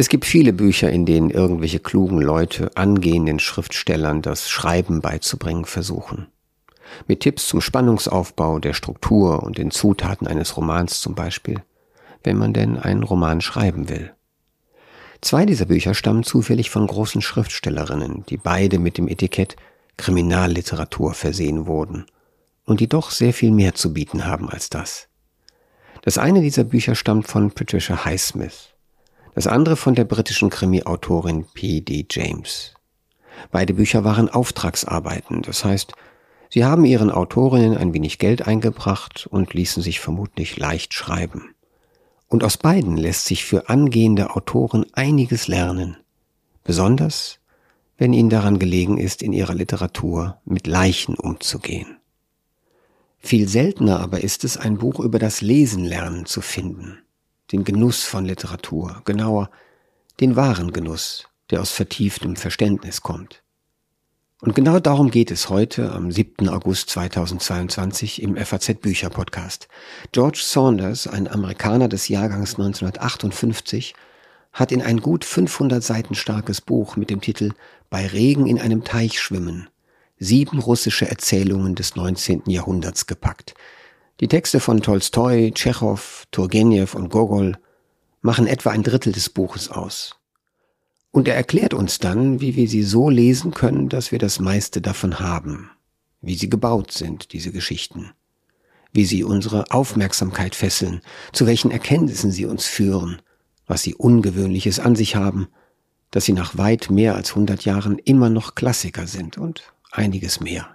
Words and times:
Es 0.00 0.08
gibt 0.08 0.24
viele 0.24 0.54
Bücher, 0.54 0.90
in 0.90 1.04
denen 1.04 1.28
irgendwelche 1.28 1.78
klugen 1.78 2.22
Leute 2.22 2.74
angehenden 2.74 3.38
Schriftstellern 3.38 4.22
das 4.22 4.48
Schreiben 4.48 5.02
beizubringen 5.02 5.66
versuchen. 5.66 6.28
Mit 7.06 7.20
Tipps 7.20 7.48
zum 7.48 7.60
Spannungsaufbau, 7.60 8.60
der 8.60 8.72
Struktur 8.72 9.42
und 9.42 9.58
den 9.58 9.70
Zutaten 9.70 10.26
eines 10.26 10.56
Romans 10.56 11.02
zum 11.02 11.14
Beispiel, 11.14 11.62
wenn 12.24 12.38
man 12.38 12.54
denn 12.54 12.78
einen 12.78 13.02
Roman 13.02 13.42
schreiben 13.42 13.90
will. 13.90 14.14
Zwei 15.20 15.44
dieser 15.44 15.66
Bücher 15.66 15.92
stammen 15.92 16.22
zufällig 16.22 16.70
von 16.70 16.86
großen 16.86 17.20
Schriftstellerinnen, 17.20 18.24
die 18.26 18.38
beide 18.38 18.78
mit 18.78 18.96
dem 18.96 19.06
Etikett 19.06 19.56
Kriminalliteratur 19.98 21.12
versehen 21.12 21.66
wurden 21.66 22.06
und 22.64 22.80
die 22.80 22.88
doch 22.88 23.10
sehr 23.10 23.34
viel 23.34 23.50
mehr 23.50 23.74
zu 23.74 23.92
bieten 23.92 24.24
haben 24.24 24.48
als 24.48 24.70
das. 24.70 25.08
Das 26.00 26.16
eine 26.16 26.40
dieser 26.40 26.64
Bücher 26.64 26.94
stammt 26.94 27.28
von 27.28 27.50
Patricia 27.50 28.06
Highsmith, 28.06 28.70
das 29.34 29.46
andere 29.46 29.76
von 29.76 29.94
der 29.94 30.04
britischen 30.04 30.50
Krimi-Autorin 30.50 31.44
P.D. 31.54 32.06
James. 32.10 32.74
Beide 33.50 33.74
Bücher 33.74 34.04
waren 34.04 34.28
Auftragsarbeiten, 34.28 35.42
das 35.42 35.64
heißt, 35.64 35.92
sie 36.48 36.64
haben 36.64 36.84
ihren 36.84 37.10
Autorinnen 37.10 37.76
ein 37.76 37.94
wenig 37.94 38.18
Geld 38.18 38.46
eingebracht 38.46 39.26
und 39.30 39.54
ließen 39.54 39.82
sich 39.82 40.00
vermutlich 40.00 40.56
leicht 40.56 40.94
schreiben. 40.94 41.54
Und 42.28 42.44
aus 42.44 42.56
beiden 42.56 42.96
lässt 42.96 43.24
sich 43.24 43.44
für 43.44 43.68
angehende 43.68 44.36
Autoren 44.36 44.86
einiges 44.92 45.48
lernen, 45.48 45.96
besonders 46.64 47.40
wenn 48.00 48.14
ihnen 48.14 48.30
daran 48.30 48.58
gelegen 48.58 48.96
ist, 48.96 49.22
in 49.22 49.34
ihrer 49.34 49.54
Literatur 49.54 50.40
mit 50.46 50.66
Leichen 50.66 51.16
umzugehen. 51.16 51.98
Viel 53.18 53.46
seltener 53.46 54.00
aber 54.00 54.22
ist 54.22 54.44
es, 54.44 54.56
ein 54.56 54.78
Buch 54.78 55.00
über 55.00 55.18
das 55.18 55.42
Lesen 55.42 55.84
lernen 55.84 56.24
zu 56.24 56.40
finden, 56.40 56.98
den 57.52 57.64
Genuss 57.64 58.04
von 58.04 58.24
Literatur, 58.24 59.02
genauer 59.04 59.50
den 60.20 60.36
wahren 60.36 60.72
Genuss, 60.72 61.28
der 61.50 61.60
aus 61.60 61.70
vertieftem 61.70 62.36
Verständnis 62.36 63.00
kommt. 63.00 63.42
Und 64.40 64.54
genau 64.54 64.80
darum 64.80 65.10
geht 65.10 65.30
es 65.30 65.50
heute 65.50 65.92
am 65.92 66.10
7. 66.10 66.48
August 66.48 66.90
2022 66.90 68.22
im 68.22 68.36
FAZ 68.36 68.74
Bücher 68.80 69.10
Podcast. 69.10 69.68
George 70.12 70.40
Saunders, 70.42 71.06
ein 71.06 71.28
Amerikaner 71.28 71.88
des 71.88 72.08
Jahrgangs 72.08 72.52
1958, 72.54 73.94
hat 74.52 74.72
in 74.72 74.80
ein 74.80 75.00
gut 75.00 75.24
500 75.24 75.82
Seiten 75.82 76.14
starkes 76.14 76.60
Buch 76.60 76.96
mit 76.96 77.10
dem 77.10 77.20
Titel 77.20 77.52
Bei 77.90 78.06
Regen 78.06 78.46
in 78.46 78.58
einem 78.58 78.84
Teich 78.84 79.20
schwimmen 79.20 79.68
sieben 80.20 80.58
russische 80.58 81.08
Erzählungen 81.08 81.74
des 81.74 81.96
19. 81.96 82.42
Jahrhunderts 82.46 83.06
gepackt. 83.06 83.54
Die 84.20 84.28
Texte 84.28 84.60
von 84.60 84.82
Tolstoi, 84.82 85.50
Tschechow, 85.52 86.26
Turgenev 86.30 86.94
und 86.94 87.08
Gogol 87.08 87.56
machen 88.20 88.46
etwa 88.46 88.68
ein 88.68 88.82
Drittel 88.82 89.14
des 89.14 89.30
Buches 89.30 89.70
aus. 89.70 90.16
Und 91.10 91.26
er 91.26 91.34
erklärt 91.34 91.72
uns 91.72 92.00
dann, 92.00 92.38
wie 92.38 92.54
wir 92.54 92.68
sie 92.68 92.82
so 92.82 93.08
lesen 93.08 93.52
können, 93.52 93.88
dass 93.88 94.12
wir 94.12 94.18
das 94.18 94.38
meiste 94.38 94.82
davon 94.82 95.20
haben, 95.20 95.70
wie 96.20 96.34
sie 96.34 96.50
gebaut 96.50 96.92
sind, 96.92 97.32
diese 97.32 97.50
Geschichten, 97.50 98.10
wie 98.92 99.06
sie 99.06 99.24
unsere 99.24 99.70
Aufmerksamkeit 99.70 100.54
fesseln, 100.54 101.00
zu 101.32 101.46
welchen 101.46 101.70
Erkenntnissen 101.70 102.30
sie 102.30 102.44
uns 102.44 102.66
führen, 102.66 103.22
was 103.66 103.82
sie 103.82 103.94
Ungewöhnliches 103.94 104.80
an 104.80 104.96
sich 104.96 105.16
haben, 105.16 105.48
dass 106.10 106.26
sie 106.26 106.34
nach 106.34 106.58
weit 106.58 106.90
mehr 106.90 107.14
als 107.14 107.34
hundert 107.34 107.64
Jahren 107.64 107.98
immer 107.98 108.28
noch 108.28 108.54
Klassiker 108.54 109.06
sind 109.06 109.38
und 109.38 109.72
einiges 109.90 110.40
mehr. 110.40 110.68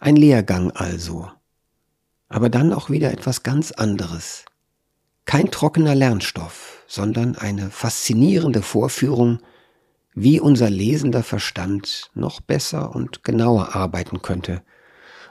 Ein 0.00 0.16
Lehrgang 0.16 0.72
also, 0.72 1.30
aber 2.32 2.48
dann 2.48 2.72
auch 2.72 2.88
wieder 2.88 3.12
etwas 3.12 3.42
ganz 3.42 3.72
anderes. 3.72 4.46
Kein 5.26 5.50
trockener 5.50 5.94
Lernstoff, 5.94 6.82
sondern 6.88 7.36
eine 7.36 7.70
faszinierende 7.70 8.62
Vorführung, 8.62 9.40
wie 10.14 10.40
unser 10.40 10.70
lesender 10.70 11.22
Verstand 11.22 12.10
noch 12.14 12.40
besser 12.40 12.94
und 12.94 13.22
genauer 13.22 13.74
arbeiten 13.76 14.22
könnte, 14.22 14.62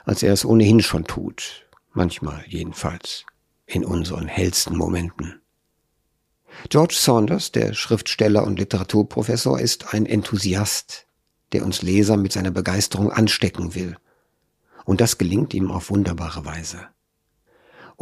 als 0.04 0.22
er 0.22 0.32
es 0.32 0.44
ohnehin 0.44 0.80
schon 0.80 1.04
tut, 1.04 1.66
manchmal 1.92 2.44
jedenfalls, 2.46 3.24
in 3.66 3.84
unseren 3.84 4.28
hellsten 4.28 4.76
Momenten. 4.76 5.40
George 6.68 6.94
Saunders, 6.96 7.50
der 7.50 7.74
Schriftsteller 7.74 8.44
und 8.44 8.58
Literaturprofessor, 8.58 9.58
ist 9.58 9.92
ein 9.92 10.06
Enthusiast, 10.06 11.06
der 11.52 11.64
uns 11.64 11.82
Leser 11.82 12.16
mit 12.16 12.32
seiner 12.32 12.50
Begeisterung 12.50 13.10
anstecken 13.10 13.74
will. 13.74 13.96
Und 14.84 15.00
das 15.00 15.18
gelingt 15.18 15.54
ihm 15.54 15.70
auf 15.70 15.90
wunderbare 15.90 16.44
Weise. 16.44 16.91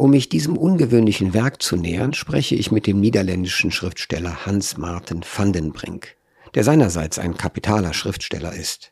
Um 0.01 0.09
mich 0.09 0.29
diesem 0.29 0.57
ungewöhnlichen 0.57 1.35
Werk 1.35 1.61
zu 1.61 1.75
nähern, 1.75 2.15
spreche 2.15 2.55
ich 2.55 2.71
mit 2.71 2.87
dem 2.87 2.99
niederländischen 2.99 3.69
Schriftsteller 3.69 4.47
Hans 4.47 4.75
Marten 4.77 5.21
van 5.21 5.53
den 5.53 5.73
Brink, 5.73 6.15
der 6.55 6.63
seinerseits 6.63 7.19
ein 7.19 7.37
kapitaler 7.37 7.93
Schriftsteller 7.93 8.51
ist. 8.51 8.91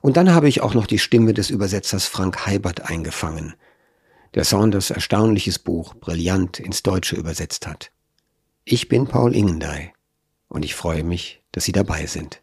Und 0.00 0.16
dann 0.16 0.32
habe 0.32 0.48
ich 0.48 0.62
auch 0.62 0.72
noch 0.72 0.86
die 0.86 0.98
Stimme 0.98 1.34
des 1.34 1.50
Übersetzers 1.50 2.06
Frank 2.06 2.46
Heibert 2.46 2.88
eingefangen, 2.88 3.56
der 4.32 4.44
Saunders 4.44 4.88
erstaunliches 4.88 5.58
Buch 5.58 5.92
brillant 5.92 6.60
ins 6.60 6.82
Deutsche 6.82 7.16
übersetzt 7.16 7.66
hat. 7.66 7.90
Ich 8.64 8.88
bin 8.88 9.06
Paul 9.06 9.36
Ingendey 9.36 9.92
und 10.48 10.64
ich 10.64 10.74
freue 10.74 11.04
mich, 11.04 11.42
dass 11.52 11.64
Sie 11.64 11.72
dabei 11.72 12.06
sind. 12.06 12.40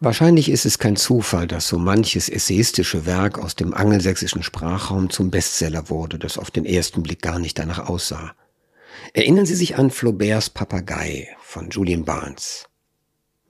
Wahrscheinlich 0.00 0.48
ist 0.48 0.64
es 0.64 0.78
kein 0.78 0.94
Zufall, 0.94 1.48
dass 1.48 1.66
so 1.66 1.76
manches 1.76 2.28
essayistische 2.28 3.04
Werk 3.04 3.36
aus 3.36 3.56
dem 3.56 3.74
angelsächsischen 3.74 4.44
Sprachraum 4.44 5.10
zum 5.10 5.32
Bestseller 5.32 5.90
wurde, 5.90 6.20
das 6.20 6.38
auf 6.38 6.52
den 6.52 6.64
ersten 6.64 7.02
Blick 7.02 7.20
gar 7.20 7.40
nicht 7.40 7.58
danach 7.58 7.88
aussah. 7.88 8.32
Erinnern 9.12 9.44
Sie 9.44 9.56
sich 9.56 9.76
an 9.76 9.90
Flauberts 9.90 10.50
Papagei 10.50 11.26
von 11.40 11.70
Julian 11.70 12.04
Barnes. 12.04 12.66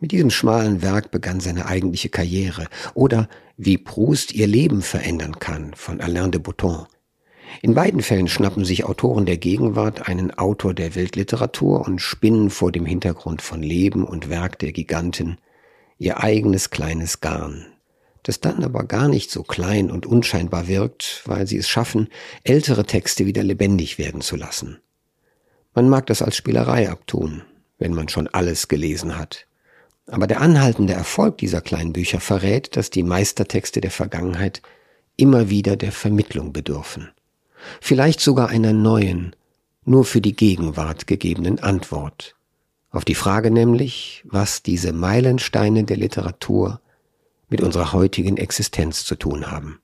Mit 0.00 0.12
diesem 0.12 0.30
schmalen 0.30 0.80
Werk 0.80 1.10
begann 1.10 1.40
seine 1.40 1.66
eigentliche 1.66 2.08
Karriere. 2.08 2.68
Oder 2.94 3.28
wie 3.58 3.76
Proust 3.76 4.32
ihr 4.32 4.46
Leben 4.46 4.80
verändern 4.80 5.38
kann 5.38 5.74
von 5.74 6.00
Alain 6.00 6.30
de 6.30 6.40
Botton. 6.40 6.86
In 7.60 7.74
beiden 7.74 8.00
Fällen 8.00 8.28
schnappen 8.28 8.64
sich 8.64 8.84
Autoren 8.84 9.26
der 9.26 9.36
Gegenwart 9.36 10.08
einen 10.08 10.30
Autor 10.30 10.72
der 10.72 10.94
Weltliteratur 10.94 11.86
und 11.86 12.00
spinnen 12.00 12.48
vor 12.48 12.72
dem 12.72 12.86
Hintergrund 12.86 13.42
von 13.42 13.62
Leben 13.62 14.04
und 14.04 14.30
Werk 14.30 14.58
der 14.60 14.72
Giganten 14.72 15.36
ihr 15.98 16.22
eigenes 16.22 16.70
kleines 16.70 17.20
Garn, 17.20 17.66
das 18.22 18.40
dann 18.40 18.64
aber 18.64 18.84
gar 18.84 19.08
nicht 19.08 19.30
so 19.30 19.42
klein 19.42 19.90
und 19.90 20.06
unscheinbar 20.06 20.68
wirkt, 20.68 21.22
weil 21.26 21.46
sie 21.46 21.56
es 21.56 21.68
schaffen, 21.68 22.08
ältere 22.44 22.84
Texte 22.84 23.26
wieder 23.26 23.42
lebendig 23.42 23.98
werden 23.98 24.20
zu 24.20 24.36
lassen. 24.36 24.78
Man 25.74 25.88
mag 25.88 26.06
das 26.06 26.22
als 26.22 26.36
Spielerei 26.36 26.90
abtun, 26.90 27.42
wenn 27.78 27.94
man 27.94 28.08
schon 28.08 28.28
alles 28.28 28.68
gelesen 28.68 29.18
hat. 29.18 29.46
Aber 30.06 30.26
der 30.26 30.40
anhaltende 30.40 30.94
Erfolg 30.94 31.38
dieser 31.38 31.60
kleinen 31.60 31.92
Bücher 31.92 32.20
verrät, 32.20 32.76
dass 32.76 32.90
die 32.90 33.02
Meistertexte 33.02 33.80
der 33.80 33.90
Vergangenheit 33.90 34.62
immer 35.16 35.50
wieder 35.50 35.76
der 35.76 35.92
Vermittlung 35.92 36.52
bedürfen. 36.52 37.10
Vielleicht 37.80 38.20
sogar 38.20 38.48
einer 38.48 38.72
neuen, 38.72 39.34
nur 39.84 40.04
für 40.04 40.20
die 40.20 40.34
Gegenwart 40.34 41.06
gegebenen 41.06 41.58
Antwort, 41.58 42.36
auf 42.90 43.04
die 43.04 43.14
Frage 43.14 43.50
nämlich, 43.50 44.24
was 44.26 44.62
diese 44.62 44.92
Meilensteine 44.92 45.84
der 45.84 45.96
Literatur 45.96 46.80
mit 47.48 47.62
unserer 47.62 47.92
heutigen 47.92 48.36
Existenz 48.36 49.04
zu 49.04 49.14
tun 49.14 49.50
haben. 49.50 49.80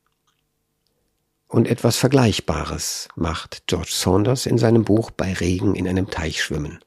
Und 1.49 1.69
etwas 1.69 1.97
Vergleichbares 1.97 3.09
macht 3.15 3.67
George 3.67 3.93
Saunders 3.93 4.47
in 4.47 4.59
seinem 4.59 4.85
Buch 4.85 5.11
Bei 5.11 5.33
Regen 5.33 5.75
in 5.75 5.87
einem 5.87 6.11
Teich 6.11 6.43
schwimmen. 6.43 6.81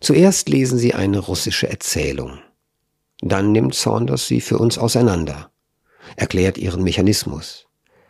Zuerst 0.00 0.48
lesen 0.48 0.78
Sie 0.78 0.94
eine 0.94 1.18
russische 1.18 1.68
Erzählung. 1.68 2.38
Dann 3.20 3.52
nimmt 3.52 3.74
Saunders 3.74 4.26
sie 4.26 4.40
für 4.40 4.58
uns 4.58 4.78
auseinander, 4.78 5.50
erklärt 6.16 6.58
ihren 6.58 6.82
Mechanismus, 6.82 7.66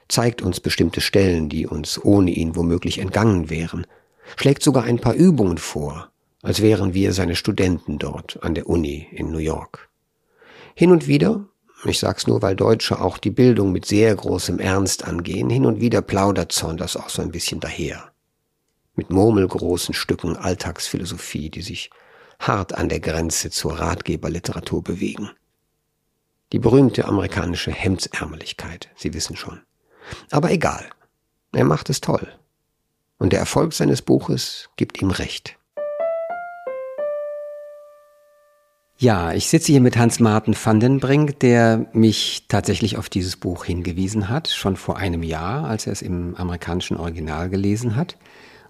zeigt 0.09 0.41
uns 0.41 0.61
bestimmte 0.61 1.01
Stellen, 1.01 1.49
die 1.49 1.67
uns 1.67 2.03
ohne 2.03 2.31
ihn 2.31 2.57
womöglich 2.57 2.99
entgangen 2.99 3.51
wären, 3.51 3.87
schlägt 4.37 4.63
sogar 4.63 4.85
ein 4.85 5.01
paar 5.01 5.15
Übungen 5.15 5.59
vor, 5.59 6.12
als 6.43 6.61
wären 6.61 6.93
wir 6.93 7.13
seine 7.13 7.37
Studenten 7.37 7.99
dort 7.99 8.43
an 8.43 8.55
der 8.55 8.69
Uni 8.69 9.09
in 9.13 9.31
New 9.31 9.39
York. 9.39 9.89
Hin 10.75 10.91
und 10.91 11.07
wieder, 11.07 11.47
ich 11.85 11.99
sag's 11.99 12.27
nur, 12.27 12.43
weil 12.43 12.57
Deutsche 12.57 13.01
auch 13.01 13.19
die 13.19 13.31
Bildung 13.31 13.73
mit 13.73 13.87
sehr 13.87 14.15
großem 14.15 14.59
Ernst 14.59 15.05
angehen, 15.05 15.51
hin 15.51 15.67
und 15.67 15.81
wieder 15.81 16.03
plaudert 16.03 16.53
Saunders 16.53 16.97
auch 16.97 17.09
so 17.09 17.23
ein 17.23 17.31
bisschen 17.31 17.61
daher. 17.61 18.11
Mit 18.95 19.11
murmelgroßen 19.11 19.95
Stücken 19.95 20.37
Alltagsphilosophie, 20.37 21.49
die 21.49 21.63
sich 21.63 21.91
hart 22.39 22.75
an 22.75 22.89
der 22.89 23.01
Grenze 23.01 23.51
zur 23.51 23.79
Ratgeberliteratur 23.79 24.83
bewegen. 24.83 25.31
Die 26.53 26.59
berühmte 26.59 27.07
amerikanische 27.07 27.71
Hemdsärmeligkeit, 27.71 28.91
Sie 28.97 29.15
wissen 29.15 29.37
schon. 29.37 29.61
Aber 30.31 30.51
egal, 30.51 30.85
er 31.53 31.65
macht 31.65 31.89
es 31.89 32.01
toll. 32.01 32.29
Und 33.19 33.33
der 33.33 33.41
Erfolg 33.41 33.73
seines 33.73 34.03
Buches 34.03 34.69
gibt 34.77 35.01
ihm 35.01 35.11
recht. 35.11 35.57
Ja, 39.03 39.33
ich 39.33 39.49
sitze 39.49 39.73
hier 39.73 39.81
mit 39.81 39.97
Hans-Martin 39.97 40.55
van 40.63 40.79
den 40.79 41.01
Brink, 41.01 41.41
der 41.41 41.87
mich 41.93 42.45
tatsächlich 42.47 42.99
auf 42.99 43.09
dieses 43.09 43.37
Buch 43.37 43.65
hingewiesen 43.65 44.29
hat, 44.29 44.47
schon 44.47 44.77
vor 44.77 44.97
einem 44.97 45.25
Jahr, 45.25 45.65
als 45.65 45.89
er 45.89 45.93
es 45.93 46.03
im 46.03 46.37
amerikanischen 46.37 46.97
Original 46.97 47.51
gelesen 47.51 47.97
hat 47.97 48.17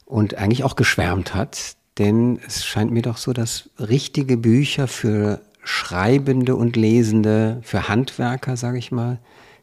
und 0.07 0.37
eigentlich 0.37 0.65
auch 0.65 0.75
geschwärmt 0.75 1.35
hat, 1.35 1.77
denn 1.99 2.41
es 2.47 2.65
scheint 2.65 2.93
mir 2.93 3.03
doch 3.03 3.19
so, 3.19 3.35
dass 3.35 3.69
richtige 3.79 4.39
Bücher 4.39 4.89
für 4.89 5.43
Schreibende 5.65 6.57
und 6.57 6.77
Lesende, 6.77 7.61
für 7.61 7.91
Handwerker, 7.91 8.57
sage 8.57 8.79
ich 8.79 8.91
mal, 8.91 9.19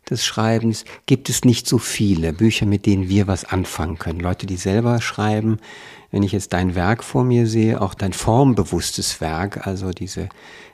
des 0.08 0.24
Schreibens 0.24 0.86
gibt 1.08 1.30
es 1.30 1.46
nicht 1.46 1.68
so 1.68 1.80
viele 1.80 2.32
Bücher, 2.32 2.68
mit 2.68 2.86
denen 2.86 3.10
wir 3.10 3.28
was 3.28 3.44
anfangen 3.44 3.98
können. 3.98 4.20
Leute, 4.20 4.46
die 4.46 4.58
selber 4.58 5.02
schreiben. 5.02 5.58
Wenn 6.12 6.24
ich 6.24 6.32
jetzt 6.32 6.54
dein 6.54 6.76
Werk 6.76 7.04
vor 7.04 7.24
mir 7.24 7.48
sehe, 7.48 7.82
auch 7.82 7.94
dein 7.94 8.14
formbewusstes 8.14 9.22
Werk, 9.22 9.68
also 9.68 9.92
diese 9.92 10.30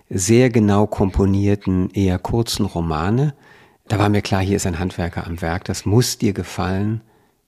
sehr 0.10 0.50
genau 0.50 0.88
komponierten, 0.88 1.90
eher 1.92 2.20
kurzen 2.20 2.66
Romane, 2.66 3.34
da 3.88 4.00
war 4.00 4.10
mir 4.10 4.22
klar, 4.22 4.42
hier 4.42 4.56
ist 4.56 4.66
ein 4.66 4.80
Handwerker 4.80 5.28
am 5.28 5.42
Werk. 5.42 5.66
Das 5.66 5.86
muss 5.86 6.18
dir 6.18 6.34
gefallen, 6.34 7.02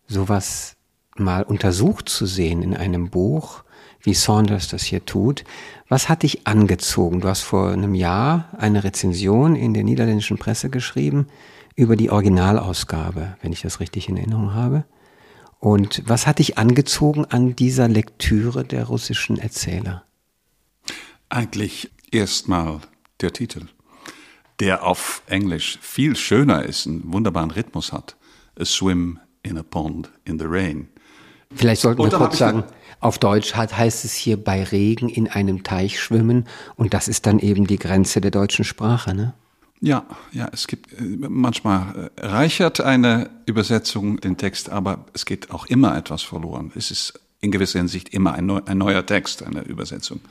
sowas 0.08 0.76
mal 1.16 1.44
untersucht 1.44 2.10
zu 2.10 2.26
sehen 2.26 2.62
in 2.62 2.76
einem 2.76 3.10
Buch, 3.10 3.64
wie 4.02 4.14
Saunders 4.14 4.68
das 4.68 4.84
hier 4.84 5.04
tut. 5.06 5.44
Was 5.90 6.10
hat 6.10 6.24
dich 6.24 6.46
angezogen? 6.46 7.22
Du 7.22 7.28
hast 7.28 7.42
vor 7.42 7.72
einem 7.72 7.96
Jahr 7.96 8.50
eine 8.58 8.84
Rezension 8.84 9.56
in 9.56 9.74
der 9.74 9.84
niederländischen 9.84 10.38
Presse 10.38 10.70
geschrieben 10.70 11.28
über 11.76 11.96
die 11.96 12.12
Originalausgabe, 12.12 13.36
wenn 13.42 13.52
ich 13.52 13.62
das 13.62 13.80
richtig 13.80 14.08
in 14.08 14.18
Erinnerung 14.18 14.54
habe. 14.54 14.86
Und 15.60 16.04
was 16.06 16.28
hat 16.28 16.40
dich 16.40 16.58
angezogen 16.58 17.26
an 17.26 17.56
dieser 17.56 17.88
Lektüre 17.88 18.64
der 18.64 18.86
russischen 18.86 19.38
Erzähler? 19.38 20.04
Eigentlich 21.30 21.92
erstmal 22.12 22.82
der 23.22 23.34
Titel, 23.34 23.68
der 24.60 24.84
auf 24.84 25.24
Englisch 25.28 25.80
viel 25.82 26.16
schöner 26.16 26.64
ist, 26.64 26.88
einen 26.88 27.12
wunderbaren 27.12 27.52
Rhythmus 27.52 27.92
hat. 27.92 28.16
A 28.60 28.66
Swim 28.66 29.20
in 29.44 29.58
a 29.58 29.64
Pond 29.64 30.10
in 30.26 30.40
the 30.40 30.46
Rain. 30.48 30.88
Vielleicht 31.54 31.82
sollten 31.82 32.04
wir 32.04 32.10
kurz 32.10 32.38
sagen, 32.38 32.64
auf 33.00 33.20
Deutsch 33.20 33.54
hat, 33.54 33.78
heißt 33.78 34.06
es 34.06 34.14
hier 34.14 34.38
bei 34.44 34.64
Regen 34.64 35.10
in 35.10 35.28
einem 35.28 35.64
Teich 35.64 36.00
schwimmen 36.00 36.46
und 36.76 36.94
das 36.94 37.08
ist 37.08 37.26
dann 37.26 37.40
eben 37.40 37.68
die 37.68 37.78
Grenze 37.78 38.22
der 38.22 38.32
deutschen 38.32 38.66
Sprache, 38.66 39.14
ne? 39.14 39.34
Ja, 39.80 40.06
ja, 40.32 40.50
es 40.52 40.68
gibt 40.68 40.94
äh, 40.94 41.04
manchmal 41.04 42.12
äh, 42.16 42.26
reichert 42.26 42.82
eine 42.82 43.30
Übersetzung 43.46 44.20
den 44.20 44.38
Text, 44.38 44.70
aber 44.70 45.06
es 45.14 45.26
geht 45.26 45.52
auch 45.52 45.68
immer 45.68 45.96
etwas 45.96 46.24
verloren. 46.24 46.72
Es 46.76 46.90
ist 46.90 47.20
in 47.42 47.52
gewisser 47.52 47.80
Hinsicht 47.80 48.10
immer 48.10 48.34
ein, 48.34 48.48
neu, 48.48 48.62
ein 48.66 48.78
neuer 48.78 49.06
Text, 49.06 49.44
eine 49.44 49.62
Übersetzung. 49.62 50.22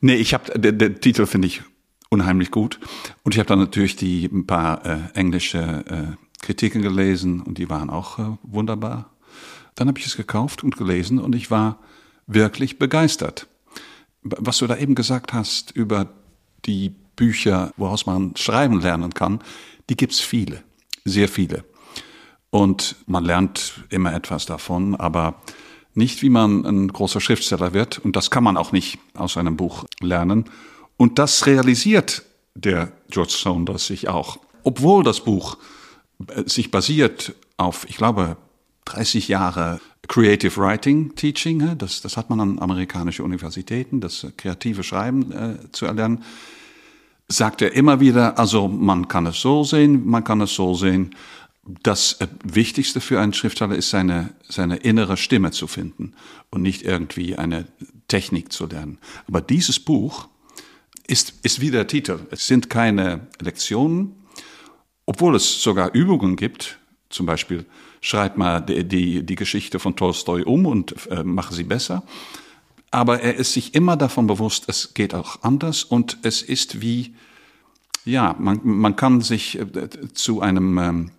Nee, 0.00 0.14
ich 0.14 0.34
habe 0.34 0.58
der 0.58 1.00
Titel 1.00 1.26
finde 1.26 1.48
ich 1.48 1.62
unheimlich 2.10 2.50
gut 2.50 2.78
und 3.24 3.34
ich 3.34 3.40
habe 3.40 3.48
dann 3.48 3.58
natürlich 3.58 3.96
die 3.96 4.26
ein 4.26 4.46
paar 4.46 4.84
äh, 4.86 4.98
englische 5.14 5.84
äh, 5.88 6.44
Kritiken 6.44 6.82
gelesen 6.82 7.40
und 7.40 7.58
die 7.58 7.68
waren 7.68 7.90
auch 7.90 8.18
äh, 8.18 8.36
wunderbar. 8.42 9.10
Dann 9.74 9.88
habe 9.88 9.98
ich 9.98 10.06
es 10.06 10.16
gekauft 10.16 10.62
und 10.62 10.76
gelesen 10.76 11.18
und 11.18 11.34
ich 11.34 11.50
war 11.50 11.80
wirklich 12.26 12.78
begeistert. 12.78 13.48
Was 14.22 14.58
du 14.58 14.66
da 14.66 14.76
eben 14.76 14.94
gesagt 14.94 15.32
hast 15.32 15.72
über 15.72 16.08
die 16.64 16.94
Bücher, 17.16 17.72
woraus 17.76 18.06
man 18.06 18.36
schreiben 18.36 18.80
lernen 18.80 19.14
kann, 19.14 19.40
die 19.88 19.96
gibt's 19.96 20.20
viele, 20.20 20.62
sehr 21.04 21.28
viele. 21.28 21.64
Und 22.50 22.96
man 23.06 23.24
lernt 23.24 23.84
immer 23.90 24.14
etwas 24.14 24.46
davon, 24.46 24.94
aber 24.94 25.42
nicht 25.94 26.22
wie 26.22 26.30
man 26.30 26.64
ein 26.64 26.88
großer 26.88 27.20
Schriftsteller 27.20 27.72
wird. 27.72 27.98
Und 27.98 28.16
das 28.16 28.30
kann 28.30 28.44
man 28.44 28.56
auch 28.56 28.72
nicht 28.72 28.98
aus 29.14 29.36
einem 29.36 29.56
Buch 29.56 29.86
lernen. 30.00 30.44
Und 30.96 31.18
das 31.18 31.46
realisiert 31.46 32.22
der 32.54 32.92
George 33.10 33.34
Saunders 33.36 33.86
sich 33.86 34.08
auch. 34.08 34.38
Obwohl 34.62 35.02
das 35.02 35.20
Buch 35.20 35.58
äh, 36.28 36.48
sich 36.48 36.70
basiert 36.70 37.34
auf, 37.56 37.86
ich 37.88 37.96
glaube, 37.96 38.36
30 38.86 39.28
Jahre 39.28 39.80
Creative 40.08 40.56
Writing 40.56 41.14
Teaching, 41.14 41.76
das, 41.78 42.00
das 42.00 42.16
hat 42.16 42.30
man 42.30 42.40
an 42.40 42.58
amerikanischen 42.58 43.24
Universitäten, 43.24 44.00
das 44.00 44.26
kreative 44.36 44.84
Schreiben 44.84 45.32
äh, 45.32 45.72
zu 45.72 45.86
erlernen 45.86 46.22
sagt 47.28 47.62
er 47.62 47.72
immer 47.72 48.00
wieder, 48.00 48.38
also 48.38 48.68
man 48.68 49.08
kann 49.08 49.26
es 49.26 49.40
so 49.40 49.64
sehen, 49.64 50.06
man 50.06 50.24
kann 50.24 50.40
es 50.40 50.54
so 50.54 50.74
sehen. 50.74 51.14
Das 51.82 52.18
Wichtigste 52.44 53.00
für 53.00 53.20
einen 53.20 53.32
Schriftsteller 53.32 53.74
ist 53.74 53.90
seine, 53.90 54.34
seine 54.48 54.76
innere 54.76 55.16
Stimme 55.16 55.50
zu 55.50 55.66
finden 55.66 56.14
und 56.50 56.62
nicht 56.62 56.82
irgendwie 56.82 57.36
eine 57.36 57.66
Technik 58.06 58.52
zu 58.52 58.66
lernen. 58.66 58.98
Aber 59.26 59.40
dieses 59.40 59.80
Buch 59.80 60.28
ist, 61.08 61.34
ist 61.42 61.60
wie 61.60 61.72
der 61.72 61.88
Titel. 61.88 62.20
Es 62.30 62.46
sind 62.46 62.70
keine 62.70 63.26
Lektionen, 63.40 64.14
obwohl 65.06 65.34
es 65.34 65.60
sogar 65.62 65.92
Übungen 65.92 66.36
gibt. 66.36 66.78
Zum 67.10 67.26
Beispiel 67.26 67.66
schreib 68.00 68.36
mal 68.36 68.60
die, 68.60 68.84
die, 68.84 69.26
die 69.26 69.34
Geschichte 69.34 69.80
von 69.80 69.96
Tolstoi 69.96 70.42
um 70.42 70.66
und 70.66 70.94
äh, 71.10 71.24
mache 71.24 71.54
sie 71.54 71.64
besser 71.64 72.04
aber 72.96 73.20
er 73.20 73.34
ist 73.34 73.52
sich 73.52 73.74
immer 73.74 73.98
davon 73.98 74.26
bewusst, 74.26 74.64
es 74.68 74.94
geht 74.94 75.14
auch 75.14 75.42
anders 75.42 75.84
und 75.84 76.16
es 76.22 76.40
ist 76.40 76.80
wie, 76.80 77.14
ja, 78.06 78.34
man, 78.38 78.60
man 78.64 78.96
kann 78.96 79.20
sich 79.20 79.58
äh, 79.58 79.66
zu 80.14 80.40
einem 80.40 80.78
ähm, 80.78 81.10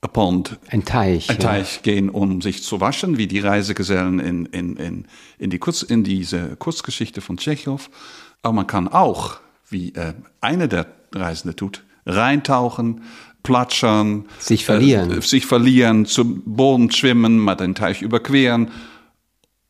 a 0.00 0.08
Pond, 0.08 0.58
ein 0.68 0.84
Teich, 0.84 1.30
ein 1.30 1.38
Teich 1.38 1.76
ja. 1.76 1.82
gehen, 1.82 2.10
um 2.10 2.42
sich 2.42 2.64
zu 2.64 2.80
waschen, 2.80 3.18
wie 3.18 3.28
die 3.28 3.38
Reisegesellen 3.38 4.18
in, 4.18 4.46
in, 4.46 4.76
in, 4.76 5.04
in, 5.38 5.50
die 5.50 5.60
Kurz, 5.60 5.82
in 5.82 6.02
diese 6.02 6.56
Kurzgeschichte 6.56 7.20
von 7.20 7.36
Tschechow. 7.36 7.88
Aber 8.42 8.54
man 8.54 8.66
kann 8.66 8.88
auch, 8.88 9.36
wie 9.70 9.94
äh, 9.94 10.14
eine 10.40 10.66
der 10.66 10.88
Reisende 11.14 11.54
tut, 11.54 11.84
reintauchen, 12.04 13.02
platschern, 13.44 14.24
sich 14.40 14.64
verlieren, 14.64 15.18
äh, 15.18 15.22
sich 15.22 15.46
verlieren, 15.46 16.04
zum 16.04 16.42
Boden 16.44 16.90
schwimmen, 16.90 17.38
mal 17.38 17.54
den 17.54 17.76
Teich 17.76 18.02
überqueren 18.02 18.72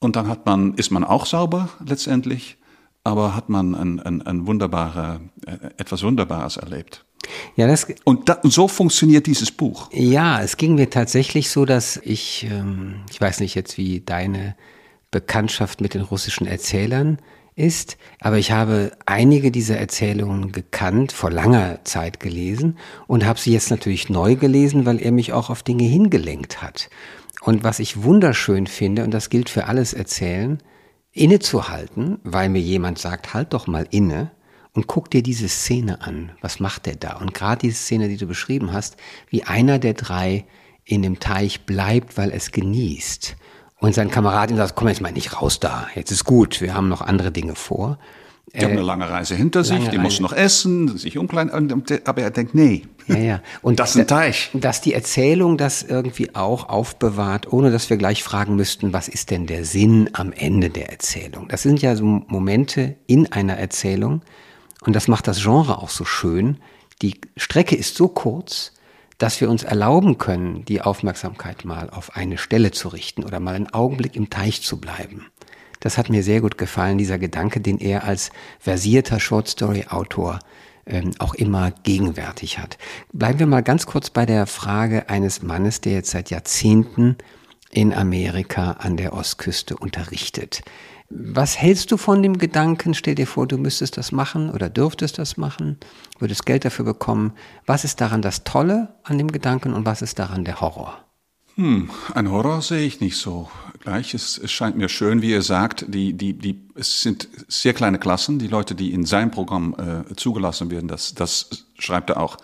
und 0.03 0.17
dann 0.17 0.29
hat 0.29 0.47
man, 0.47 0.75
ist 0.75 0.91
man 0.91 1.05
auch 1.05 1.27
sauber 1.27 1.69
letztendlich, 1.87 2.59
aber 3.05 3.37
hat 3.37 3.49
man 3.49 3.75
ein, 3.75 4.01
ein, 4.01 4.23
ein 4.23 4.47
wunderbare, 4.47 5.21
äh, 5.47 5.71
etwas 5.77 6.03
Wunderbares 6.03 6.57
erlebt. 6.57 7.05
Ja, 7.55 7.69
das, 7.69 7.87
und, 8.05 8.29
da, 8.29 8.35
und 8.35 8.53
so 8.53 8.67
funktioniert 8.67 9.27
dieses 9.27 9.53
Buch. 9.53 9.89
Ja, 9.93 10.43
es 10.43 10.57
ging 10.57 10.75
mir 10.75 10.91
tatsächlich 10.91 11.51
so, 11.51 11.65
dass 11.65 11.99
ich, 11.99 12.49
ähm, 12.51 12.97
ich 13.11 13.21
weiß 13.21 13.39
nicht 13.41 13.55
jetzt, 13.55 13.79
wie 13.79 14.01
deine 14.01 14.57
Bekanntschaft 15.13 15.81
mit 15.81 15.95
den 15.95 16.03
russischen 16.03 16.49
Erzählern 16.49 17.19
ist, 17.55 17.97
aber 18.19 18.39
ich 18.39 18.51
habe 18.51 18.93
einige 19.07 19.53
dieser 19.53 19.77
Erzählungen 19.77 20.51
gekannt, 20.51 21.13
vor 21.13 21.31
langer 21.31 21.85
Zeit 21.85 22.19
gelesen 22.19 22.79
und 23.07 23.25
habe 23.25 23.39
sie 23.39 23.53
jetzt 23.53 23.71
natürlich 23.71 24.09
neu 24.09 24.35
gelesen, 24.35 24.85
weil 24.85 25.01
er 25.01 25.13
mich 25.13 25.33
auch 25.33 25.51
auf 25.51 25.63
Dinge 25.63 25.85
hingelenkt 25.85 26.63
hat. 26.63 26.89
Und 27.43 27.65
was 27.65 27.81
ich 27.81 28.03
wunderschön 28.05 28.67
finde, 28.67 29.03
und 29.03 29.11
das 29.13 29.29
gilt 29.29 29.49
für 29.51 29.67
alles 29.67 29.93
Erzählen, 29.93 30.63
innezuhalten, 31.13 32.19
weil 32.23 32.49
mir 32.49 32.61
jemand 32.61 32.99
sagt, 32.99 33.35
halt 33.35 33.53
doch 33.53 33.67
mal 33.67 33.87
inne 33.91 34.31
und 34.73 34.87
guck 34.87 35.11
dir 35.11 35.23
diese 35.23 35.49
Szene 35.49 36.01
an. 36.03 36.33
Was 36.41 36.61
macht 36.61 36.87
der 36.87 36.95
da? 36.95 37.17
Und 37.17 37.35
gerade 37.35 37.61
diese 37.61 37.77
Szene, 37.77 38.09
die 38.09 38.17
du 38.17 38.27
beschrieben 38.27 38.73
hast, 38.73 38.97
wie 39.29 39.43
einer 39.43 39.79
der 39.79 39.95
drei 39.95 40.47
in 40.85 41.03
dem 41.03 41.21
Teich 41.21 41.67
bleibt, 41.67 42.17
weil 42.17 42.31
es 42.31 42.53
genießt. 42.53 43.37
Und 43.79 43.95
sein 43.95 44.11
Kamerad 44.11 44.51
ihm 44.51 44.57
sagt, 44.57 44.77
komm 44.77 44.89
jetzt 44.89 45.01
mal 45.01 45.13
nicht 45.13 45.43
raus 45.43 45.59
da, 45.59 45.89
jetzt 45.97 46.13
ist 46.13 46.25
gut, 46.25 46.61
wir 46.61 46.75
haben 46.75 46.89
noch 46.89 47.01
andere 47.03 47.33
Dinge 47.33 47.57
vor. 47.57 47.99
Die 48.55 48.59
äh, 48.59 48.65
haben 48.65 48.73
eine 48.73 48.83
lange 48.83 49.09
Reise 49.09 49.35
hinter 49.35 49.65
sich, 49.65 49.89
die 49.89 49.99
muss 49.99 50.21
noch 50.21 50.33
essen, 50.33 50.99
sich 50.99 51.17
umkleiden, 51.17 51.85
aber 52.05 52.23
er 52.23 52.31
denkt, 52.31 52.55
nee, 52.55 52.83
ja, 53.09 53.17
ja. 53.17 53.41
Und 53.63 53.81
das 53.81 53.91
ist 53.91 54.03
ein 54.03 54.07
Teich. 54.07 54.51
Dass 54.53 54.81
die 54.81 54.95
Erzählung 54.95 55.57
das 55.57 55.83
irgendwie 55.83 56.35
auch 56.35 56.69
aufbewahrt, 56.69 57.53
ohne 57.53 57.71
dass 57.71 57.91
wir 57.91 57.97
gleich 57.97 58.23
fragen 58.23 58.57
müssten, 58.57 58.93
was 58.93 59.09
ist 59.09 59.31
denn 59.31 59.47
der 59.47 59.65
Sinn 59.65 60.11
am 60.13 60.33
Ende 60.33 60.71
der 60.71 60.91
Erzählung? 60.91 61.49
Das 61.49 61.63
sind 61.63 61.83
ja 61.83 61.97
so 61.97 62.05
Momente 62.05 62.97
in 63.07 63.33
einer 63.33 63.57
Erzählung 63.57 64.23
und 64.83 64.95
das 64.95 65.09
macht 65.09 65.27
das 65.27 65.43
Genre 65.43 65.79
auch 65.79 65.91
so 65.91 66.05
schön. 66.05 66.59
Die 67.01 67.21
Strecke 67.37 67.75
ist 67.75 67.97
so 67.97 68.09
kurz, 68.09 68.73
dass 69.19 69.41
wir 69.41 69.51
uns 69.51 69.63
erlauben 69.63 70.19
können, 70.19 70.65
die 70.65 70.81
Aufmerksamkeit 70.81 71.65
mal 71.65 71.91
auf 71.91 72.17
eine 72.17 72.39
Stelle 72.39 72.73
zu 72.73 72.89
richten 72.89 73.25
oder 73.25 73.41
mal 73.41 73.55
einen 73.55 73.73
Augenblick 73.73 74.17
im 74.17 74.31
Teich 74.31 74.63
zu 74.63 74.81
bleiben. 74.81 75.27
Das 75.83 75.99
hat 75.99 76.09
mir 76.09 76.23
sehr 76.23 76.41
gut 76.41 76.59
gefallen, 76.59 76.97
dieser 76.97 77.19
Gedanke, 77.19 77.61
den 77.61 77.79
er 77.79 78.05
als 78.05 78.31
versierter 78.61 79.19
Shortstory-Autor 79.19 80.39
ähm, 80.87 81.11
auch 81.19 81.35
immer 81.35 81.73
gegenwärtig 81.83 82.59
hat. 82.59 82.79
Bleiben 83.13 83.41
wir 83.41 83.47
mal 83.47 83.65
ganz 83.65 83.87
kurz 83.87 84.09
bei 84.09 84.25
der 84.25 84.47
Frage 84.47 85.09
eines 85.09 85.43
Mannes, 85.43 85.81
der 85.81 85.95
jetzt 85.95 86.11
seit 86.11 86.31
Jahrzehnten 86.31 87.17
in 87.71 87.93
Amerika 87.93 88.77
an 88.79 88.97
der 88.97 89.13
Ostküste 89.13 89.77
unterrichtet. 89.77 90.63
Was 91.11 91.59
hältst 91.59 91.91
du 91.91 91.97
von 91.97 92.23
dem 92.23 92.39
Gedanken? 92.39 92.95
Stell 92.95 93.17
dir 93.17 93.27
vor, 93.27 93.49
du 93.49 93.59
müsstest 93.59 93.97
das 93.97 94.13
machen 94.13 94.51
oder 94.51 94.71
dürftest 94.71 95.19
das 95.19 95.37
machen, 95.37 95.79
würdest 96.21 96.47
Geld 96.47 96.65
dafür 96.65 96.85
bekommen. 96.85 97.33
Was 97.67 97.83
ist 97.83 98.01
daran 98.01 98.23
das 98.23 98.45
Tolle 98.45 98.95
an 99.03 99.19
dem 99.19 99.33
Gedanken 99.33 99.75
und 99.75 99.85
was 99.85 100.01
ist 100.01 100.21
daran 100.21 100.45
der 100.45 100.61
Horror? 100.61 101.05
Hm, 101.57 101.91
ein 102.15 102.31
Horror 102.31 102.63
sehe 102.63 102.87
ich 102.87 103.01
nicht 103.01 103.17
so 103.17 103.51
gleich. 103.81 104.15
Es, 104.15 104.39
es 104.39 104.51
scheint 104.51 104.77
mir 104.77 104.89
schön, 104.89 105.21
wie 105.21 105.31
ihr 105.31 105.43
sagt, 105.43 105.85
die, 105.89 106.15
die, 106.15 106.33
die, 106.33 106.63
es 106.75 107.03
sind 107.03 107.29
sehr 107.49 107.75
kleine 107.75 107.99
Klassen. 107.99 108.39
Die 108.39 108.49
Leute, 108.49 108.75
die 108.75 108.93
in 108.93 109.05
sein 109.05 109.31
Programm 109.31 109.75
äh, 109.79 110.15
zugelassen 110.17 110.71
werden, 110.71 110.89
das, 110.89 111.15
das 111.15 111.67
schreibt 111.79 112.11
er 112.11 112.21
auch, 112.21 112.39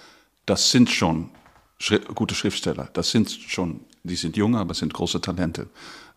das 0.44 0.70
sind 0.70 0.90
schon 0.90 1.30
Schri 1.78 2.00
gute 2.14 2.34
Schriftsteller. 2.34 2.90
Das 2.92 3.10
sind 3.10 3.30
schon, 3.30 3.80
die 4.02 4.16
sind 4.16 4.36
jung, 4.36 4.56
aber 4.56 4.74
sind 4.74 4.92
große 4.92 5.20
Talente. 5.20 5.68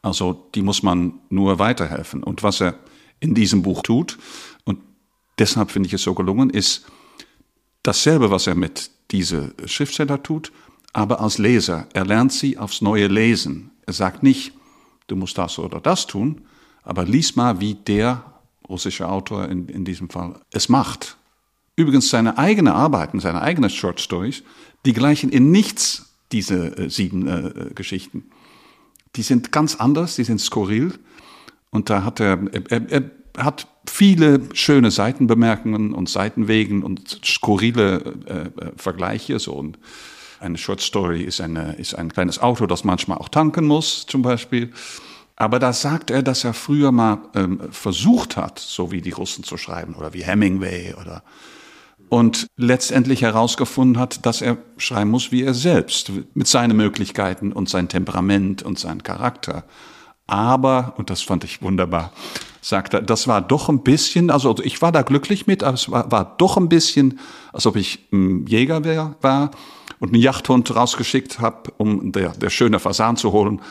Also 0.02 0.48
die 0.56 0.64
muss 0.64 0.84
man 0.84 1.14
nur 1.30 1.60
weiterhelfen. 1.60 2.24
Und 2.24 2.44
was 2.44 2.62
er 2.62 2.76
in 3.20 3.36
diesem 3.36 3.62
Buch 3.62 3.84
tut, 3.84 4.18
und 4.64 4.80
deshalb 5.38 5.72
finde 5.72 5.88
ich 5.88 5.94
es 5.94 6.02
so 6.02 6.16
gelungen, 6.16 6.50
ist 6.50 6.88
dasselbe, 7.84 8.32
was 8.32 8.48
er 8.48 8.56
mit 8.56 8.90
diese 9.12 9.54
Schriftsteller 9.66 10.22
tut, 10.24 10.52
aber 10.94 11.22
als 11.22 11.38
Leser. 11.38 11.88
Er 11.94 12.06
lernt 12.06 12.34
sie 12.34 12.58
aufs 12.58 12.82
neue 12.82 13.08
lesen. 13.08 13.72
Er 13.86 13.94
sagt 13.94 14.24
nicht, 14.24 14.54
du 15.08 15.16
musst 15.16 15.38
das 15.38 15.60
oder 15.60 15.80
das 15.80 16.08
tun, 16.08 16.42
aber 16.84 17.06
lies 17.06 17.36
mal, 17.36 17.60
wie 17.62 17.76
der 17.76 18.24
russische 18.68 19.08
Autor 19.10 19.50
in, 19.50 19.68
in 19.68 19.86
diesem 19.86 20.10
Fall 20.10 20.40
es 20.52 20.70
macht. 20.70 21.18
Übrigens 21.76 22.10
seine 22.10 22.38
eigenen 22.38 22.74
Arbeiten, 22.74 23.20
seine 23.20 23.42
eigenen 23.42 23.70
Short 23.70 24.00
Stories, 24.00 24.44
die 24.86 24.94
gleichen 24.94 25.30
in 25.30 25.52
nichts 25.52 26.14
diese 26.32 26.78
äh, 26.78 26.90
sieben 26.90 27.28
äh, 27.28 27.74
Geschichten. 27.74 28.30
Die 29.16 29.24
sind 29.24 29.52
ganz 29.52 29.76
anders, 29.76 30.16
die 30.16 30.24
sind 30.24 30.40
skurril. 30.40 30.94
Und 31.70 31.90
da 31.90 32.04
hat 32.04 32.20
er, 32.20 32.40
er, 32.70 32.92
er 32.92 33.12
hat 33.38 33.68
viele 33.86 34.42
schöne 34.54 34.92
Seitenbemerkungen 34.92 35.94
und 35.94 36.10
Seitenwegen 36.10 36.84
und 36.84 37.20
skurrile 37.26 38.16
äh, 38.26 38.32
äh 38.32 38.72
Vergleiche. 38.76 39.40
So 39.40 39.54
und 39.54 39.78
eine 40.42 40.58
Short 40.58 40.82
Story 40.82 41.22
ist, 41.22 41.42
eine, 41.42 41.74
ist 41.74 41.94
ein 41.94 42.12
kleines 42.12 42.40
Auto, 42.40 42.66
das 42.66 42.84
manchmal 42.84 43.18
auch 43.18 43.30
tanken 43.30 43.66
muss, 43.66 44.06
zum 44.06 44.22
Beispiel. 44.22 44.72
Aber 45.36 45.60
da 45.60 45.74
sagt 45.74 46.12
er, 46.12 46.22
dass 46.22 46.44
er 46.44 46.54
früher 46.54 46.92
mal 46.92 47.20
ähm, 47.36 47.62
versucht 47.72 48.38
hat, 48.38 48.60
so 48.60 48.92
wie 48.92 49.02
die 49.02 49.12
Russen 49.12 49.44
zu 49.44 49.58
schreiben 49.58 49.96
oder 49.96 50.14
wie 50.14 50.24
Hemingway 50.24 50.96
oder 51.00 51.24
und 52.10 52.48
letztendlich 52.58 53.22
herausgefunden 53.22 53.98
hat, 53.98 54.26
dass 54.26 54.42
er 54.42 54.58
schreiben 54.76 55.10
muss 55.10 55.32
wie 55.32 55.44
er 55.44 55.54
selbst, 55.54 56.12
mit 56.34 56.46
seinen 56.46 56.76
Möglichkeiten 56.76 57.54
und 57.54 57.70
sein 57.70 57.88
Temperament 57.88 58.64
und 58.64 58.78
sein 58.78 59.02
Charakter. 59.02 59.64
Aber, 60.28 60.94
und 60.98 61.10
das 61.10 61.22
fand 61.22 61.46
ich 61.46 61.62
wunderbar, 61.62 62.12
sagt 62.62 62.94
er, 62.94 63.02
das 63.02 63.28
war 63.28 63.42
doch 63.42 63.70
ein 63.70 63.82
bisschen, 63.82 64.30
also 64.30 64.58
ich 64.62 64.82
war 64.82 64.92
da 64.92 65.04
glücklich 65.04 65.48
mit, 65.48 65.64
aber 65.64 65.76
es 65.76 65.90
war, 65.90 66.12
war 66.12 66.36
doch 66.38 66.58
ein 66.58 66.68
bisschen, 66.68 67.18
als 67.54 67.66
ob 67.66 67.78
ich 67.78 68.08
ein 68.12 68.46
Jäger 68.46 68.84
war 69.22 69.52
und 70.02 70.10
einen 70.10 70.22
Jachthund 70.22 70.76
rausgeschickt 70.76 71.40
habe, 71.40 71.72
um 71.78 72.12
der, 72.12 72.30
der 72.30 72.50
schöne 72.50 72.80
Fasan 72.80 73.16
zu 73.16 73.32
holen. 73.32 73.62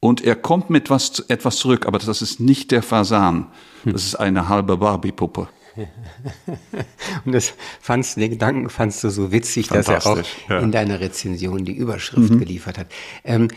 Und 0.00 0.22
er 0.22 0.34
kommt 0.34 0.68
mit 0.68 0.90
was, 0.90 1.20
etwas 1.28 1.56
zurück, 1.56 1.86
aber 1.86 1.98
das 1.98 2.22
ist 2.22 2.40
nicht 2.40 2.70
der 2.72 2.82
Fasan. 2.82 3.46
Das 3.84 4.04
ist 4.04 4.16
eine 4.16 4.48
halbe 4.48 4.76
Barbie-Puppe. 4.76 5.48
Und 7.24 7.32
das 7.32 7.54
fandst, 7.80 8.16
den 8.16 8.30
Gedanken 8.30 8.68
fandst 8.68 9.04
du 9.04 9.10
so 9.10 9.30
witzig, 9.30 9.68
dass 9.68 9.88
er 9.88 10.04
auch 10.04 10.18
ja. 10.48 10.58
in 10.58 10.72
deiner 10.72 11.00
Rezension 11.00 11.64
die 11.64 11.72
Überschrift 11.72 12.32
mhm. 12.32 12.40
geliefert 12.40 12.76
hat. 12.76 12.88
Ähm, 13.24 13.48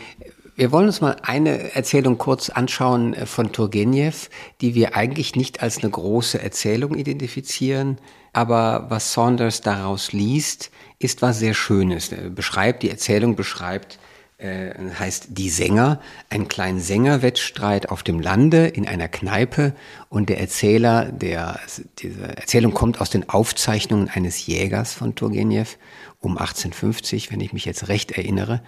wir 0.54 0.70
wollen 0.70 0.86
uns 0.86 1.00
mal 1.00 1.16
eine 1.22 1.74
Erzählung 1.74 2.16
kurz 2.16 2.48
anschauen 2.48 3.14
äh, 3.14 3.26
von 3.26 3.52
Turgenev, 3.52 4.30
die 4.60 4.74
wir 4.74 4.94
eigentlich 4.94 5.34
nicht 5.34 5.62
als 5.62 5.78
eine 5.78 5.90
große 5.90 6.40
Erzählung 6.40 6.94
identifizieren, 6.94 7.98
aber 8.34 8.86
was 8.90 9.12
Saunders 9.12 9.60
daraus 9.60 10.12
liest, 10.12 10.70
ist 10.98 11.22
was 11.22 11.38
sehr 11.38 11.54
Schönes. 11.54 12.12
Er 12.12 12.30
beschreibt, 12.30 12.82
die 12.82 12.90
Erzählung 12.90 13.36
beschreibt, 13.36 13.98
äh, 14.38 14.72
heißt 14.98 15.28
Die 15.30 15.48
Sänger, 15.48 16.00
ein 16.28 16.48
kleinen 16.48 16.80
Sängerwettstreit 16.80 17.88
auf 17.90 18.02
dem 18.02 18.20
Lande 18.20 18.66
in 18.66 18.86
einer 18.86 19.08
Kneipe 19.08 19.74
und 20.08 20.28
der 20.28 20.40
Erzähler, 20.40 21.06
der, 21.12 21.60
diese 21.98 22.36
Erzählung 22.36 22.74
kommt 22.74 23.00
aus 23.00 23.10
den 23.10 23.28
Aufzeichnungen 23.28 24.08
eines 24.08 24.46
Jägers 24.46 24.92
von 24.92 25.14
Turgenev 25.14 25.78
um 26.20 26.32
1850, 26.32 27.30
wenn 27.30 27.40
ich 27.40 27.52
mich 27.52 27.64
jetzt 27.64 27.88
recht 27.88 28.12
erinnere. 28.12 28.60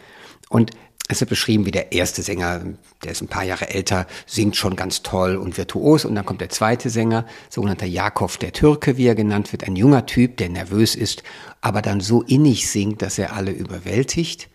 Und 0.49 0.71
es 1.09 1.21
wird 1.21 1.31
beschrieben, 1.31 1.67
wie 1.67 1.71
der 1.71 1.93
erste 1.93 2.23
Sänger, 2.23 2.63
der 3.05 3.13
ist 3.13 3.23
ein 3.23 3.29
paar 3.29 3.45
Jahre 3.45 3.69
älter, 3.71 4.07
singt 4.27 4.57
schon 4.57 4.75
ganz 4.75 5.03
toll 5.03 5.37
und 5.37 5.57
virtuos. 5.57 6.05
Und 6.05 6.15
dann 6.17 6.27
kommt 6.27 6.41
der 6.41 6.49
zweite 6.49 6.91
Sänger, 6.91 7.27
sogenannter 7.49 7.87
Jakob 7.87 8.39
der 8.41 8.53
Türke, 8.53 8.97
wie 8.97 9.07
er 9.07 9.15
genannt 9.15 9.53
wird, 9.53 9.65
ein 9.65 9.77
junger 9.77 10.07
Typ, 10.07 10.37
der 10.37 10.49
nervös 10.49 10.95
ist, 10.97 11.23
aber 11.61 11.81
dann 11.81 12.01
so 12.01 12.23
innig 12.23 12.69
singt, 12.69 13.03
dass 13.03 13.19
er 13.19 13.35
alle 13.35 13.53
überwältigt. 13.53 14.49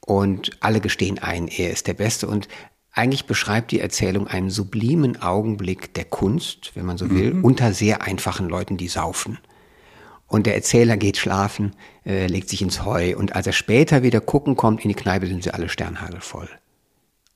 Und 0.00 0.50
alle 0.60 0.80
gestehen 0.80 1.18
ein, 1.18 1.46
er 1.46 1.70
ist 1.70 1.86
der 1.86 1.94
Beste. 1.94 2.26
Und 2.26 2.48
eigentlich 2.92 3.26
beschreibt 3.26 3.70
die 3.70 3.80
Erzählung 3.80 4.26
einen 4.26 4.50
sublimen 4.50 5.20
Augenblick 5.20 5.94
der 5.94 6.06
Kunst, 6.06 6.72
wenn 6.74 6.86
man 6.86 6.98
so 6.98 7.10
will, 7.10 7.34
mhm. 7.34 7.44
unter 7.44 7.72
sehr 7.74 8.02
einfachen 8.02 8.48
Leuten, 8.48 8.76
die 8.76 8.88
saufen. 8.88 9.38
Und 10.30 10.46
der 10.46 10.54
Erzähler 10.54 10.96
geht 10.96 11.16
schlafen, 11.16 11.74
äh, 12.06 12.28
legt 12.28 12.48
sich 12.48 12.62
ins 12.62 12.84
Heu 12.84 13.16
und 13.16 13.34
als 13.34 13.48
er 13.48 13.52
später 13.52 14.04
wieder 14.04 14.20
gucken 14.20 14.54
kommt 14.54 14.84
in 14.84 14.88
die 14.88 14.94
Kneipe, 14.94 15.26
sind 15.26 15.42
sie 15.42 15.52
alle 15.52 15.68
sternhagelvoll. 15.68 16.48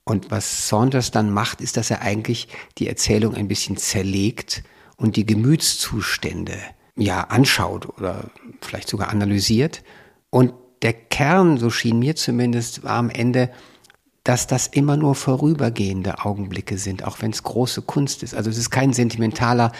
Und 0.04 0.30
was 0.30 0.68
Saunders 0.68 1.10
dann 1.10 1.32
macht, 1.32 1.60
ist, 1.60 1.76
dass 1.76 1.90
er 1.90 2.02
eigentlich 2.02 2.46
die 2.78 2.86
Erzählung 2.86 3.34
ein 3.34 3.48
bisschen 3.48 3.76
zerlegt 3.76 4.62
und 4.96 5.16
die 5.16 5.26
Gemütszustände 5.26 6.56
ja 6.94 7.22
anschaut 7.22 7.88
oder 7.98 8.30
vielleicht 8.60 8.88
sogar 8.88 9.08
analysiert. 9.08 9.82
Und 10.30 10.54
der 10.82 10.92
Kern, 10.92 11.58
so 11.58 11.70
schien 11.70 11.98
mir 11.98 12.14
zumindest, 12.14 12.84
war 12.84 12.98
am 12.98 13.10
Ende, 13.10 13.50
dass 14.22 14.46
das 14.46 14.68
immer 14.68 14.96
nur 14.96 15.16
vorübergehende 15.16 16.24
Augenblicke 16.24 16.78
sind, 16.78 17.02
auch 17.02 17.22
wenn 17.22 17.32
es 17.32 17.42
große 17.42 17.82
Kunst 17.82 18.22
ist. 18.22 18.36
Also 18.36 18.50
es 18.50 18.56
ist 18.56 18.70
kein 18.70 18.92
sentimentaler, 18.92 19.72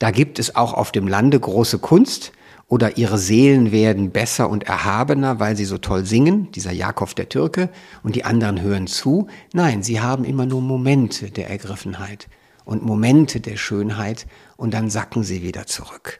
da 0.00 0.10
gibt 0.10 0.40
es 0.40 0.56
auch 0.56 0.74
auf 0.74 0.90
dem 0.90 1.06
Lande 1.06 1.38
große 1.38 1.78
Kunst, 1.78 2.32
oder 2.68 2.96
ihre 2.96 3.18
Seelen 3.18 3.70
werden 3.70 4.10
besser 4.10 4.50
und 4.50 4.64
erhabener, 4.64 5.38
weil 5.38 5.56
sie 5.56 5.64
so 5.64 5.78
toll 5.78 6.04
singen, 6.04 6.50
dieser 6.52 6.72
Jakob 6.72 7.14
der 7.14 7.28
Türke, 7.28 7.68
und 8.02 8.16
die 8.16 8.24
anderen 8.24 8.60
hören 8.60 8.86
zu. 8.88 9.28
Nein, 9.52 9.82
sie 9.82 10.00
haben 10.00 10.24
immer 10.24 10.46
nur 10.46 10.60
Momente 10.60 11.30
der 11.30 11.48
Ergriffenheit 11.48 12.28
und 12.64 12.82
Momente 12.82 13.40
der 13.40 13.56
Schönheit 13.56 14.26
und 14.56 14.74
dann 14.74 14.90
sacken 14.90 15.22
sie 15.22 15.42
wieder 15.42 15.66
zurück. 15.66 16.18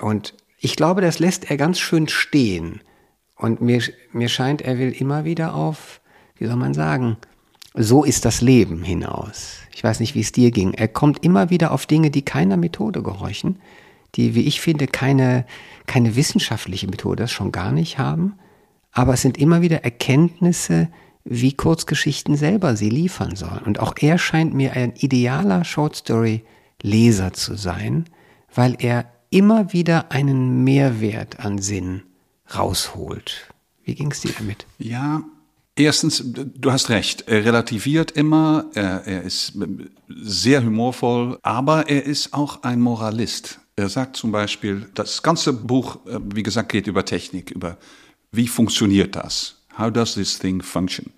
Und 0.00 0.34
ich 0.58 0.74
glaube, 0.74 1.00
das 1.00 1.20
lässt 1.20 1.48
er 1.50 1.56
ganz 1.56 1.78
schön 1.78 2.08
stehen. 2.08 2.80
Und 3.36 3.60
mir, 3.60 3.80
mir 4.12 4.28
scheint, 4.28 4.62
er 4.62 4.78
will 4.78 4.90
immer 4.90 5.24
wieder 5.24 5.54
auf, 5.54 6.00
wie 6.36 6.46
soll 6.46 6.56
man 6.56 6.74
sagen, 6.74 7.16
so 7.74 8.02
ist 8.02 8.24
das 8.24 8.40
Leben 8.40 8.82
hinaus. 8.82 9.58
Ich 9.72 9.84
weiß 9.84 10.00
nicht, 10.00 10.16
wie 10.16 10.20
es 10.20 10.32
dir 10.32 10.50
ging. 10.50 10.74
Er 10.74 10.88
kommt 10.88 11.24
immer 11.24 11.50
wieder 11.50 11.70
auf 11.70 11.86
Dinge, 11.86 12.10
die 12.10 12.22
keiner 12.22 12.56
Methode 12.56 13.04
gehorchen, 13.04 13.60
die, 14.14 14.34
wie 14.34 14.42
ich 14.42 14.60
finde, 14.60 14.86
keine, 14.86 15.44
keine 15.86 16.16
wissenschaftliche 16.16 16.86
Methode, 16.86 17.24
das 17.24 17.32
schon 17.32 17.52
gar 17.52 17.72
nicht 17.72 17.98
haben. 17.98 18.34
Aber 18.92 19.14
es 19.14 19.22
sind 19.22 19.38
immer 19.38 19.62
wieder 19.62 19.84
Erkenntnisse, 19.84 20.88
wie 21.24 21.52
Kurzgeschichten 21.52 22.36
selber 22.36 22.74
sie 22.74 22.88
liefern 22.88 23.36
sollen. 23.36 23.64
Und 23.64 23.80
auch 23.80 23.94
er 24.00 24.18
scheint 24.18 24.54
mir 24.54 24.72
ein 24.72 24.94
idealer 24.96 25.64
Shortstory-Leser 25.64 27.32
zu 27.34 27.54
sein, 27.54 28.06
weil 28.54 28.76
er 28.78 29.12
immer 29.30 29.72
wieder 29.72 30.10
einen 30.10 30.64
Mehrwert 30.64 31.40
an 31.40 31.58
Sinn 31.58 32.02
rausholt. 32.54 33.48
Wie 33.84 33.94
ging 33.94 34.10
es 34.10 34.20
dir 34.20 34.32
damit? 34.38 34.66
Ja, 34.78 35.22
Erstens, 35.78 36.24
du 36.26 36.72
hast 36.72 36.90
recht, 36.90 37.28
er 37.28 37.44
relativiert 37.44 38.10
immer, 38.10 38.66
er, 38.74 39.06
er, 39.06 39.22
ist 39.22 39.52
sehr 40.08 40.64
humorvoll, 40.64 41.38
aber 41.42 41.88
er 41.88 42.04
ist 42.04 42.34
auch 42.34 42.64
ein 42.64 42.80
Moralist. 42.80 43.60
Er 43.78 43.88
sagt 43.88 44.16
zum 44.16 44.32
Beispiel, 44.32 44.90
das 44.94 45.22
ganze 45.22 45.52
Buch, 45.52 46.04
äh, 46.06 46.18
wie 46.34 46.42
gesagt, 46.42 46.70
geht 46.70 46.88
über 46.88 47.04
Technik, 47.04 47.52
über 47.52 47.76
wie 48.32 48.48
funktioniert 48.48 49.14
das? 49.14 49.62
How 49.78 49.92
does 49.92 50.14
this 50.14 50.36
thing 50.36 50.60
function? 50.62 51.12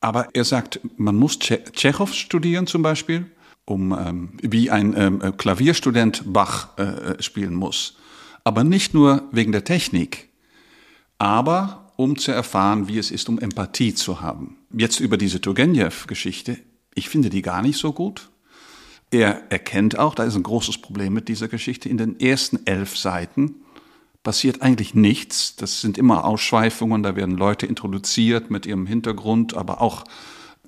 Aber 0.00 0.28
er 0.32 0.44
sagt, 0.44 0.78
man 0.96 1.16
muss 1.16 1.40
Tschechow 1.40 2.14
studieren 2.14 2.68
zum 2.68 2.82
Beispiel, 2.82 3.26
um 3.64 3.92
ähm, 3.92 4.28
wie 4.40 4.70
ein 4.70 4.94
ähm, 4.96 5.20
äh, 5.20 5.32
Klavierstudent 5.32 6.22
Bach 6.32 6.68
äh, 6.78 6.82
äh, 6.84 7.20
spielen 7.20 7.54
muss. 7.54 7.96
Aber 8.44 8.62
nicht 8.62 8.94
nur 8.94 9.24
wegen 9.32 9.50
der 9.50 9.64
Technik, 9.64 10.28
aber 11.18 11.92
um 11.96 12.16
zu 12.16 12.30
erfahren, 12.30 12.86
wie 12.86 12.98
es 12.98 13.10
ist, 13.10 13.28
um 13.28 13.40
Empathie 13.40 13.92
zu 13.92 14.20
haben. 14.20 14.56
Jetzt 14.72 15.00
über 15.00 15.16
diese 15.16 15.40
Turgenev-Geschichte. 15.40 16.58
Ich 16.94 17.08
finde 17.08 17.28
die 17.28 17.42
gar 17.42 17.60
nicht 17.60 17.76
so 17.76 17.92
gut. 17.92 18.30
Er 19.10 19.50
erkennt 19.50 19.98
auch, 19.98 20.14
da 20.14 20.24
ist 20.24 20.36
ein 20.36 20.42
großes 20.42 20.78
Problem 20.78 21.14
mit 21.14 21.28
dieser 21.28 21.48
Geschichte. 21.48 21.88
In 21.88 21.96
den 21.96 22.20
ersten 22.20 22.66
elf 22.66 22.96
Seiten 22.96 23.54
passiert 24.22 24.60
eigentlich 24.60 24.94
nichts. 24.94 25.56
Das 25.56 25.80
sind 25.80 25.96
immer 25.96 26.24
Ausschweifungen, 26.24 27.02
da 27.02 27.16
werden 27.16 27.36
Leute 27.36 27.66
introduziert 27.66 28.50
mit 28.50 28.66
ihrem 28.66 28.86
Hintergrund, 28.86 29.56
aber 29.56 29.80
auch 29.80 30.04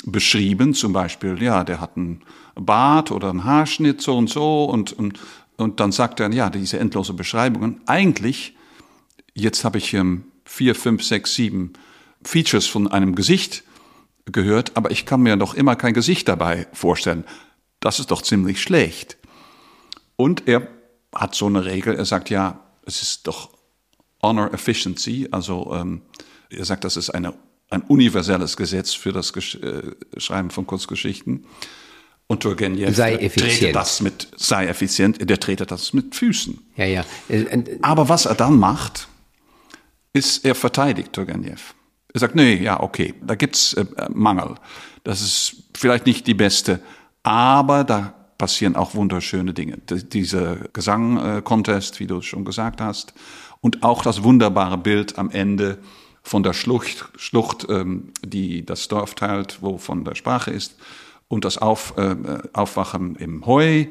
beschrieben. 0.07 0.73
Zum 0.73 0.95
Beispiel, 0.95 1.43
ja, 1.43 1.65
der 1.65 1.81
hat 1.81 1.97
einen 1.97 2.23
Bart 2.55 3.11
oder 3.11 3.31
einen 3.31 3.45
Haarschnitt 3.45 4.01
so 4.01 4.17
und 4.17 4.31
so 4.31 4.65
und, 4.65 4.93
und, 4.93 5.19
und 5.59 5.81
dann 5.81 5.93
sagt 5.93 6.21
er, 6.21 6.33
ja, 6.33 6.49
diese 6.49 6.79
endlose 6.79 7.13
Beschreibungen. 7.13 7.81
Eigentlich, 7.85 8.57
jetzt 9.35 9.65
habe 9.65 9.77
ich 9.77 9.93
ähm, 9.93 10.25
vier, 10.45 10.75
fünf, 10.75 11.03
sechs, 11.05 11.35
sieben 11.35 11.75
Features 12.25 12.67
von 12.67 12.89
einem 12.89 13.15
Gesicht 13.15 13.65
gehört, 14.27 14.77
aber 14.77 14.91
ich 14.91 15.07
kann 15.07 15.21
mir 15.21 15.37
doch 15.37 15.55
immer 15.55 15.77
kein 15.77 15.95
Gesicht 15.95 16.29
dabei 16.29 16.67
vorstellen. 16.73 17.25
Das 17.81 17.99
ist 17.99 18.11
doch 18.11 18.23
ziemlich 18.23 18.61
schlecht. 18.61 19.17
Und 20.17 20.47
er 20.47 20.69
hat 21.15 21.35
so 21.35 21.47
eine 21.47 21.65
Regel, 21.65 21.95
er 21.95 22.05
sagt 22.05 22.31
ja, 22.31 22.61
es 22.87 23.03
ist 23.03 23.27
doch 23.27 23.51
Honor 24.23 24.53
Efficiency, 24.53 25.29
also 25.31 25.75
ähm, 25.75 26.03
er 26.51 26.65
sagt, 26.65 26.85
das 26.85 26.97
ist 26.97 27.11
eine, 27.11 27.35
ein 27.71 27.83
universelles 27.83 28.57
Gesetz 28.57 28.93
für 28.93 29.13
das 29.13 29.33
Gesch 29.33 29.57
äh, 29.57 29.83
Schreiben 30.19 30.51
von 30.51 30.67
Kurzgeschichten. 30.67 31.47
Und 32.27 32.45
Turgenev 32.45 32.95
sei 32.95 33.17
effizient. 33.17 33.75
das 33.75 34.01
mit, 34.01 34.29
sei 34.37 34.69
effizient, 34.69 35.29
der 35.29 35.41
tretet 35.41 35.73
das 35.73 35.93
mit 35.93 36.15
Füßen. 36.15 36.61
Ja, 36.77 36.85
ja. 36.85 37.05
Äh, 37.29 37.79
Aber 37.83 38.09
was 38.09 38.27
er 38.27 38.37
dann 38.37 38.57
macht, 38.57 39.09
ist, 40.13 40.45
er 40.45 40.55
verteidigt 40.55 41.13
Turgenev. 41.13 41.75
Er 42.13 42.21
sagt, 42.21 42.35
nee, 42.35 42.55
ja, 42.55 42.81
okay, 42.81 43.15
da 43.23 43.35
gibt's 43.35 43.73
äh, 43.75 43.85
Mangel. 44.11 44.55
Das 45.03 45.23
ist 45.23 45.57
vielleicht 45.75 46.07
nicht 46.07 46.27
die 46.27 46.35
beste, 46.35 46.81
aber 47.23 47.85
da 47.85 48.15
passieren 48.39 48.77
auch 48.77 48.95
wunderschöne 48.95 49.53
Dinge. 49.53 49.79
Dieser 49.79 50.57
Gesang-Contest, 50.73 52.01
wie 52.01 52.07
du 52.07 52.23
schon 52.23 52.45
gesagt 52.45 52.81
hast, 52.81 53.13
und 53.61 53.83
auch 53.83 54.03
das 54.03 54.23
wunderbare 54.23 54.79
Bild 54.79 55.19
am 55.19 55.31
Ende 55.31 55.79
von 56.23 56.43
der 56.43 56.55
Schlucht, 56.55 57.09
Schlucht, 57.17 57.67
ähm, 57.69 58.13
die 58.25 58.65
das 58.65 58.89
Dorf 58.89 59.15
teilt, 59.15 59.59
wo 59.61 59.79
von 59.79 60.05
der 60.05 60.15
Sprache 60.15 60.51
ist, 60.51 60.77
und 61.29 61.45
das 61.45 61.59
Auf, 61.59 61.95
äh, 61.97 62.17
Aufwachen 62.53 63.15
im 63.17 63.47
Heu 63.47 63.87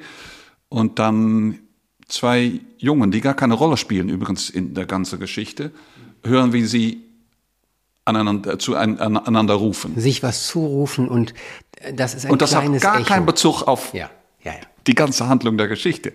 und 0.68 1.00
dann 1.00 1.60
zwei 2.08 2.60
Jungen, 2.78 3.12
die 3.12 3.22
gar 3.22 3.34
keine 3.34 3.54
Rolle 3.54 3.78
spielen 3.78 4.10
übrigens 4.10 4.50
in 4.50 4.74
der 4.74 4.86
ganzen 4.86 5.20
Geschichte, 5.20 5.72
hören, 6.24 6.52
wie 6.52 6.66
sie 6.66 7.09
aneinander, 8.10 8.60
zu 8.60 8.76
aneinander 8.76 9.54
rufen. 9.54 10.00
Sich 10.00 10.24
was 10.24 10.48
zurufen 10.48 11.08
und 11.08 11.34
das 11.94 12.14
ist 12.14 12.26
ein 12.26 12.32
Und 12.32 12.42
das 12.42 12.52
kleines 12.52 12.84
hat 12.84 12.94
gar 12.94 13.02
Echo. 13.02 13.08
keinen 13.08 13.26
Bezug 13.26 13.64
auf 13.64 13.94
Ja, 13.94 14.10
ja, 14.44 14.54
ja. 14.54 14.60
die 14.88 14.96
ganze 14.96 15.28
Handlung 15.28 15.58
der 15.58 15.68
Geschichte. 15.68 16.14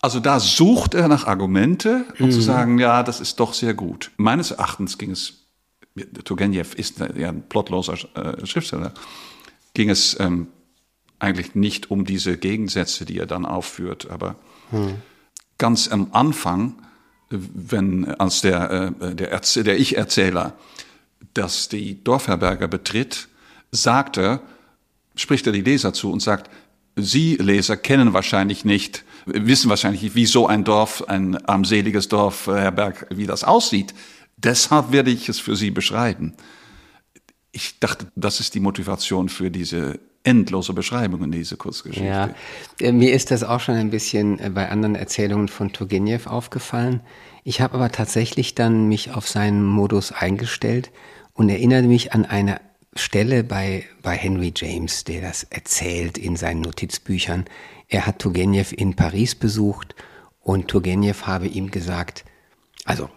Also 0.00 0.20
da 0.20 0.38
sucht 0.40 0.94
er 0.94 1.08
nach 1.08 1.26
Argumente, 1.26 2.04
um 2.18 2.30
zu 2.30 2.40
sagen, 2.42 2.78
ja, 2.78 3.02
das 3.02 3.20
ist 3.20 3.40
doch 3.40 3.54
sehr 3.54 3.72
gut. 3.72 4.10
Meines 4.18 4.50
Erachtens 4.50 4.98
ging 4.98 5.10
es, 5.10 5.46
Turgenev 6.24 6.74
ist 6.74 6.98
ja 6.98 7.30
ein 7.30 7.48
plotloser 7.48 7.94
äh, 8.14 8.44
Schriftsteller, 8.44 8.92
ging 9.72 9.88
es 9.88 10.16
ähm, 10.20 10.48
eigentlich 11.20 11.54
nicht 11.54 11.90
um 11.90 12.04
diese 12.04 12.36
Gegensätze, 12.36 13.06
die 13.06 13.18
er 13.18 13.26
dann 13.26 13.46
aufführt, 13.46 14.10
aber 14.10 14.36
ganz 15.56 15.88
am 15.88 16.08
Anfang, 16.12 16.74
wenn 17.30 18.04
als 18.16 18.42
der, 18.42 18.94
äh, 19.00 19.14
der, 19.14 19.40
der 19.40 19.78
Ich-Erzähler 19.78 20.52
das 21.34 21.68
die 21.68 22.02
Dorfherberge 22.02 22.68
betritt, 22.68 23.28
sagt 23.70 24.16
er, 24.16 24.40
spricht 25.16 25.46
er 25.46 25.52
die 25.52 25.62
Leser 25.62 25.92
zu 25.92 26.10
und 26.10 26.20
sagt, 26.20 26.50
Sie 26.96 27.36
Leser 27.36 27.76
kennen 27.76 28.12
wahrscheinlich 28.12 28.64
nicht, 28.64 29.04
wissen 29.26 29.68
wahrscheinlich 29.68 30.02
nicht, 30.02 30.14
wie 30.14 30.26
so 30.26 30.46
ein 30.46 30.62
Dorf, 30.62 31.08
ein 31.08 31.36
armseliges 31.44 32.08
Dorf, 32.08 32.46
äh, 32.46 32.52
Herberg, 32.52 33.06
wie 33.10 33.26
das 33.26 33.42
aussieht. 33.42 33.94
Deshalb 34.36 34.92
werde 34.92 35.10
ich 35.10 35.28
es 35.28 35.40
für 35.40 35.56
Sie 35.56 35.72
beschreiben. 35.72 36.34
Ich 37.50 37.80
dachte, 37.80 38.06
das 38.14 38.38
ist 38.38 38.54
die 38.54 38.60
Motivation 38.60 39.28
für 39.28 39.50
diese 39.50 39.98
endlose 40.22 40.72
Beschreibung 40.72 41.22
in 41.24 41.32
diese 41.32 41.56
Kurzgeschichte. 41.56 42.06
Ja, 42.06 42.34
äh, 42.80 42.92
mir 42.92 43.12
ist 43.12 43.30
das 43.30 43.42
auch 43.42 43.60
schon 43.60 43.74
ein 43.74 43.90
bisschen 43.90 44.38
äh, 44.38 44.50
bei 44.50 44.68
anderen 44.70 44.94
Erzählungen 44.94 45.48
von 45.48 45.72
Turgenev 45.72 46.28
aufgefallen. 46.28 47.00
Ich 47.42 47.60
habe 47.60 47.74
aber 47.74 47.90
tatsächlich 47.90 48.54
dann 48.54 48.88
mich 48.88 49.12
auf 49.12 49.28
seinen 49.28 49.64
Modus 49.64 50.12
eingestellt 50.12 50.90
und 51.34 51.48
erinnere 51.48 51.82
mich 51.82 52.12
an 52.12 52.24
eine 52.24 52.60
Stelle 52.96 53.42
bei, 53.42 53.84
bei 54.02 54.16
Henry 54.16 54.52
James, 54.56 55.04
der 55.04 55.20
das 55.20 55.44
erzählt 55.44 56.16
in 56.16 56.36
seinen 56.36 56.60
Notizbüchern. 56.60 57.44
Er 57.88 58.06
hat 58.06 58.20
Turgenev 58.20 58.72
in 58.72 58.94
Paris 58.94 59.34
besucht 59.34 59.94
und 60.40 60.68
Turgenev 60.68 61.26
habe 61.26 61.48
ihm 61.48 61.70
gesagt, 61.70 62.24
also 62.84 63.10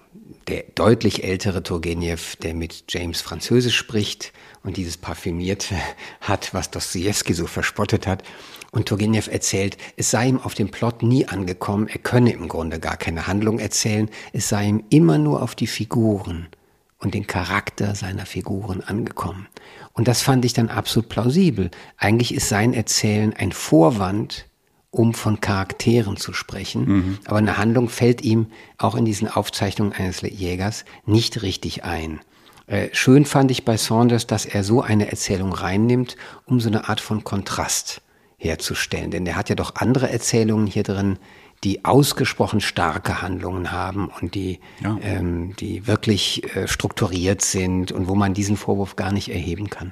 der 0.48 0.64
deutlich 0.76 1.24
ältere 1.24 1.62
Turgenev, 1.62 2.38
der 2.38 2.54
mit 2.54 2.86
James 2.90 3.22
Französisch 3.22 3.76
spricht 3.76 4.34
und 4.64 4.78
dieses 4.78 4.98
parfümierte 4.98 5.76
hat, 6.22 6.54
was 6.54 6.72
Dostoevsky 6.72 7.34
so 7.34 7.46
verspottet 7.46 8.08
hat. 8.08 8.24
Und 8.72 8.88
Turgenev 8.88 9.30
erzählt, 9.32 9.78
es 9.96 10.10
sei 10.10 10.28
ihm 10.28 10.40
auf 10.40 10.56
dem 10.56 10.72
Plot 10.72 11.04
nie 11.04 11.28
angekommen, 11.28 11.88
er 11.88 12.00
könne 12.00 12.32
im 12.32 12.48
Grunde 12.48 12.80
gar 12.80 12.98
keine 12.98 13.28
Handlung 13.28 13.60
erzählen, 13.60 14.10
es 14.34 14.50
sei 14.50 14.68
ihm 14.68 14.84
immer 14.90 15.18
nur 15.18 15.42
auf 15.42 15.54
die 15.54 15.68
Figuren 15.68 16.48
und 17.00 17.14
den 17.14 17.28
Charakter 17.28 17.96
seiner 17.96 18.26
Figuren 18.26 18.82
angekommen. 18.82 19.48
Und 19.94 20.08
das 20.08 20.22
fand 20.22 20.46
ich 20.46 20.54
dann 20.54 20.70
absolut 20.70 21.10
plausibel. 21.10 21.70
Eigentlich 21.98 22.34
ist 22.34 22.50
sein 22.50 22.74
Erzählen 22.74 23.34
ein 23.34 23.52
Vorwand, 23.52 24.46
um 24.90 25.14
von 25.14 25.42
Charakteren 25.42 26.18
zu 26.18 26.34
sprechen. 26.34 27.20
Aber 27.26 27.38
eine 27.38 27.58
Handlung 27.58 27.90
fällt 27.90 28.22
ihm 28.22 28.48
auch 28.78 28.96
in 28.96 29.06
diesen 29.06 29.28
Aufzeichnungen 29.28 29.94
eines 29.94 30.22
Jägers 30.22 30.86
nicht 31.06 31.42
richtig 31.42 31.84
ein. 31.84 32.20
Äh, 32.68 32.90
schön 32.94 33.26
fand 33.26 33.52
ich 33.52 33.64
bei 33.64 33.78
Saunders, 33.78 34.28
dass 34.28 34.46
er 34.46 34.64
so 34.64 34.82
eine 34.82 35.10
Erzählung 35.10 35.54
reinnimmt, 35.54 36.16
um 36.46 36.60
so 36.60 36.68
eine 36.68 36.90
Art 36.90 37.00
von 37.00 37.24
Kontrast 37.24 38.02
herzustellen. 38.38 39.12
Denn 39.12 39.26
er 39.26 39.36
hat 39.36 39.50
ja 39.50 39.56
doch 39.56 39.76
andere 39.76 40.10
Erzählungen 40.10 40.68
hier 40.68 40.84
drin, 40.84 41.18
die 41.64 41.86
ausgesprochen 41.86 42.62
starke 42.62 43.22
Handlungen 43.22 43.72
haben 43.72 44.10
und 44.22 44.36
die, 44.36 44.60
Ja. 44.82 44.98
ähm, 45.02 45.56
die 45.60 45.88
wirklich 45.88 46.56
äh, 46.56 46.68
strukturiert 46.68 47.42
sind 47.42 47.92
und 47.92 48.08
wo 48.08 48.16
man 48.16 48.34
diesen 48.34 48.58
Vorwurf 48.58 48.96
gar 48.96 49.12
nicht 49.12 49.30
erheben 49.30 49.70
kann. 49.70 49.92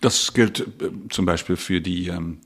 Das 0.00 0.32
gilt 0.32 0.60
äh, 0.60 0.90
zum 1.10 1.26
Beispiel 1.26 1.56
für 1.56 1.80
die, 1.80 2.08
ähm, 2.08 2.38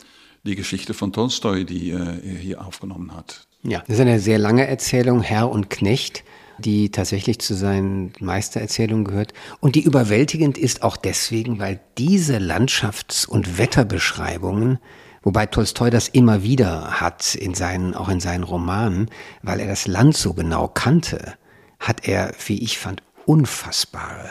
die 0.45 0.57
Geschichte 0.57 0.95
von 0.95 1.13
Tolstoi, 1.13 1.65
die 1.65 1.91
äh, 1.91 1.97
er 1.97 2.39
hier 2.39 2.65
aufgenommen 2.67 3.15
hat. 3.15 3.47
Ja, 3.63 3.81
das 3.87 3.97
ist 3.97 4.01
eine 4.01 4.21
sehr 4.21 4.39
lange 4.39 4.67
Erzählung, 4.67 5.23
Herr 5.23 5.51
und 5.51 5.71
Knecht, 5.71 6.25
die 6.59 6.91
tatsächlich 6.91 7.41
zu 7.41 7.55
seinen 7.55 8.13
Meistererzählungen 8.21 9.05
gehört. 9.05 9.33
Und 9.61 9.75
die 9.75 9.83
überwältigend 9.83 10.57
ist 10.59 10.83
auch 10.83 10.97
deswegen, 10.97 11.59
weil 11.59 11.81
diese 11.99 12.37
Landschafts- 12.39 13.27
und 13.27 13.59
Wetterbeschreibungen, 13.59 14.79
wobei 15.25 15.47
Tolstoi 15.47 15.91
das 15.91 16.09
immer 16.09 16.45
wieder 16.45 17.01
hat, 17.01 17.35
in 17.35 17.55
seinen, 17.55 17.95
auch 17.95 18.09
in 18.09 18.21
seinen 18.21 18.45
Romanen, 18.45 19.11
weil 19.43 19.59
er 19.59 19.67
das 19.67 19.89
Land 19.89 20.17
so 20.17 20.35
genau 20.35 20.69
kannte, 20.69 21.35
hat 21.81 22.07
er, 22.07 22.33
wie 22.47 22.63
ich 22.63 22.79
fand, 22.79 23.03
unfassbare 23.27 24.31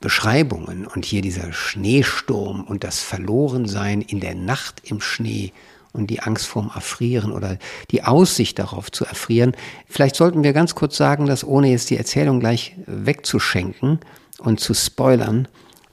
Beschreibungen. 0.00 0.86
Und 0.86 1.04
hier 1.04 1.22
dieser 1.22 1.52
Schneesturm 1.52 2.64
und 2.64 2.84
das 2.84 3.00
Verlorensein 3.00 4.00
in 4.00 4.20
der 4.20 4.34
Nacht 4.34 4.82
im 4.84 5.00
Schnee 5.00 5.52
und 5.92 6.08
die 6.08 6.20
Angst 6.20 6.46
vorm 6.46 6.70
Erfrieren 6.74 7.30
oder 7.30 7.58
die 7.90 8.02
Aussicht 8.02 8.58
darauf 8.58 8.90
zu 8.90 9.04
erfrieren. 9.04 9.52
Vielleicht 9.86 10.16
sollten 10.16 10.42
wir 10.42 10.52
ganz 10.52 10.74
kurz 10.74 10.96
sagen, 10.96 11.26
dass 11.26 11.44
ohne 11.44 11.68
jetzt 11.68 11.90
die 11.90 11.96
Erzählung 11.96 12.40
gleich 12.40 12.74
wegzuschenken 12.86 14.00
und 14.38 14.58
zu 14.58 14.74
spoilern, 14.74 15.46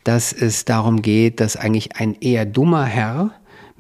dass 0.04 0.34
es 0.34 0.66
darum 0.66 1.04
geht, 1.04 1.40
dass 1.40 1.56
eigentlich 1.56 1.98
ein 1.98 2.16
eher 2.20 2.46
dummer 2.46 2.86
Herr 2.86 3.32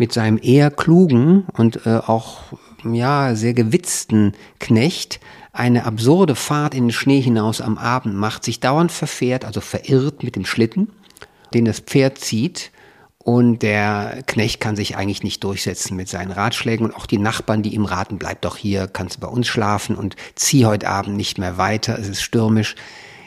mit 0.02 0.12
seinem 0.12 0.40
eher 0.42 0.72
klugen 0.72 1.46
und 1.56 1.86
äh, 1.86 1.98
auch 1.98 2.40
ja 2.84 3.36
sehr 3.36 3.54
gewitzten 3.54 4.34
Knecht 4.60 5.20
eine 5.54 5.86
absurde 5.86 6.34
Fahrt 6.34 6.74
in 6.74 6.86
den 6.86 6.92
Schnee 6.92 7.22
hinaus 7.22 7.62
am 7.62 7.78
Abend 7.78 8.16
macht, 8.16 8.44
sich 8.44 8.60
dauernd 8.60 8.92
verfährt, 8.92 9.46
also 9.46 9.62
verirrt 9.62 10.24
mit 10.24 10.36
dem 10.36 10.44
Schlitten, 10.44 10.90
den 11.54 11.66
das 11.66 11.82
Pferd 11.82 12.18
zieht. 12.18 12.72
Und 13.20 13.60
der 13.60 14.24
Knecht 14.26 14.60
kann 14.60 14.76
sich 14.76 14.98
eigentlich 14.98 15.22
nicht 15.22 15.44
durchsetzen 15.44 15.96
mit 15.96 16.10
seinen 16.10 16.32
Ratschlägen. 16.32 16.88
Und 16.88 16.96
auch 16.96 17.06
die 17.06 17.20
Nachbarn, 17.20 17.62
die 17.62 17.76
ihm 17.76 17.86
raten, 17.86 18.18
bleib 18.18 18.42
doch 18.42 18.58
hier, 18.58 18.88
kannst 18.88 19.20
bei 19.20 19.28
uns 19.28 19.48
schlafen 19.48 19.96
und 19.96 20.16
zieh 20.34 20.66
heute 20.66 20.90
Abend 20.90 21.16
nicht 21.16 21.38
mehr 21.38 21.60
weiter, 21.60 22.00
es 22.00 22.10
ist 22.10 22.24
stürmisch. 22.24 22.74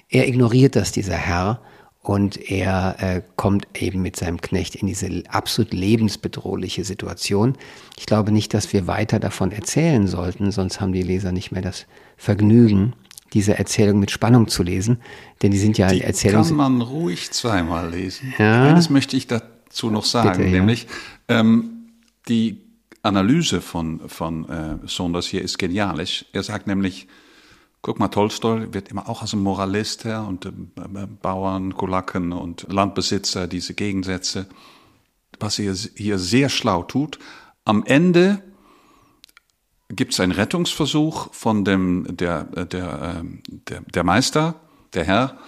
Er 0.08 0.26
ignoriert 0.26 0.74
das, 0.74 0.90
dieser 0.90 1.14
Herr, 1.14 1.60
und 2.04 2.50
er 2.50 2.96
äh, 3.00 3.22
kommt 3.36 3.66
eben 3.74 4.02
mit 4.02 4.14
seinem 4.16 4.38
Knecht 4.40 4.74
in 4.74 4.86
diese 4.86 5.22
absolut 5.30 5.72
lebensbedrohliche 5.72 6.84
Situation. 6.84 7.56
Ich 7.96 8.04
glaube 8.04 8.30
nicht, 8.30 8.52
dass 8.52 8.74
wir 8.74 8.86
weiter 8.86 9.18
davon 9.18 9.52
erzählen 9.52 10.06
sollten, 10.06 10.52
sonst 10.52 10.82
haben 10.82 10.92
die 10.92 11.02
Leser 11.02 11.32
nicht 11.32 11.50
mehr 11.50 11.62
das 11.62 11.86
Vergnügen, 12.18 12.92
diese 13.32 13.56
Erzählung 13.58 14.00
mit 14.00 14.10
Spannung 14.10 14.48
zu 14.48 14.62
lesen, 14.62 14.98
denn 15.42 15.50
die 15.50 15.56
sind 15.58 15.78
ja 15.78 15.88
Die 15.88 16.02
Erzählungen. 16.02 16.46
kann 16.46 16.56
man 16.56 16.82
ruhig 16.82 17.30
zweimal 17.30 17.90
lesen. 17.90 18.34
Ja. 18.38 18.64
Eines 18.64 18.90
möchte 18.90 19.16
ich 19.16 19.26
dazu 19.26 19.90
noch 19.90 20.04
sagen, 20.04 20.36
Bitte, 20.36 20.44
ja. 20.44 20.50
nämlich 20.58 20.86
ähm, 21.28 21.88
die 22.28 22.60
Analyse 23.02 23.62
von, 23.62 24.02
von 24.10 24.46
äh, 24.48 24.76
Saunders 24.86 25.26
hier 25.26 25.40
ist 25.40 25.58
genialisch. 25.58 26.26
Er 26.34 26.42
sagt 26.42 26.66
nämlich, 26.66 27.08
guck 27.84 27.98
mal, 27.98 28.08
Tolstoi 28.08 28.72
wird 28.72 28.88
immer 28.88 29.10
auch 29.10 29.20
als 29.20 29.34
ein 29.34 29.42
Moralist 29.42 30.06
her 30.06 30.24
und 30.26 30.46
ähm, 30.46 30.70
äh, 30.78 31.06
Bauern, 31.06 31.76
Kulaken 31.76 32.32
und 32.32 32.66
Landbesitzer, 32.72 33.46
diese 33.46 33.74
Gegensätze. 33.74 34.46
Was 35.38 35.58
er 35.58 35.74
hier 35.74 36.18
sehr 36.18 36.48
schlau 36.48 36.82
tut, 36.82 37.18
am 37.66 37.84
Ende 37.84 38.42
gibt 39.90 40.14
es 40.14 40.20
einen 40.20 40.32
Rettungsversuch 40.32 41.32
von 41.34 41.66
dem, 41.66 42.06
der, 42.08 42.44
der, 42.44 43.18
ähm, 43.20 43.42
der, 43.46 43.82
der 43.82 44.02
Meister, 44.02 44.54
der 44.94 45.04
Herr, 45.04 45.38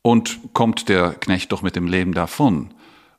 und 0.00 0.40
kommt 0.54 0.88
der 0.88 1.12
Knecht 1.12 1.52
doch 1.52 1.60
mit 1.60 1.76
dem 1.76 1.86
Leben 1.86 2.14
davon. 2.14 2.72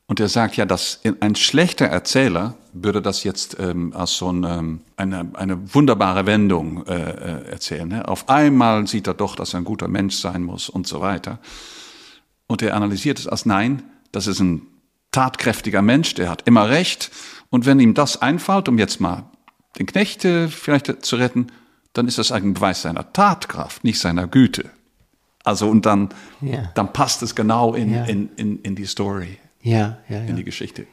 Und 0.07 0.19
er 0.19 0.27
sagt 0.27 0.57
ja, 0.57 0.65
dass 0.65 0.99
ein 1.21 1.35
schlechter 1.35 1.85
Erzähler 1.85 2.55
würde 2.73 3.01
das 3.01 3.23
jetzt 3.23 3.57
ähm, 3.59 3.93
als 3.95 4.17
so 4.17 4.29
eine, 4.29 4.57
ähm, 4.57 4.81
eine, 4.97 5.29
eine 5.33 5.73
wunderbare 5.73 6.25
Wendung 6.25 6.85
äh, 6.87 6.93
äh, 6.93 7.49
erzählen. 7.49 7.87
Ne? 7.87 8.07
Auf 8.07 8.27
einmal 8.27 8.85
sieht 8.87 9.07
er 9.07 9.13
doch, 9.13 9.35
dass 9.35 9.53
er 9.53 9.59
ein 9.59 9.63
guter 9.63 9.87
Mensch 9.87 10.15
sein 10.15 10.43
muss 10.43 10.69
und 10.69 10.87
so 10.87 10.99
weiter. 10.99 11.39
Und 12.47 12.61
er 12.61 12.75
analysiert 12.75 13.19
es 13.19 13.27
als 13.27 13.45
nein, 13.45 13.83
das 14.11 14.27
ist 14.27 14.39
ein 14.39 14.67
tatkräftiger 15.11 15.81
Mensch, 15.81 16.15
der 16.15 16.29
hat 16.29 16.41
immer 16.47 16.69
recht. 16.69 17.11
Und 17.49 17.65
wenn 17.65 17.79
ihm 17.79 17.93
das 17.93 18.21
einfällt, 18.21 18.67
um 18.67 18.77
jetzt 18.77 18.99
mal 18.99 19.23
den 19.79 19.85
Knecht 19.85 20.25
äh, 20.25 20.49
vielleicht 20.49 21.05
zu 21.05 21.15
retten, 21.15 21.47
dann 21.93 22.07
ist 22.07 22.17
das 22.17 22.31
ein 22.31 22.55
Beweis 22.55 22.81
seiner 22.81 23.13
Tatkraft, 23.13 23.83
nicht 23.83 23.99
seiner 23.99 24.27
Güte. 24.27 24.69
Also 25.43 25.69
und 25.69 25.85
dann, 25.85 26.09
ja. 26.41 26.71
dann 26.73 26.91
passt 26.91 27.21
es 27.21 27.35
genau 27.35 27.73
in, 27.73 27.93
ja. 27.93 28.03
in, 28.05 28.29
in, 28.35 28.59
in 28.61 28.75
die 28.75 28.85
Story 28.85 29.37
ja, 29.63 29.97
ja, 30.09 30.19
in 30.19 30.35
die 30.35 30.43
Geschichte. 30.43 30.85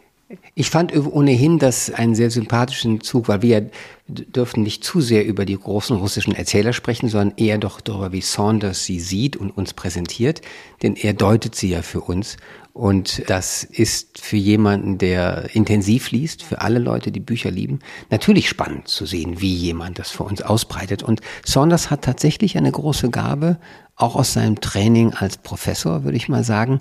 Ich 0.55 0.71
fand 0.71 0.95
ohnehin 0.95 1.59
das 1.59 1.91
einen 1.91 2.15
sehr 2.15 2.31
sympathischen 2.31 3.01
Zug, 3.01 3.27
weil 3.27 3.43
wir 3.43 3.71
dürfen 4.07 4.63
nicht 4.63 4.85
zu 4.85 5.01
sehr 5.01 5.27
über 5.27 5.45
die 5.45 5.59
großen 5.59 5.97
russischen 5.97 6.35
Erzähler 6.35 6.73
sprechen, 6.73 7.09
sondern 7.09 7.37
eher 7.37 7.59
doch 7.59 7.81
darüber, 7.81 8.13
wie 8.13 8.21
Saunders 8.21 8.85
sie 8.85 9.01
sieht 9.01 9.37
und 9.37 9.51
uns 9.51 9.75
präsentiert, 9.75 10.41
denn 10.83 10.95
er 10.95 11.15
deutet 11.15 11.57
sie 11.57 11.71
ja 11.71 11.83
für 11.83 12.01
uns. 12.01 12.37
Und 12.73 13.29
das 13.29 13.65
ist 13.65 14.21
für 14.21 14.37
jemanden, 14.37 14.99
der 14.99 15.51
intensiv 15.55 16.13
liest, 16.13 16.45
für 16.45 16.61
alle 16.61 16.79
Leute, 16.79 17.11
die 17.11 17.19
Bücher 17.19 17.51
lieben, 17.51 17.81
natürlich 18.11 18.49
spannend 18.49 18.87
zu 18.87 19.07
sehen, 19.07 19.41
wie 19.41 19.53
jemand 19.53 19.99
das 19.99 20.11
für 20.11 20.23
uns 20.23 20.43
ausbreitet. 20.43 21.03
Und 21.03 21.21
Saunders 21.45 21.91
hat 21.91 22.03
tatsächlich 22.03 22.57
eine 22.57 22.71
große 22.71 23.11
Gabe, 23.11 23.59
auch 23.97 24.15
aus 24.15 24.33
seinem 24.33 24.61
Training 24.61 25.13
als 25.13 25.37
Professor, 25.39 26.05
würde 26.05 26.17
ich 26.17 26.29
mal 26.29 26.45
sagen, 26.45 26.79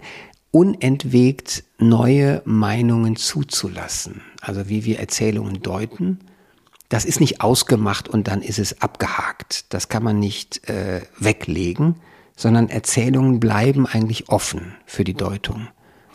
unentwegt 0.52 1.64
neue 1.78 2.42
Meinungen 2.46 3.16
zuzulassen. 3.16 4.22
Also 4.42 4.70
wie 4.70 4.86
wir 4.86 5.00
Erzählungen 5.00 5.62
deuten. 5.62 6.20
Das 6.90 7.06
ist 7.06 7.20
nicht 7.20 7.42
ausgemacht 7.42 8.10
und 8.10 8.28
dann 8.28 8.42
ist 8.42 8.58
es 8.58 8.82
abgehakt. 8.82 9.72
Das 9.74 9.90
kann 9.90 10.04
man 10.04 10.18
nicht 10.18 10.68
äh, 10.68 11.02
weglegen, 11.20 11.96
sondern 12.36 12.70
Erzählungen 12.70 13.40
bleiben 13.40 13.86
eigentlich 13.86 14.30
offen 14.30 14.74
für 14.86 15.04
die 15.04 15.14
Deutung. 15.14 15.68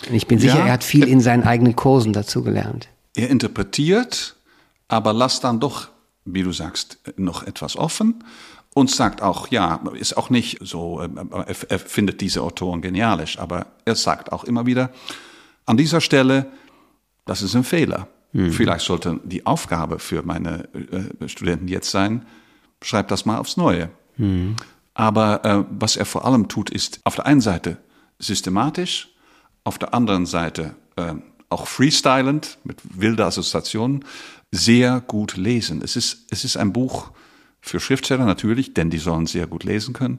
Und 0.08 0.14
ich 0.14 0.26
bin 0.26 0.38
sicher, 0.38 0.58
ja, 0.58 0.66
er 0.66 0.72
hat 0.72 0.84
viel 0.84 1.06
in 1.06 1.20
seinen 1.20 1.44
eigenen 1.44 1.76
Kursen 1.76 2.12
dazu 2.12 2.42
gelernt. 2.42 2.88
Er 3.14 3.30
interpretiert, 3.30 4.34
aber 4.88 5.12
lasst 5.12 5.44
dann 5.44 5.60
doch, 5.60 5.88
wie 6.24 6.42
du 6.42 6.50
sagst, 6.50 6.98
noch 7.16 7.44
etwas 7.44 7.76
offen 7.76 8.24
und 8.74 8.90
sagt 8.90 9.22
auch, 9.22 9.48
ja, 9.48 9.80
ist 9.94 10.16
auch 10.16 10.30
nicht 10.30 10.58
so, 10.60 11.00
äh, 11.00 11.08
er 11.68 11.78
findet 11.78 12.20
diese 12.20 12.42
Autoren 12.42 12.82
genialisch, 12.82 13.38
aber 13.38 13.68
er 13.84 13.94
sagt 13.94 14.32
auch 14.32 14.44
immer 14.44 14.66
wieder, 14.66 14.90
an 15.64 15.76
dieser 15.76 16.00
Stelle, 16.00 16.46
das 17.24 17.40
ist 17.40 17.54
ein 17.54 17.64
Fehler. 17.64 18.08
Mhm. 18.32 18.52
Vielleicht 18.52 18.84
sollte 18.84 19.20
die 19.24 19.46
Aufgabe 19.46 19.98
für 19.98 20.22
meine 20.22 20.68
äh, 20.74 21.28
Studenten 21.28 21.68
jetzt 21.68 21.90
sein, 21.90 22.26
schreibt 22.82 23.10
das 23.10 23.24
mal 23.24 23.38
aufs 23.38 23.56
Neue. 23.56 23.90
Mhm. 24.16 24.56
Aber 24.92 25.44
äh, 25.44 25.64
was 25.70 25.96
er 25.96 26.04
vor 26.04 26.24
allem 26.24 26.48
tut, 26.48 26.70
ist 26.70 27.00
auf 27.04 27.14
der 27.14 27.26
einen 27.26 27.40
Seite 27.40 27.78
systematisch, 28.18 29.08
auf 29.62 29.78
der 29.78 29.94
anderen 29.94 30.26
Seite 30.26 30.74
äh, 30.96 31.14
auch 31.48 31.66
freestylend, 31.68 32.58
mit 32.64 32.78
wilder 32.82 33.26
Assoziationen, 33.26 34.04
sehr 34.50 35.00
gut 35.00 35.36
lesen. 35.36 35.80
Es 35.82 35.96
ist, 35.96 36.26
es 36.30 36.44
ist 36.44 36.56
ein 36.56 36.72
Buch, 36.72 37.12
für 37.64 37.80
Schriftsteller 37.80 38.26
natürlich, 38.26 38.74
denn 38.74 38.90
die 38.90 38.98
sollen 38.98 39.24
sehr 39.24 39.46
gut 39.46 39.64
lesen 39.64 39.94
können, 39.94 40.18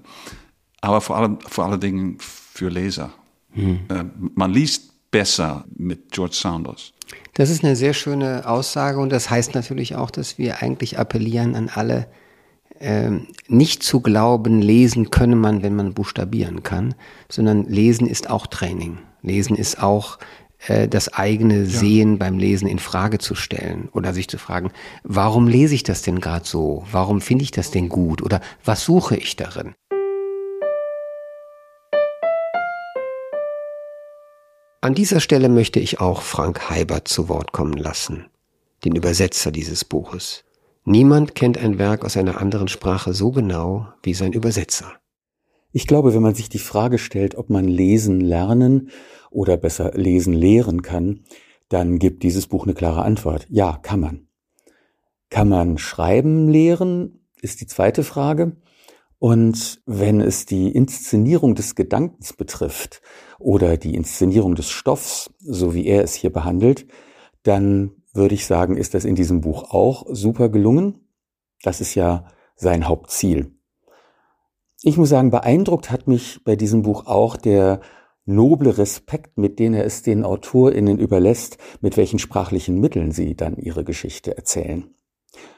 aber 0.82 1.00
vor 1.00 1.16
allem, 1.16 1.40
vor 1.42 1.66
allen 1.66 1.80
Dingen 1.80 2.18
für 2.20 2.70
Leser. 2.70 3.14
Hm. 3.52 3.82
Äh, 3.88 4.04
man 4.34 4.52
liest 4.52 5.12
besser 5.12 5.66
mit 5.78 6.12
George 6.12 6.36
Saunders. 6.36 6.92
Das 7.36 7.52
ist 7.52 7.64
eine 7.64 7.76
sehr 7.76 7.94
schöne 7.94 8.48
Aussage 8.48 9.00
und 9.00 9.12
das 9.12 9.30
heißt 9.30 9.54
natürlich 9.54 9.96
auch, 9.96 10.10
dass 10.10 10.40
wir 10.40 10.64
eigentlich 10.64 10.98
appellieren 10.98 11.56
an 11.56 11.70
alle, 11.70 12.08
ähm, 12.80 13.28
nicht 13.48 13.84
zu 13.84 14.02
glauben, 14.02 14.62
lesen 14.62 15.12
könne 15.12 15.36
man, 15.36 15.62
wenn 15.62 15.76
man 15.76 15.94
buchstabieren 15.94 16.64
kann, 16.64 16.96
sondern 17.30 17.66
lesen 17.66 18.08
ist 18.08 18.30
auch 18.30 18.48
Training. 18.48 18.98
Lesen 19.22 19.56
ist 19.56 19.82
auch 19.82 20.18
äh, 20.68 20.88
das 20.88 21.14
eigene 21.14 21.60
ja. 21.60 21.66
Sehen 21.66 22.18
beim 22.18 22.38
Lesen 22.38 22.68
in 22.68 22.80
Frage 22.80 23.18
zu 23.18 23.36
stellen 23.36 23.90
oder 23.92 24.14
sich 24.14 24.28
zu 24.28 24.38
fragen, 24.38 24.72
warum 25.04 25.48
lese 25.48 25.76
ich 25.76 25.84
das 25.84 26.02
denn 26.02 26.20
gerade 26.20 26.46
so? 26.46 26.86
Warum 26.92 27.22
finde 27.22 27.44
ich 27.44 27.52
das 27.52 27.72
denn 27.72 27.90
gut? 27.90 28.22
Oder 28.22 28.42
was 28.64 28.84
suche 28.84 29.16
ich 29.18 29.36
darin? 29.36 29.76
An 34.82 34.94
dieser 34.94 35.20
Stelle 35.20 35.50
möchte 35.50 35.80
ich 35.80 36.00
auch 36.00 36.22
Frank 36.22 36.70
Heibert 36.70 37.08
zu 37.08 37.28
Wort 37.28 37.52
kommen 37.52 37.74
lassen, 37.74 38.28
den 38.84 38.96
Übersetzer 38.96 39.52
dieses 39.52 39.84
Buches. 39.84 40.44
Niemand 40.84 41.34
kennt 41.34 41.58
ein 41.58 41.80
Werk 41.80 42.06
aus 42.06 42.18
einer 42.18 42.40
anderen 42.40 42.68
Sprache 42.68 43.14
so 43.14 43.32
genau 43.32 43.88
wie 44.04 44.14
sein 44.14 44.32
Übersetzer. 44.32 44.94
Ich 45.78 45.88
glaube, 45.88 46.14
wenn 46.14 46.22
man 46.22 46.36
sich 46.36 46.48
die 46.48 46.58
Frage 46.58 46.98
stellt, 46.98 47.36
ob 47.36 47.50
man 47.50 47.66
lesen 47.66 48.22
lernen 48.22 48.92
oder 49.30 49.58
besser 49.58 49.92
lesen 49.94 50.32
lehren 50.32 50.84
kann, 50.84 51.26
dann 51.68 52.00
gibt 52.00 52.24
dieses 52.24 52.48
Buch 52.48 52.64
eine 52.64 52.74
klare 52.74 53.02
Antwort. 53.02 53.46
Ja, 53.50 53.78
kann 53.82 54.00
man. 54.00 54.30
Kann 55.30 55.50
man 55.50 55.78
schreiben 55.78 56.48
lehren, 56.48 57.28
ist 57.42 57.60
die 57.60 57.68
zweite 57.68 58.06
Frage. 58.06 58.56
Und 59.20 59.82
wenn 59.86 60.22
es 60.22 60.46
die 60.46 60.72
Inszenierung 60.72 61.56
des 61.56 61.76
Gedankens 61.76 62.32
betrifft 62.32 63.02
oder 63.38 63.76
die 63.76 63.96
Inszenierung 63.96 64.56
des 64.56 64.70
Stoffs, 64.70 65.30
so 65.42 65.74
wie 65.74 65.88
er 65.88 66.06
es 66.06 66.14
hier 66.14 66.32
behandelt, 66.32 66.88
dann 67.44 67.92
würde 68.14 68.36
ich 68.36 68.46
sagen, 68.46 68.78
ist 68.78 68.94
das 68.94 69.04
in 69.04 69.16
diesem 69.16 69.42
Buch 69.42 69.72
auch 69.72 70.06
super 70.10 70.48
gelungen. 70.48 71.10
Das 71.64 71.82
ist 71.82 71.96
ja 71.96 72.28
sein 72.56 72.88
Hauptziel. 72.88 73.55
Ich 74.82 74.98
muss 74.98 75.10
sagen, 75.10 75.32
beeindruckt 75.32 75.90
hat 75.90 76.08
mich 76.08 76.42
bei 76.44 76.56
diesem 76.56 76.82
Buch 76.82 77.08
auch 77.08 77.38
der 77.38 77.80
noble 78.26 78.78
Respekt, 78.78 79.38
mit 79.38 79.60
dem 79.60 79.74
er 79.74 79.86
es 79.86 80.02
den 80.02 80.24
AutorInnen 80.24 80.98
überlässt, 80.98 81.58
mit 81.82 81.98
welchen 81.98 82.20
sprachlichen 82.20 82.80
Mitteln 82.80 83.12
sie 83.12 83.36
dann 83.36 83.58
ihre 83.58 83.84
Geschichte 83.84 84.36
erzählen. 84.36 84.86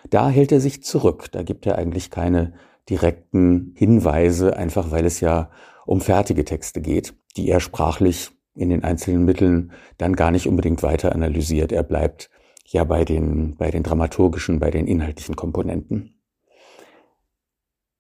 Da 0.10 0.30
hält 0.30 0.52
er 0.52 0.60
sich 0.60 0.84
zurück, 0.84 1.32
da 1.32 1.44
gibt 1.44 1.66
er 1.66 1.78
eigentlich 1.78 2.12
keine 2.12 2.54
direkten 2.90 3.74
Hinweise, 3.76 4.56
einfach 4.56 4.92
weil 4.92 5.06
es 5.06 5.20
ja 5.20 5.50
um 5.86 6.02
fertige 6.02 6.46
Texte 6.46 6.82
geht, 6.82 7.14
die 7.36 7.50
er 7.50 7.60
sprachlich 7.60 8.32
in 8.56 8.70
den 8.70 8.84
einzelnen 8.84 9.24
Mitteln 9.24 9.72
dann 9.98 10.16
gar 10.16 10.32
nicht 10.32 10.48
unbedingt 10.48 10.84
weiter 10.84 11.14
analysiert. 11.14 11.72
Er 11.72 11.84
bleibt 11.84 12.30
ja 12.66 12.84
bei 12.84 13.06
den, 13.06 13.56
bei 13.56 13.72
den 13.72 13.84
dramaturgischen, 13.84 14.60
bei 14.60 14.72
den 14.72 14.88
inhaltlichen 14.88 15.36
Komponenten. 15.36 16.17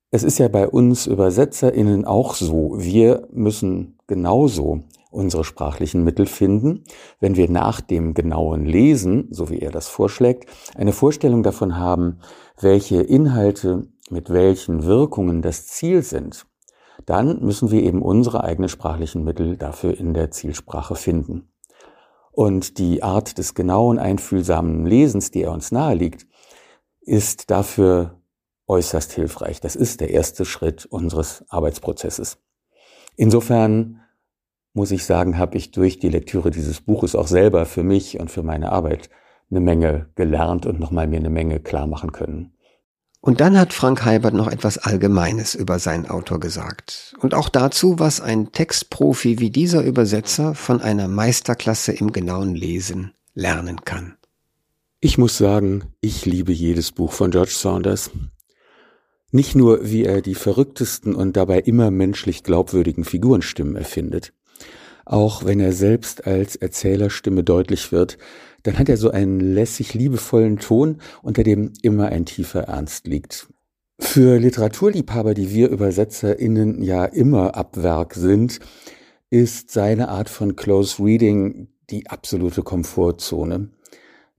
Es 0.10 0.24
ist 0.24 0.38
ja 0.38 0.48
bei 0.48 0.70
uns 0.70 1.06
ÜbersetzerInnen 1.06 2.06
auch 2.06 2.34
so. 2.34 2.76
Wir 2.78 3.28
müssen 3.30 4.00
genauso 4.08 4.84
unsere 5.12 5.44
sprachlichen 5.44 6.06
Mittel 6.06 6.28
finden, 6.28 6.86
wenn 7.20 7.36
wir 7.36 7.50
nach 7.50 7.82
dem 7.82 8.14
genauen 8.14 8.66
Lesen, 8.66 9.28
so 9.32 9.50
wie 9.50 9.60
er 9.60 9.72
das 9.72 9.90
vorschlägt, 9.90 10.50
eine 10.76 10.94
Vorstellung 10.94 11.44
davon 11.44 11.78
haben, 11.78 12.20
welche 12.60 13.02
Inhalte 13.02 13.88
mit 14.10 14.30
welchen 14.30 14.86
Wirkungen 14.86 15.42
das 15.42 15.68
Ziel 15.68 16.02
sind, 16.04 16.46
dann 17.06 17.44
müssen 17.44 17.70
wir 17.72 17.84
eben 17.84 18.02
unsere 18.02 18.46
eigenen 18.46 18.70
sprachlichen 18.70 19.26
Mittel 19.26 19.58
dafür 19.58 19.98
in 19.98 20.14
der 20.14 20.32
Zielsprache 20.32 20.96
finden. 20.96 21.50
Und 22.32 22.78
die 22.78 23.04
Art 23.04 23.38
des 23.38 23.56
genauen, 23.56 24.00
einfühlsamen 24.00 24.86
Lesens, 24.86 25.32
die 25.32 25.42
er 25.44 25.52
uns 25.52 25.74
naheliegt, 25.74 26.28
ist 27.02 27.52
dafür 27.52 28.17
äußerst 28.68 29.12
hilfreich. 29.14 29.62
Das 29.62 29.76
ist 29.76 30.02
der 30.02 30.12
erste 30.12 30.46
Schritt 30.46 30.86
unseres 30.86 31.44
Arbeitsprozesses. 31.50 32.38
Insofern 33.16 34.02
muss 34.74 34.92
ich 34.92 35.06
sagen, 35.06 35.38
habe 35.38 35.58
ich 35.58 35.72
durch 35.72 36.00
die 36.00 36.10
Lektüre 36.10 36.52
dieses 36.52 36.82
Buches 36.82 37.16
auch 37.16 37.28
selber 37.28 37.66
für 37.66 37.84
mich 37.84 38.20
und 38.20 38.30
für 38.30 38.44
meine 38.44 38.72
Arbeit 38.72 39.10
eine 39.50 39.60
Menge 39.60 40.10
gelernt 40.16 40.66
und 40.66 40.80
nochmal 40.80 41.08
mir 41.08 41.18
eine 41.18 41.30
Menge 41.30 41.60
klar 41.60 41.88
machen 41.88 42.12
können. 42.12 42.54
Und 43.20 43.42
dann 43.42 43.58
hat 43.58 43.74
Frank 43.74 44.06
Heibert 44.06 44.34
noch 44.34 44.48
etwas 44.48 44.78
Allgemeines 44.78 45.56
über 45.56 45.80
seinen 45.80 46.06
Autor 46.06 46.40
gesagt. 46.40 47.16
Und 47.20 47.34
auch 47.34 47.50
dazu, 47.50 47.98
was 47.98 48.22
ein 48.22 48.52
Textprofi 48.52 49.40
wie 49.40 49.50
dieser 49.50 49.84
Übersetzer 49.84 50.54
von 50.54 50.82
einer 50.82 51.08
Meisterklasse 51.08 51.92
im 51.94 52.12
genauen 52.12 52.54
Lesen 52.54 53.14
lernen 53.34 53.84
kann. 53.84 54.16
Ich 55.00 55.18
muss 55.18 55.38
sagen, 55.38 55.86
ich 56.02 56.26
liebe 56.26 56.52
jedes 56.52 56.92
Buch 56.92 57.12
von 57.12 57.32
George 57.32 57.52
Saunders. 57.52 58.12
Nicht 59.32 59.56
nur, 59.56 59.90
wie 59.90 60.06
er 60.06 60.22
die 60.22 60.36
verrücktesten 60.36 61.14
und 61.14 61.36
dabei 61.36 61.60
immer 61.60 61.92
menschlich 61.92 62.44
glaubwürdigen 62.44 63.04
Figurenstimmen 63.04 63.76
erfindet. 63.76 64.34
Auch 65.06 65.46
wenn 65.46 65.60
er 65.60 65.74
selbst 65.74 66.26
als 66.26 66.56
Erzählerstimme 66.56 67.44
deutlich 67.44 67.92
wird, 67.92 68.18
dann 68.64 68.78
hat 68.78 68.90
er 68.90 68.98
so 68.98 69.12
einen 69.12 69.40
lässig 69.40 69.94
liebevollen 69.94 70.60
Ton, 70.60 70.98
unter 71.22 71.44
dem 71.44 71.74
immer 71.82 72.08
ein 72.08 72.26
tiefer 72.26 72.64
Ernst 72.64 73.08
liegt. 73.08 73.48
Für 74.00 74.38
Literaturliebhaber, 74.38 75.34
die 75.34 75.52
wir 75.54 75.72
ÜbersetzerInnen 75.72 76.84
ja 76.84 77.06
immer 77.06 77.56
ab 77.56 77.78
Werk 77.82 78.14
sind, 78.14 78.60
ist 79.30 79.72
seine 79.72 80.10
Art 80.10 80.30
von 80.30 80.56
Close 80.56 81.04
Reading 81.04 81.70
die 81.90 82.08
absolute 82.10 82.62
Komfortzone. 82.62 83.70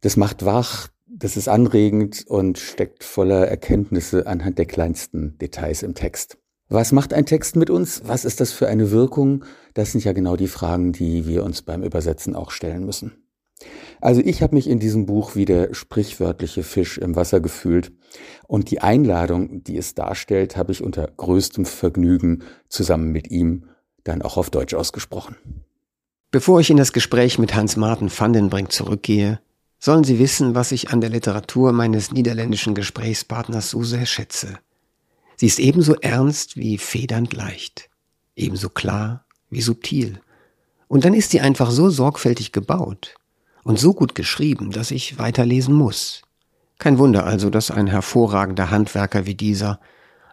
Das 0.01 0.17
macht 0.17 0.45
wach, 0.45 0.89
das 1.19 1.37
ist 1.37 1.49
anregend 1.49 2.25
und 2.27 2.59
steckt 2.59 3.03
voller 3.03 3.47
Erkenntnisse 3.47 4.27
anhand 4.27 4.59
der 4.59 4.67
kleinsten 4.67 5.37
Details 5.39 5.83
im 5.83 5.95
Text. 5.95 6.39
Was 6.69 6.93
macht 6.93 7.15
ein 7.15 7.27
Text 7.27 7.57
mit 7.57 7.71
uns? 7.71 8.03
Was 8.05 8.25
ist 8.25 8.41
das 8.41 8.53
für 8.53 8.69
eine 8.69 8.91
Wirkung? 8.91 9.45
Das 9.75 9.93
sind 9.93 10.05
ja 10.05 10.13
genau 10.13 10.37
die 10.37 10.49
Fragen, 10.49 10.93
die 10.93 11.27
wir 11.27 11.45
uns 11.45 11.63
beim 11.63 11.83
Übersetzen 11.83 12.37
auch 12.37 12.51
stellen 12.51 12.85
müssen. 12.85 13.25
Also 14.01 14.21
ich 14.21 14.43
habe 14.43 14.55
mich 14.55 14.69
in 14.69 14.79
diesem 14.79 15.07
Buch 15.07 15.35
wie 15.35 15.45
der 15.45 15.75
sprichwörtliche 15.75 16.63
Fisch 16.63 16.99
im 16.99 17.17
Wasser 17.17 17.41
gefühlt 17.41 17.93
und 18.47 18.71
die 18.71 18.81
Einladung, 18.81 19.65
die 19.65 19.77
es 19.77 19.95
darstellt, 19.95 20.57
habe 20.57 20.71
ich 20.71 20.83
unter 20.83 21.11
größtem 21.17 21.65
Vergnügen 21.65 22.45
zusammen 22.69 23.11
mit 23.11 23.31
ihm 23.31 23.65
dann 24.05 24.23
auch 24.23 24.37
auf 24.37 24.51
Deutsch 24.51 24.75
ausgesprochen. 24.75 25.37
Bevor 26.31 26.61
ich 26.61 26.71
in 26.71 26.77
das 26.77 26.93
Gespräch 26.93 27.39
mit 27.39 27.55
Hans-Martin 27.55 28.11
Vandenbrink 28.11 28.71
zurückgehe, 28.71 29.41
sollen 29.79 30.05
Sie 30.05 30.19
wissen, 30.19 30.55
was 30.55 30.73
ich 30.73 30.91
an 30.91 31.01
der 31.01 31.11
Literatur 31.11 31.73
meines 31.73 32.13
niederländischen 32.13 32.75
Gesprächspartners 32.75 33.71
so 33.71 33.83
sehr 33.85 34.07
schätze. 34.07 34.59
Sie 35.37 35.47
ist 35.47 35.61
ebenso 35.61 35.95
ernst 35.95 36.57
wie 36.57 36.79
federnd 36.79 37.33
leicht, 37.33 37.89
ebenso 38.35 38.69
klar 38.69 39.25
wie 39.51 39.61
subtil. 39.61 40.21
Und 40.89 41.05
dann 41.05 41.15
ist 41.15 41.31
sie 41.31 41.41
einfach 41.41 41.71
so 41.71 41.91
sorgfältig 41.91 42.53
gebaut 42.53 43.15
und 43.63 43.79
so 43.79 43.95
gut 43.95 44.15
geschrieben, 44.15 44.71
dass 44.71 44.91
ich 44.91 45.19
weiterlesen 45.19 45.75
muss. 45.75 46.23
Kein 46.79 46.99
Wunder 46.99 47.25
also, 47.25 47.51
dass 47.51 47.71
ein 47.71 47.87
hervorragender 47.87 48.71
Handwerker 48.71 49.27
wie 49.27 49.35
dieser 49.35 49.81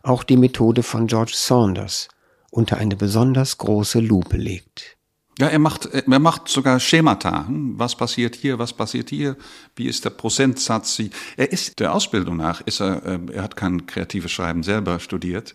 auch 0.04 0.24
die 0.24 0.38
Methode 0.38 0.84
von 0.84 1.08
George 1.08 1.34
Saunders 1.36 2.08
unter 2.52 2.78
eine 2.78 2.96
besonders 2.96 3.58
große 3.58 4.00
Lupe 4.00 4.38
legt. 4.38 4.98
Ja, 5.38 5.48
er 5.48 5.60
macht, 5.60 5.86
er 5.88 6.20
macht 6.20 6.48
sogar 6.48 6.80
Schemata. 6.80 7.48
Hm, 7.48 7.78
was 7.78 7.96
passiert 7.96 8.36
hier, 8.36 8.58
was 8.58 8.72
passiert 8.72 9.10
hier, 9.10 9.36
wie 9.76 9.88
ist 9.88 10.06
der 10.06 10.12
Prozentsatz? 10.12 11.02
Er 11.36 11.52
ist 11.52 11.80
der 11.80 11.94
Ausbildung 11.94 12.38
nach, 12.38 12.62
ist 12.62 12.80
er, 12.80 13.06
äh, 13.06 13.20
er 13.34 13.44
hat 13.44 13.58
kein 13.58 13.86
kreatives 13.86 14.32
Schreiben 14.32 14.64
selber 14.64 15.00
studiert. 15.00 15.54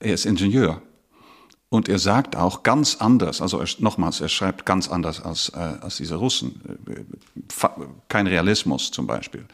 Er 0.00 0.14
ist 0.14 0.26
Ingenieur. 0.26 0.82
Und 1.68 1.88
er 1.88 2.00
sagt 2.00 2.34
auch 2.34 2.64
ganz 2.64 2.96
anders, 2.96 3.40
also 3.40 3.60
er, 3.60 3.68
nochmals, 3.78 4.20
er 4.20 4.28
schreibt 4.28 4.66
ganz 4.66 4.88
anders 4.88 5.20
als, 5.20 5.50
äh, 5.50 5.58
als 5.58 5.98
diese 5.98 6.16
Russen. 6.16 6.60
Äh, 6.88 7.78
kein 8.08 8.26
Realismus 8.26 8.90
zum 8.90 9.06
Beispiel. 9.06 9.46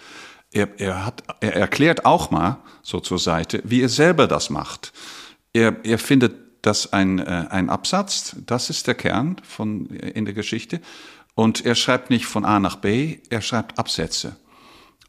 Er, 0.53 0.81
er, 0.81 1.05
hat, 1.05 1.23
er 1.41 1.55
erklärt 1.55 2.07
auch 2.07 2.31
mal 2.31 2.59
so 2.83 3.01
zur 3.01 3.19
Seite, 3.19 3.61
wie 3.65 3.83
er 3.83 3.91
selber 3.91 4.27
das 4.27 4.49
macht. 4.49 4.95
Er, 5.53 5.77
er 5.85 5.99
findet 5.99 6.46
das 6.67 6.93
ein, 6.93 7.19
äh, 7.19 7.47
ein 7.51 7.71
Absatz, 7.71 8.37
das 8.45 8.71
ist 8.71 8.87
der 8.87 8.95
Kern 8.95 9.37
von, 9.43 9.87
in 9.87 10.25
der 10.25 10.35
Geschichte. 10.35 10.81
Und 11.35 11.65
er 11.65 11.75
schreibt 11.75 12.11
nicht 12.11 12.27
von 12.27 12.45
A 12.45 12.59
nach 12.59 12.77
B, 12.77 13.19
er 13.31 13.43
schreibt 13.43 13.79
Absätze. 13.79 14.37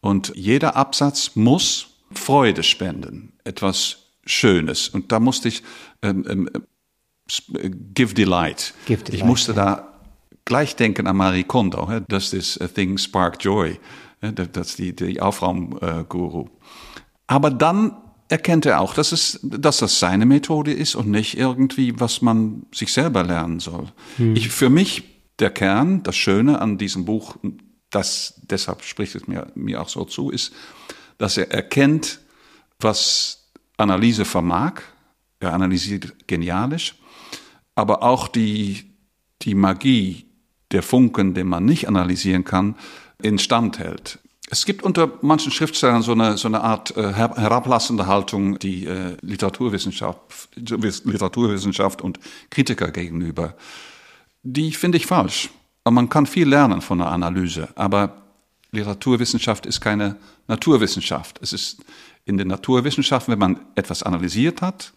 Und 0.01 0.33
jeder 0.35 0.75
Absatz 0.75 1.35
muss 1.35 1.87
Freude 2.11 2.63
spenden, 2.63 3.33
etwas 3.43 3.97
Schönes. 4.25 4.89
Und 4.89 5.11
da 5.11 5.19
musste 5.19 5.47
ich 5.47 5.63
ähm, 6.01 6.25
ähm, 6.29 6.49
Give 7.93 8.13
Delight. 8.13 8.73
Give 8.85 9.03
Delight 9.03 9.13
ich 9.13 9.23
musste 9.23 9.53
ja. 9.53 9.55
da 9.55 9.99
gleich 10.45 10.75
denken 10.75 11.07
an 11.07 11.17
Marie 11.17 11.43
Kondo. 11.43 11.89
Does 12.07 12.29
this 12.29 12.59
thing 12.73 12.97
spark 12.97 13.43
joy? 13.43 13.79
Das 14.21 14.69
ist 14.69 14.79
die, 14.79 14.95
die 14.95 15.21
Aufraumguru. 15.21 16.49
Aber 17.27 17.51
dann 17.51 17.97
erkennt 18.29 18.65
er 18.65 18.81
auch, 18.81 18.93
dass, 18.93 19.11
es, 19.11 19.39
dass 19.41 19.77
das 19.77 19.99
seine 19.99 20.25
Methode 20.25 20.73
ist 20.73 20.95
und 20.95 21.09
nicht 21.09 21.37
irgendwie, 21.37 21.99
was 21.99 22.21
man 22.21 22.65
sich 22.73 22.91
selber 22.91 23.23
lernen 23.23 23.59
soll. 23.59 23.87
Hm. 24.17 24.35
Ich, 24.35 24.49
für 24.49 24.69
mich 24.69 25.03
der 25.39 25.49
Kern, 25.49 26.03
das 26.03 26.15
Schöne 26.15 26.59
an 26.59 26.77
diesem 26.77 27.05
Buch, 27.05 27.37
das, 27.89 28.41
deshalb 28.43 28.83
spricht 28.83 29.15
es 29.15 29.27
mir, 29.27 29.47
mir 29.55 29.81
auch 29.81 29.89
so 29.89 30.03
zu, 30.05 30.29
ist, 30.29 30.53
dass 31.17 31.37
er 31.37 31.51
erkennt, 31.51 32.19
was 32.79 33.49
Analyse 33.77 34.25
vermag. 34.25 34.81
Er 35.39 35.53
analysiert 35.53 36.27
genialisch, 36.27 36.95
aber 37.75 38.01
auch 38.01 38.27
die, 38.27 38.91
die 39.43 39.53
Magie 39.53 40.25
der 40.71 40.81
Funken, 40.81 41.33
den 41.33 41.47
man 41.47 41.63
nicht 41.63 41.87
analysieren 41.87 42.43
kann, 42.43 42.75
instand 43.21 43.79
hält. 43.79 44.19
Es 44.49 44.65
gibt 44.65 44.83
unter 44.83 45.11
manchen 45.21 45.51
Schriftstellern 45.51 46.01
so 46.01 46.13
eine, 46.13 46.37
so 46.37 46.47
eine 46.47 46.61
Art 46.61 46.95
äh, 46.95 47.13
herablassende 47.13 48.07
Haltung, 48.07 48.57
die 48.59 48.85
äh, 48.85 49.17
Literaturwissenschaft, 49.21 50.49
Literaturwissenschaft 50.55 52.01
und 52.01 52.19
Kritiker 52.49 52.91
gegenüber. 52.91 53.55
Die 54.43 54.71
finde 54.71 54.97
ich 54.97 55.05
falsch. 55.05 55.49
Man 55.83 56.09
kann 56.09 56.25
viel 56.25 56.47
lernen 56.47 56.81
von 56.81 56.99
der 56.99 57.07
Analyse, 57.07 57.69
aber 57.75 58.21
Literaturwissenschaft 58.71 59.65
ist 59.65 59.81
keine 59.81 60.15
Naturwissenschaft. 60.47 61.39
Es 61.41 61.51
ist 61.51 61.83
in 62.23 62.37
den 62.37 62.47
Naturwissenschaften, 62.47 63.33
wenn 63.33 63.39
man 63.39 63.59
etwas 63.75 64.03
analysiert 64.03 64.61
hat, 64.61 64.93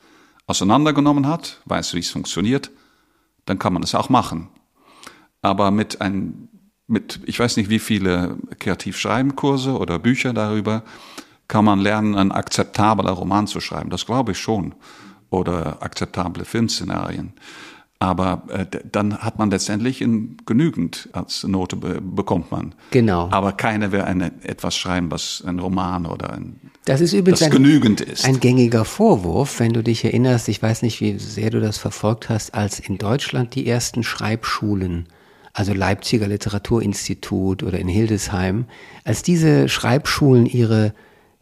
auseinandergenommen 0.47 1.27
hat, 1.27 1.61
weiß, 1.65 1.95
wie 1.95 2.01
es 2.01 2.11
funktioniert, 2.11 2.71
dann 3.47 3.59
kann 3.59 3.73
man 3.73 3.83
es 3.83 3.95
auch 3.95 4.09
machen. 4.09 4.49
Aber 5.43 5.71
mit 5.71 6.01
einem 6.01 6.50
mit, 6.91 7.21
ich 7.25 7.39
weiß 7.39 7.57
nicht 7.57 7.71
wie 7.71 7.79
viele 7.79 8.37
Kreativschreibenkurse 8.59 9.79
oder 9.79 9.99
Bücher 9.99 10.33
darüber, 10.33 10.83
kann 11.49 11.65
man 11.65 11.81
lernen, 11.81 12.17
einen 12.17 12.33
akzeptabler 12.33 13.13
Roman 13.13 13.47
zu 13.47 13.61
schreiben. 13.61 13.91
Das 13.91 14.07
glaube 14.07 14.33
ich 14.33 14.39
schon. 14.39 14.75
Oder 15.31 15.83
akzeptable 15.83 16.45
Filmszenarien. 16.45 17.33
Aber 18.03 18.45
äh, 18.49 18.65
dann 18.91 19.19
hat 19.19 19.39
man 19.39 19.51
letztendlich 19.51 20.01
in, 20.01 20.39
genügend 20.47 21.11
als 21.13 21.45
Note 21.45 21.77
be 21.77 22.01
bekommt 22.01 22.51
man. 22.51 22.75
Genau. 22.91 23.29
Aber 23.31 23.53
keiner 23.53 23.93
will 23.93 24.01
eine, 24.01 24.33
etwas 24.43 24.75
schreiben, 24.75 25.11
was 25.11 25.45
ein 25.47 25.59
Roman 25.59 26.07
oder 26.07 26.33
ein 26.33 26.59
das 26.87 27.03
ist 27.03 27.13
übrigens 27.13 27.43
ein, 27.43 27.51
genügend 27.51 28.01
ist. 28.01 28.25
ein 28.25 28.41
gängiger 28.41 28.87
Vorwurf, 28.87 29.61
wenn 29.61 29.75
du 29.75 29.83
dich 29.83 30.03
erinnerst. 30.05 30.49
Ich 30.49 30.63
weiß 30.63 30.81
nicht, 30.83 31.03
wie 31.03 31.19
sehr 31.19 31.51
du 31.51 31.61
das 31.61 31.77
verfolgt 31.77 32.31
hast, 32.31 32.55
als 32.55 32.81
in 32.81 32.97
Deutschland 32.97 33.55
die 33.55 33.67
ersten 33.67 34.03
Schreibschulen 34.03 35.07
also 35.53 35.73
Leipziger 35.73 36.29
Literaturinstitut 36.29 37.63
oder 37.63 37.79
in 37.79 37.89
Hildesheim, 37.89 38.67
als 39.05 39.23
diese 39.23 39.69
Schreibschulen 39.69 40.47
ihre 40.47 40.95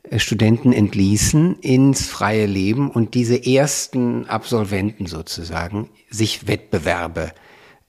äh, 0.05 0.18
Studenten 0.18 0.73
entließen 0.73 1.57
ins 1.61 2.07
freie 2.07 2.47
Leben 2.47 2.90
und 2.90 3.14
diese 3.14 3.44
ersten 3.44 4.27
Absolventen 4.27 5.07
sozusagen 5.07 5.88
sich 6.11 6.47
Wettbewerbe 6.47 7.33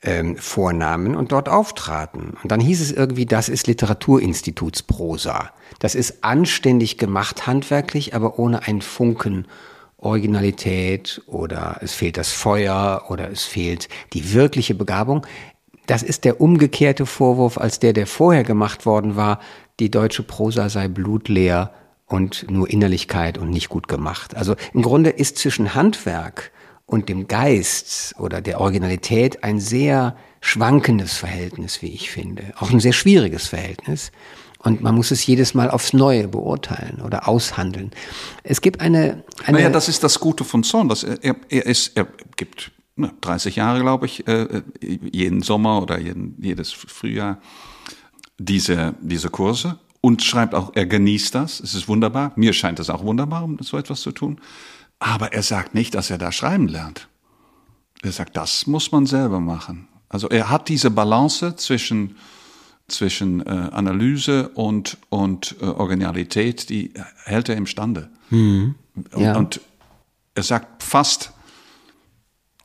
ähm, 0.01 0.37
vornahmen 0.37 1.15
und 1.15 1.31
dort 1.31 1.49
auftraten. 1.49 2.37
Und 2.41 2.51
dann 2.51 2.59
hieß 2.59 2.81
es 2.81 2.91
irgendwie, 2.91 3.25
das 3.25 3.49
ist 3.49 3.67
Literaturinstitutsprosa. 3.67 5.51
Das 5.79 5.95
ist 5.95 6.23
anständig 6.23 6.97
gemacht, 6.97 7.47
handwerklich, 7.47 8.15
aber 8.15 8.39
ohne 8.39 8.63
einen 8.63 8.81
Funken 8.81 9.45
Originalität 10.01 11.21
oder 11.27 11.79
es 11.81 11.93
fehlt 11.93 12.15
das 12.15 12.31
Feuer 12.31 13.05
oder 13.09 13.29
es 13.29 13.43
fehlt 13.43 13.89
die 14.13 14.33
wirkliche 14.33 14.73
Begabung. 14.73 15.27
Das 15.89 16.03
ist 16.03 16.23
der 16.23 16.39
umgekehrte 16.39 17.07
Vorwurf 17.07 17.57
als 17.57 17.79
der, 17.79 17.93
der 17.93 18.05
vorher 18.05 18.43
gemacht 18.43 18.85
worden 18.85 19.15
war, 19.15 19.39
die 19.79 19.89
deutsche 19.89 20.21
Prosa 20.21 20.69
sei 20.69 20.87
blutleer 20.87 21.73
und 22.05 22.45
nur 22.51 22.69
Innerlichkeit 22.69 23.39
und 23.39 23.49
nicht 23.49 23.69
gut 23.69 23.87
gemacht. 23.87 24.35
Also 24.35 24.55
im 24.75 24.83
Grunde 24.83 25.09
ist 25.09 25.39
zwischen 25.39 25.73
Handwerk 25.73 26.51
und 26.85 27.09
dem 27.09 27.27
Geist 27.27 28.13
oder 28.19 28.39
der 28.39 28.61
Originalität 28.61 29.43
ein 29.43 29.59
sehr 29.59 30.15
schwankendes 30.41 31.17
Verhältnis, 31.17 31.81
wie 31.81 31.87
ich 31.87 32.11
finde. 32.11 32.43
Auch 32.59 32.69
ein 32.69 32.79
sehr 32.79 32.93
schwieriges 32.93 33.47
Verhältnis. 33.47 34.11
Und 34.59 34.81
man 34.81 34.93
muss 34.93 35.09
es 35.09 35.25
jedes 35.25 35.55
Mal 35.55 35.71
aufs 35.71 35.93
Neue 35.93 36.27
beurteilen 36.27 37.01
oder 37.03 37.27
aushandeln. 37.27 37.89
Es 38.43 38.61
gibt 38.61 38.79
eine, 38.79 39.23
eine 39.43 39.57
Naja, 39.57 39.69
das 39.71 39.89
ist 39.89 40.03
das 40.03 40.19
Gute 40.19 40.43
von 40.43 40.63
Zorn. 40.63 40.87
Dass 40.87 41.01
er, 41.01 41.35
er, 41.49 41.65
ist, 41.65 41.97
er 41.97 42.05
gibt 42.35 42.71
30 43.21 43.55
Jahre, 43.55 43.81
glaube 43.81 44.05
ich, 44.05 44.27
äh, 44.27 44.43
äh, 44.43 44.61
jeden 45.11 45.41
Sommer 45.41 45.81
oder 45.81 45.99
jeden, 45.99 46.35
jedes 46.41 46.71
Frühjahr 46.71 47.39
diese, 48.37 48.95
diese 49.01 49.29
Kurse 49.29 49.79
und 50.01 50.23
schreibt 50.23 50.55
auch, 50.55 50.71
er 50.75 50.85
genießt 50.85 51.35
das. 51.35 51.59
Es 51.59 51.75
ist 51.75 51.87
wunderbar. 51.87 52.31
Mir 52.35 52.53
scheint 52.53 52.79
es 52.79 52.89
auch 52.89 53.03
wunderbar, 53.03 53.43
um 53.43 53.57
so 53.59 53.77
etwas 53.77 54.01
zu 54.01 54.11
tun. 54.11 54.39
Aber 54.99 55.33
er 55.33 55.43
sagt 55.43 55.75
nicht, 55.75 55.95
dass 55.95 56.09
er 56.09 56.17
da 56.17 56.31
schreiben 56.31 56.67
lernt. 56.67 57.07
Er 58.01 58.11
sagt, 58.11 58.37
das 58.37 58.65
muss 58.67 58.91
man 58.91 59.05
selber 59.05 59.39
machen. 59.39 59.87
Also 60.07 60.29
er 60.29 60.49
hat 60.49 60.69
diese 60.69 60.89
Balance 60.89 61.55
zwischen, 61.57 62.15
zwischen 62.87 63.45
äh, 63.45 63.69
Analyse 63.71 64.49
und, 64.49 64.97
und 65.09 65.55
äh, 65.61 65.65
Originalität, 65.65 66.69
die 66.69 66.93
hält 67.25 67.49
er 67.49 67.57
imstande. 67.57 68.09
Mhm. 68.29 68.75
Ja. 69.17 69.31
Und, 69.31 69.37
und 69.37 69.61
er 70.35 70.43
sagt 70.43 70.83
fast, 70.83 71.33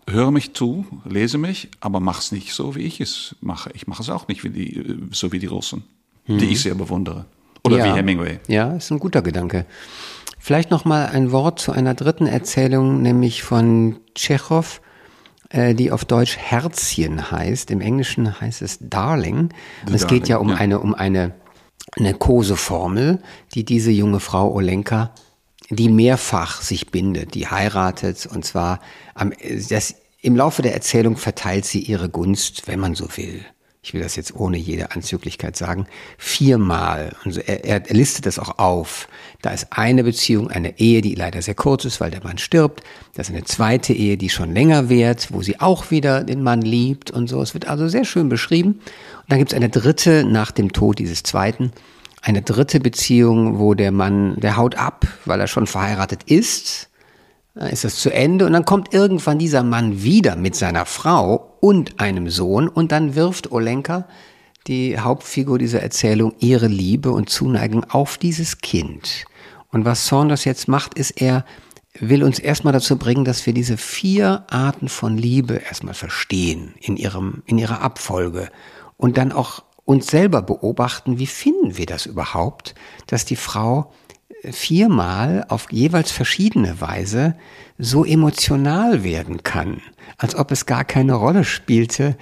höre 0.08 0.30
mich 0.30 0.54
zu, 0.54 0.86
lese 1.04 1.38
mich, 1.38 1.68
aber 1.80 2.00
mach's 2.00 2.32
nicht 2.32 2.52
so, 2.52 2.74
wie 2.74 2.82
ich 2.82 3.00
es 3.00 3.36
mache. 3.40 3.70
Ich 3.74 3.86
mache 3.86 4.02
es 4.02 4.10
auch 4.10 4.28
nicht 4.28 4.44
wie 4.44 4.50
die, 4.50 4.96
so 5.10 5.32
wie 5.32 5.38
die 5.38 5.46
Russen, 5.46 5.84
mhm. 6.26 6.38
die 6.38 6.46
ich 6.46 6.62
sehr 6.62 6.74
bewundere. 6.74 7.26
Oder 7.64 7.78
ja. 7.78 7.84
wie 7.84 7.98
Hemingway. 7.98 8.38
Ja, 8.46 8.72
ist 8.74 8.90
ein 8.90 8.98
guter 8.98 9.22
Gedanke. 9.22 9.66
Vielleicht 10.38 10.70
noch 10.70 10.84
mal 10.84 11.06
ein 11.06 11.32
Wort 11.32 11.58
zu 11.58 11.72
einer 11.72 11.94
dritten 11.94 12.26
Erzählung, 12.26 13.00
nämlich 13.00 13.42
von 13.42 13.96
Tschechow, 14.14 14.82
äh, 15.48 15.74
die 15.74 15.90
auf 15.90 16.04
Deutsch 16.04 16.36
Herzchen 16.36 17.30
heißt. 17.30 17.70
Im 17.70 17.80
Englischen 17.80 18.40
heißt 18.40 18.60
es 18.60 18.78
Darling. 18.80 19.48
Und 19.86 19.94
es 19.94 20.06
geht 20.06 20.28
ja 20.28 20.36
um 20.36 20.50
ja. 20.50 20.56
eine, 20.56 20.80
um 20.80 20.94
eine, 20.94 21.32
eine 21.96 22.12
Koseformel, 22.12 23.22
die 23.54 23.64
diese 23.64 23.90
junge 23.90 24.20
Frau 24.20 24.52
Olenka, 24.52 25.12
die 25.70 25.88
mehrfach 25.88 26.60
sich 26.62 26.90
bindet, 26.90 27.34
die 27.34 27.48
heiratet 27.48 28.26
und 28.26 28.44
zwar 28.44 28.80
am, 29.14 29.32
das, 29.68 29.94
im 30.20 30.36
Laufe 30.36 30.62
der 30.62 30.74
Erzählung 30.74 31.16
verteilt 31.16 31.64
sie 31.64 31.80
ihre 31.80 32.08
Gunst, 32.08 32.66
wenn 32.66 32.80
man 32.80 32.94
so 32.94 33.08
will 33.16 33.44
ich 33.84 33.92
will 33.92 34.00
das 34.00 34.16
jetzt 34.16 34.34
ohne 34.34 34.56
jede 34.56 34.92
Anzüglichkeit 34.92 35.56
sagen, 35.56 35.86
viermal, 36.16 37.14
und 37.24 37.36
er, 37.36 37.64
er 37.64 37.94
listet 37.94 38.24
das 38.24 38.38
auch 38.38 38.58
auf. 38.58 39.08
Da 39.42 39.50
ist 39.50 39.66
eine 39.70 40.04
Beziehung, 40.04 40.50
eine 40.50 40.78
Ehe, 40.78 41.02
die 41.02 41.14
leider 41.14 41.42
sehr 41.42 41.54
kurz 41.54 41.84
ist, 41.84 42.00
weil 42.00 42.10
der 42.10 42.24
Mann 42.24 42.38
stirbt. 42.38 42.82
Das 43.14 43.28
ist 43.28 43.34
eine 43.34 43.44
zweite 43.44 43.92
Ehe, 43.92 44.16
die 44.16 44.30
schon 44.30 44.54
länger 44.54 44.88
währt, 44.88 45.28
wo 45.32 45.42
sie 45.42 45.60
auch 45.60 45.90
wieder 45.90 46.24
den 46.24 46.42
Mann 46.42 46.62
liebt 46.62 47.10
und 47.10 47.28
so. 47.28 47.42
Es 47.42 47.52
wird 47.52 47.68
also 47.68 47.86
sehr 47.86 48.06
schön 48.06 48.30
beschrieben. 48.30 48.70
Und 48.70 48.82
dann 49.28 49.38
gibt 49.38 49.52
es 49.52 49.56
eine 49.56 49.68
dritte 49.68 50.24
nach 50.24 50.50
dem 50.50 50.72
Tod 50.72 50.98
dieses 50.98 51.22
zweiten. 51.22 51.70
Eine 52.26 52.42
dritte 52.42 52.80
Beziehung, 52.80 53.58
wo 53.58 53.74
der 53.74 53.92
Mann, 53.92 54.36
der 54.40 54.56
haut 54.56 54.76
ab, 54.76 55.06
weil 55.26 55.40
er 55.40 55.46
schon 55.46 55.66
verheiratet 55.66 56.22
ist 56.24 56.88
dann 57.54 57.70
ist 57.70 57.84
das 57.84 57.96
zu 57.96 58.12
Ende 58.12 58.46
und 58.46 58.52
dann 58.52 58.64
kommt 58.64 58.92
irgendwann 58.92 59.38
dieser 59.38 59.62
Mann 59.62 60.02
wieder 60.02 60.34
mit 60.36 60.56
seiner 60.56 60.86
Frau 60.86 61.56
und 61.60 62.00
einem 62.00 62.28
Sohn 62.28 62.68
und 62.68 62.90
dann 62.90 63.14
wirft 63.14 63.52
Olenka, 63.52 64.08
die 64.66 64.98
Hauptfigur 64.98 65.58
dieser 65.58 65.80
Erzählung, 65.80 66.34
ihre 66.40 66.66
Liebe 66.66 67.12
und 67.12 67.30
Zuneigung 67.30 67.84
auf 67.84 68.18
dieses 68.18 68.58
Kind. 68.58 69.24
Und 69.70 69.84
was 69.84 70.06
Saunders 70.06 70.44
jetzt 70.44 70.68
macht, 70.68 70.94
ist, 70.94 71.20
er 71.20 71.44
will 72.00 72.24
uns 72.24 72.40
erstmal 72.40 72.72
dazu 72.72 72.98
bringen, 72.98 73.24
dass 73.24 73.46
wir 73.46 73.52
diese 73.52 73.76
vier 73.76 74.44
Arten 74.48 74.88
von 74.88 75.16
Liebe 75.16 75.60
erstmal 75.68 75.94
verstehen 75.94 76.74
in 76.80 76.96
ihrem, 76.96 77.44
in 77.46 77.58
ihrer 77.58 77.82
Abfolge 77.82 78.50
und 78.96 79.16
dann 79.16 79.30
auch 79.30 79.62
uns 79.84 80.06
selber 80.06 80.42
beobachten, 80.42 81.18
wie 81.18 81.26
finden 81.26 81.76
wir 81.76 81.86
das 81.86 82.06
überhaupt, 82.06 82.74
dass 83.06 83.24
die 83.24 83.36
Frau 83.36 83.92
viermal 84.50 85.44
auf 85.48 85.70
jeweils 85.70 86.10
verschiedene 86.10 86.80
Weise 86.80 87.34
so 87.78 88.04
emotional 88.04 89.04
werden 89.04 89.42
kann, 89.42 89.80
als 90.18 90.34
ob 90.34 90.50
es 90.50 90.66
gar 90.66 90.84
keine 90.84 91.14
Rolle 91.14 91.44
spielte, 91.44 92.16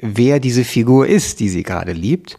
wer 0.00 0.40
diese 0.40 0.64
Figur 0.64 1.06
ist, 1.06 1.40
die 1.40 1.48
sie 1.48 1.62
gerade 1.62 1.92
liebt. 1.92 2.38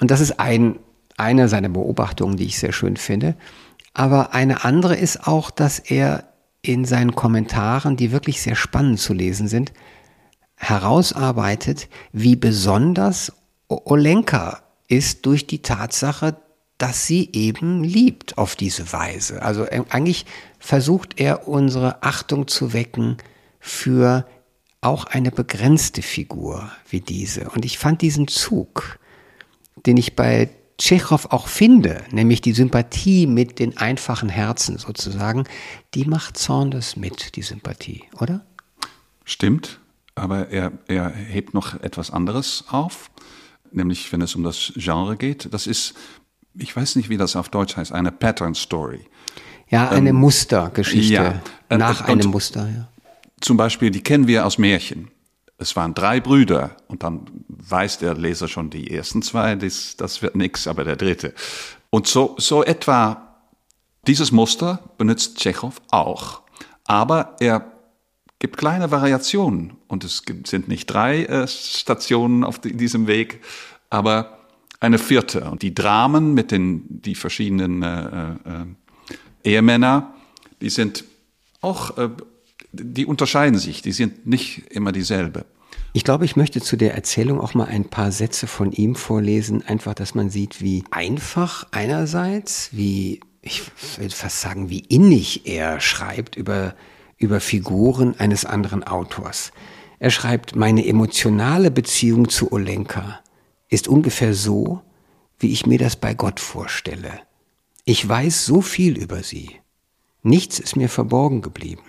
Und 0.00 0.10
das 0.10 0.20
ist 0.20 0.38
ein, 0.38 0.78
eine 1.16 1.48
seiner 1.48 1.68
Beobachtungen, 1.68 2.36
die 2.36 2.44
ich 2.44 2.58
sehr 2.58 2.72
schön 2.72 2.96
finde. 2.96 3.36
Aber 3.94 4.34
eine 4.34 4.64
andere 4.64 4.96
ist 4.96 5.26
auch, 5.26 5.50
dass 5.50 5.78
er 5.78 6.28
in 6.62 6.84
seinen 6.84 7.14
Kommentaren, 7.14 7.96
die 7.96 8.10
wirklich 8.10 8.40
sehr 8.40 8.56
spannend 8.56 8.98
zu 8.98 9.12
lesen 9.12 9.48
sind, 9.48 9.72
herausarbeitet, 10.56 11.88
wie 12.12 12.36
besonders 12.36 13.32
Olenka 13.84 14.62
ist 14.88 15.26
durch 15.26 15.46
die 15.46 15.62
Tatsache, 15.62 16.36
dass 16.78 17.06
sie 17.06 17.30
eben 17.32 17.84
liebt 17.84 18.36
auf 18.36 18.56
diese 18.56 18.92
Weise. 18.92 19.42
Also 19.42 19.64
äh, 19.64 19.82
eigentlich 19.90 20.26
versucht 20.58 21.20
er 21.20 21.48
unsere 21.48 22.02
Achtung 22.02 22.48
zu 22.48 22.72
wecken 22.72 23.16
für 23.60 24.26
auch 24.80 25.06
eine 25.06 25.30
begrenzte 25.30 26.02
Figur 26.02 26.70
wie 26.90 27.00
diese. 27.00 27.48
Und 27.50 27.64
ich 27.64 27.78
fand 27.78 28.02
diesen 28.02 28.28
Zug, 28.28 28.98
den 29.86 29.96
ich 29.96 30.14
bei 30.14 30.50
Tschechow 30.76 31.26
auch 31.30 31.48
finde, 31.48 32.02
nämlich 32.10 32.40
die 32.40 32.52
Sympathie 32.52 33.26
mit 33.26 33.58
den 33.58 33.78
einfachen 33.78 34.28
Herzen 34.28 34.76
sozusagen, 34.76 35.44
die 35.94 36.04
macht 36.04 36.36
Saunders 36.36 36.96
mit, 36.96 37.36
die 37.36 37.42
Sympathie, 37.42 38.04
oder? 38.20 38.44
Stimmt, 39.24 39.80
aber 40.16 40.48
er, 40.50 40.72
er 40.86 41.10
hebt 41.10 41.54
noch 41.54 41.80
etwas 41.80 42.10
anderes 42.10 42.64
auf, 42.68 43.10
nämlich 43.74 44.12
wenn 44.12 44.22
es 44.22 44.34
um 44.34 44.42
das 44.42 44.72
Genre 44.76 45.16
geht. 45.16 45.52
Das 45.52 45.66
ist 45.66 45.94
ich 46.56 46.74
weiß 46.74 46.96
nicht, 46.96 47.08
wie 47.08 47.16
das 47.16 47.36
auf 47.36 47.48
Deutsch 47.48 47.76
heißt, 47.76 47.92
eine 47.92 48.12
Pattern 48.12 48.54
Story. 48.54 49.00
Ja, 49.68 49.88
eine 49.88 50.10
ähm, 50.10 50.16
Mustergeschichte. 50.16 51.12
Ja, 51.12 51.42
äh, 51.68 51.76
nach 51.76 52.02
einem 52.02 52.30
Muster, 52.30 52.68
ja. 52.68 52.88
Zum 53.40 53.56
Beispiel, 53.56 53.90
die 53.90 54.02
kennen 54.02 54.26
wir 54.26 54.46
aus 54.46 54.58
Märchen. 54.58 55.10
Es 55.58 55.76
waren 55.76 55.94
drei 55.94 56.20
Brüder 56.20 56.76
und 56.88 57.02
dann 57.02 57.26
weiß 57.48 57.98
der 57.98 58.14
Leser 58.14 58.48
schon 58.48 58.70
die 58.70 58.90
ersten 58.90 59.22
zwei, 59.22 59.54
das, 59.54 59.96
das 59.96 60.22
wird 60.22 60.36
nix, 60.36 60.66
aber 60.66 60.84
der 60.84 60.96
dritte. 60.96 61.34
Und 61.90 62.06
so, 62.06 62.34
so 62.38 62.64
etwa 62.64 63.36
dieses 64.06 64.32
Muster 64.32 64.80
benutzt 64.98 65.38
Tschechow 65.38 65.80
auch. 65.90 66.42
Aber 66.84 67.36
er 67.40 67.72
gibt 68.38 68.56
kleine 68.56 68.90
Variationen 68.90 69.74
und 69.88 70.04
es 70.04 70.22
sind 70.46 70.68
nicht 70.68 70.86
drei 70.86 71.24
äh, 71.24 71.48
Stationen 71.48 72.44
auf 72.44 72.58
diesem 72.58 73.06
Weg, 73.06 73.40
aber 73.90 74.38
eine 74.80 74.98
vierte. 74.98 75.50
Und 75.50 75.62
die 75.62 75.74
Dramen 75.74 76.34
mit 76.34 76.50
den 76.50 76.84
die 76.88 77.14
verschiedenen 77.14 77.82
äh, 77.82 78.32
äh, 78.32 78.36
Ehemänner, 79.44 80.14
die 80.60 80.70
sind 80.70 81.04
auch, 81.60 81.96
äh, 81.98 82.10
die 82.72 83.06
unterscheiden 83.06 83.58
sich, 83.58 83.82
die 83.82 83.92
sind 83.92 84.26
nicht 84.26 84.70
immer 84.70 84.92
dieselbe. 84.92 85.44
Ich 85.92 86.02
glaube, 86.02 86.24
ich 86.24 86.34
möchte 86.34 86.60
zu 86.60 86.76
der 86.76 86.94
Erzählung 86.94 87.40
auch 87.40 87.54
mal 87.54 87.66
ein 87.66 87.84
paar 87.84 88.10
Sätze 88.10 88.46
von 88.48 88.72
ihm 88.72 88.96
vorlesen, 88.96 89.62
einfach, 89.62 89.94
dass 89.94 90.14
man 90.14 90.28
sieht, 90.28 90.60
wie 90.60 90.82
einfach 90.90 91.68
einerseits, 91.70 92.70
wie, 92.72 93.20
ich 93.42 93.62
würde 93.96 94.14
fast 94.14 94.40
sagen, 94.40 94.70
wie 94.70 94.80
innig 94.80 95.46
er 95.46 95.80
schreibt 95.80 96.34
über, 96.34 96.74
über 97.16 97.38
Figuren 97.40 98.18
eines 98.18 98.44
anderen 98.44 98.82
Autors. 98.82 99.52
Er 100.04 100.10
schreibt, 100.10 100.54
meine 100.54 100.86
emotionale 100.86 101.70
Beziehung 101.70 102.28
zu 102.28 102.52
Olenka 102.52 103.20
ist 103.70 103.88
ungefähr 103.88 104.34
so, 104.34 104.82
wie 105.38 105.50
ich 105.50 105.64
mir 105.64 105.78
das 105.78 105.96
bei 105.96 106.12
Gott 106.12 106.40
vorstelle. 106.40 107.20
Ich 107.86 108.06
weiß 108.06 108.44
so 108.44 108.60
viel 108.60 108.98
über 108.98 109.22
sie. 109.22 109.48
Nichts 110.22 110.58
ist 110.58 110.76
mir 110.76 110.90
verborgen 110.90 111.40
geblieben. 111.40 111.84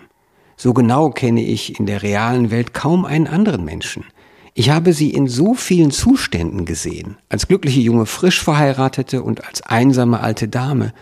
So 0.55 0.73
genau 0.73 1.09
kenne 1.09 1.43
ich 1.43 1.77
in 1.77 1.87
der 1.87 2.03
realen 2.03 2.51
Welt 2.51 2.73
kaum 2.73 3.03
einen 3.03 3.27
anderen 3.27 3.65
Menschen. 3.65 4.05
Ich 4.53 4.69
habe 4.69 4.93
sie 4.93 5.09
in 5.09 5.27
so 5.27 5.53
vielen 5.53 5.91
Zuständen 5.91 6.63
gesehen, 6.63 7.17
als 7.27 7.49
glückliche 7.49 7.81
junge 7.81 8.05
frisch 8.05 8.41
verheiratete 8.41 9.23
und 9.23 9.45
als 9.45 9.61
einsame 9.61 10.21
alte 10.21 10.47
Dame, 10.47 10.93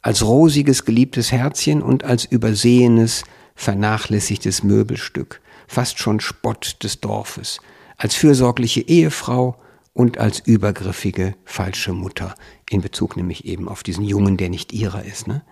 als 0.00 0.24
rosiges 0.24 0.86
geliebtes 0.86 1.32
Herzchen 1.32 1.82
und 1.82 2.04
als 2.04 2.24
übersehenes, 2.24 3.24
vernachlässigtes 3.56 4.62
Möbelstück, 4.62 5.42
fast 5.72 5.98
schon 5.98 6.20
Spott 6.20 6.76
des 6.82 7.00
Dorfes, 7.00 7.60
als 7.96 8.14
fürsorgliche 8.14 8.82
Ehefrau 8.82 9.56
und 9.94 10.18
als 10.18 10.38
übergriffige 10.38 11.34
falsche 11.44 11.92
Mutter 11.92 12.34
in 12.68 12.82
Bezug 12.82 13.16
nämlich 13.16 13.46
eben 13.46 13.68
auf 13.68 13.82
diesen 13.82 14.04
Jungen, 14.04 14.36
der 14.36 14.50
nicht 14.50 14.72
ihrer 14.72 15.04
ist. 15.04 15.26
Ne? 15.26 15.42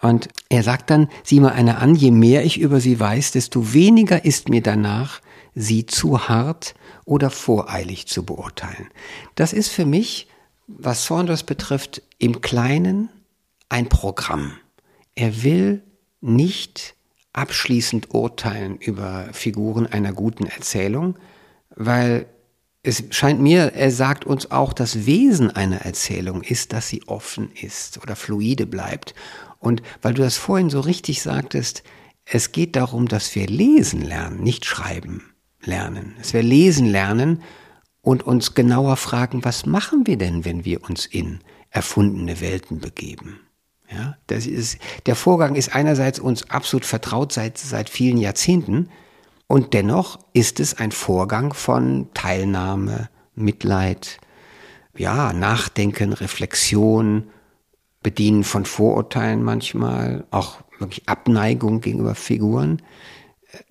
Und 0.00 0.28
er 0.48 0.62
sagt 0.62 0.90
dann, 0.90 1.08
sieh 1.22 1.40
mal 1.40 1.52
eine 1.52 1.78
an, 1.78 1.94
je 1.94 2.10
mehr 2.10 2.44
ich 2.44 2.58
über 2.58 2.80
sie 2.80 2.98
weiß, 2.98 3.32
desto 3.32 3.72
weniger 3.72 4.24
ist 4.24 4.48
mir 4.48 4.62
danach, 4.62 5.20
sie 5.54 5.86
zu 5.86 6.28
hart 6.28 6.74
oder 7.04 7.30
voreilig 7.30 8.06
zu 8.08 8.24
beurteilen. 8.24 8.88
Das 9.36 9.52
ist 9.52 9.68
für 9.68 9.86
mich, 9.86 10.28
was 10.66 11.06
Saunders 11.06 11.44
betrifft, 11.44 12.02
im 12.18 12.40
Kleinen 12.40 13.10
ein 13.68 13.88
Programm. 13.88 14.54
Er 15.14 15.44
will 15.44 15.82
nicht 16.20 16.95
abschließend 17.36 18.14
urteilen 18.14 18.78
über 18.78 19.28
Figuren 19.32 19.86
einer 19.86 20.12
guten 20.12 20.46
Erzählung, 20.46 21.16
weil 21.74 22.26
es 22.82 23.04
scheint 23.10 23.40
mir, 23.40 23.72
er 23.74 23.90
sagt 23.90 24.24
uns 24.24 24.50
auch, 24.50 24.72
das 24.72 25.06
Wesen 25.06 25.50
einer 25.50 25.78
Erzählung 25.78 26.42
ist, 26.42 26.72
dass 26.72 26.88
sie 26.88 27.02
offen 27.06 27.50
ist 27.52 28.00
oder 28.02 28.16
fluide 28.16 28.64
bleibt. 28.64 29.14
Und 29.58 29.82
weil 30.02 30.14
du 30.14 30.22
das 30.22 30.36
vorhin 30.36 30.70
so 30.70 30.80
richtig 30.80 31.20
sagtest, 31.20 31.82
es 32.24 32.52
geht 32.52 32.76
darum, 32.76 33.08
dass 33.08 33.34
wir 33.34 33.46
lesen 33.46 34.02
lernen, 34.02 34.42
nicht 34.42 34.64
schreiben 34.64 35.34
lernen. 35.62 36.14
Dass 36.18 36.32
wir 36.32 36.42
lesen 36.42 36.86
lernen 36.86 37.42
und 38.02 38.22
uns 38.22 38.54
genauer 38.54 38.96
fragen, 38.96 39.44
was 39.44 39.66
machen 39.66 40.06
wir 40.06 40.16
denn, 40.16 40.44
wenn 40.44 40.64
wir 40.64 40.84
uns 40.88 41.06
in 41.06 41.40
erfundene 41.70 42.40
Welten 42.40 42.78
begeben? 42.78 43.40
Ja, 43.90 44.16
das 44.26 44.46
ist, 44.46 44.78
der 45.06 45.14
Vorgang 45.14 45.54
ist 45.54 45.74
einerseits 45.74 46.18
uns 46.18 46.50
absolut 46.50 46.84
vertraut 46.84 47.32
seit, 47.32 47.56
seit 47.58 47.88
vielen 47.88 48.18
Jahrzehnten, 48.18 48.88
und 49.48 49.74
dennoch 49.74 50.18
ist 50.32 50.58
es 50.60 50.74
ein 50.74 50.90
Vorgang 50.90 51.54
von 51.54 52.08
Teilnahme, 52.14 53.08
Mitleid, 53.34 54.18
ja, 54.96 55.32
Nachdenken, 55.32 56.12
Reflexion, 56.12 57.28
Bedienen 58.02 58.44
von 58.44 58.64
Vorurteilen 58.64 59.42
manchmal, 59.42 60.26
auch 60.30 60.58
wirklich 60.78 61.08
Abneigung 61.08 61.80
gegenüber 61.80 62.14
Figuren. 62.14 62.82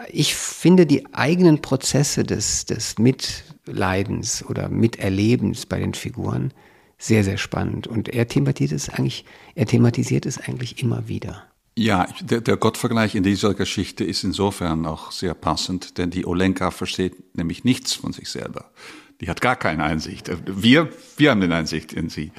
Ich 0.09 0.35
finde 0.35 0.85
die 0.85 1.13
eigenen 1.13 1.61
Prozesse 1.61 2.23
des, 2.23 2.65
des 2.65 2.97
Mitleidens 2.97 4.45
oder 4.45 4.69
Miterlebens 4.69 5.65
bei 5.65 5.79
den 5.79 5.93
Figuren 5.93 6.53
sehr, 6.97 7.23
sehr 7.23 7.37
spannend. 7.37 7.87
Und 7.87 8.09
er 8.09 8.27
thematisiert 8.27 8.79
es 8.79 8.89
eigentlich, 8.89 9.25
er 9.55 9.65
thematisiert 9.65 10.25
es 10.25 10.37
eigentlich 10.37 10.81
immer 10.81 11.07
wieder. 11.07 11.43
Ja, 11.77 12.07
der, 12.21 12.39
der 12.39 12.55
Gottvergleich 12.55 13.15
in 13.15 13.23
dieser 13.23 13.53
Geschichte 13.53 14.05
ist 14.05 14.23
insofern 14.23 14.85
auch 14.85 15.11
sehr 15.11 15.33
passend, 15.33 15.97
denn 15.97 16.09
die 16.09 16.25
Olenka 16.25 16.71
versteht 16.71 17.35
nämlich 17.35 17.65
nichts 17.65 17.93
von 17.93 18.13
sich 18.13 18.29
selber. 18.29 18.71
Die 19.19 19.29
hat 19.29 19.41
gar 19.41 19.57
keine 19.57 19.83
Einsicht. 19.83 20.31
Wir, 20.45 20.89
wir 21.17 21.31
haben 21.31 21.41
eine 21.41 21.55
Einsicht 21.55 21.91
in 21.91 22.09
sie. 22.09 22.31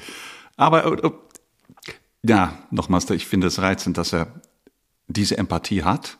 Aber 0.55 1.03
äh, 1.03 1.11
ja, 2.23 2.57
nochmals, 2.71 3.09
ich 3.11 3.27
finde 3.27 3.47
es 3.47 3.61
reizend, 3.61 3.97
dass 3.97 4.13
er 4.13 4.41
diese 5.07 5.37
Empathie 5.37 5.83
hat 5.83 6.17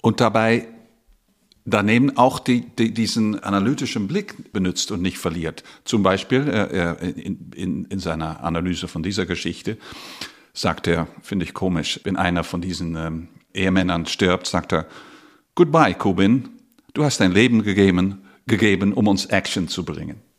und 0.00 0.20
dabei 0.20 0.68
daneben 1.64 2.16
auch 2.16 2.38
die, 2.38 2.62
die, 2.76 2.92
diesen 2.92 3.38
analytischen 3.42 4.08
Blick 4.08 4.52
benutzt 4.52 4.90
und 4.90 5.02
nicht 5.02 5.18
verliert. 5.18 5.62
Zum 5.84 6.02
Beispiel 6.02 6.48
äh, 6.48 7.10
in, 7.10 7.52
in, 7.54 7.84
in 7.84 7.98
seiner 7.98 8.42
Analyse 8.42 8.88
von 8.88 9.02
dieser 9.02 9.26
Geschichte 9.26 9.78
sagt 10.52 10.86
er, 10.86 11.08
finde 11.22 11.44
ich 11.44 11.54
komisch, 11.54 12.00
wenn 12.04 12.16
einer 12.16 12.44
von 12.44 12.60
diesen 12.60 12.96
ähm, 12.96 13.28
Ehemännern 13.54 14.06
stirbt, 14.06 14.46
sagt 14.46 14.72
er, 14.72 14.86
Goodbye, 15.54 15.94
Kubin, 15.94 16.48
du 16.94 17.04
hast 17.04 17.20
dein 17.20 17.32
Leben 17.32 17.62
gegeben, 17.62 18.22
gegeben, 18.46 18.92
um 18.92 19.06
uns 19.08 19.26
Action 19.26 19.68
zu 19.68 19.84
bringen. 19.84 20.20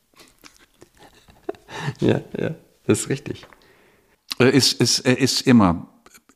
Ja, 1.99 2.21
ja, 2.37 2.55
das 2.85 3.01
ist 3.01 3.09
richtig. 3.09 3.45
Er 4.37 4.53
ist, 4.53 4.79
ist, 4.79 4.99
er 4.99 5.17
ist 5.17 5.41
immer, 5.41 5.89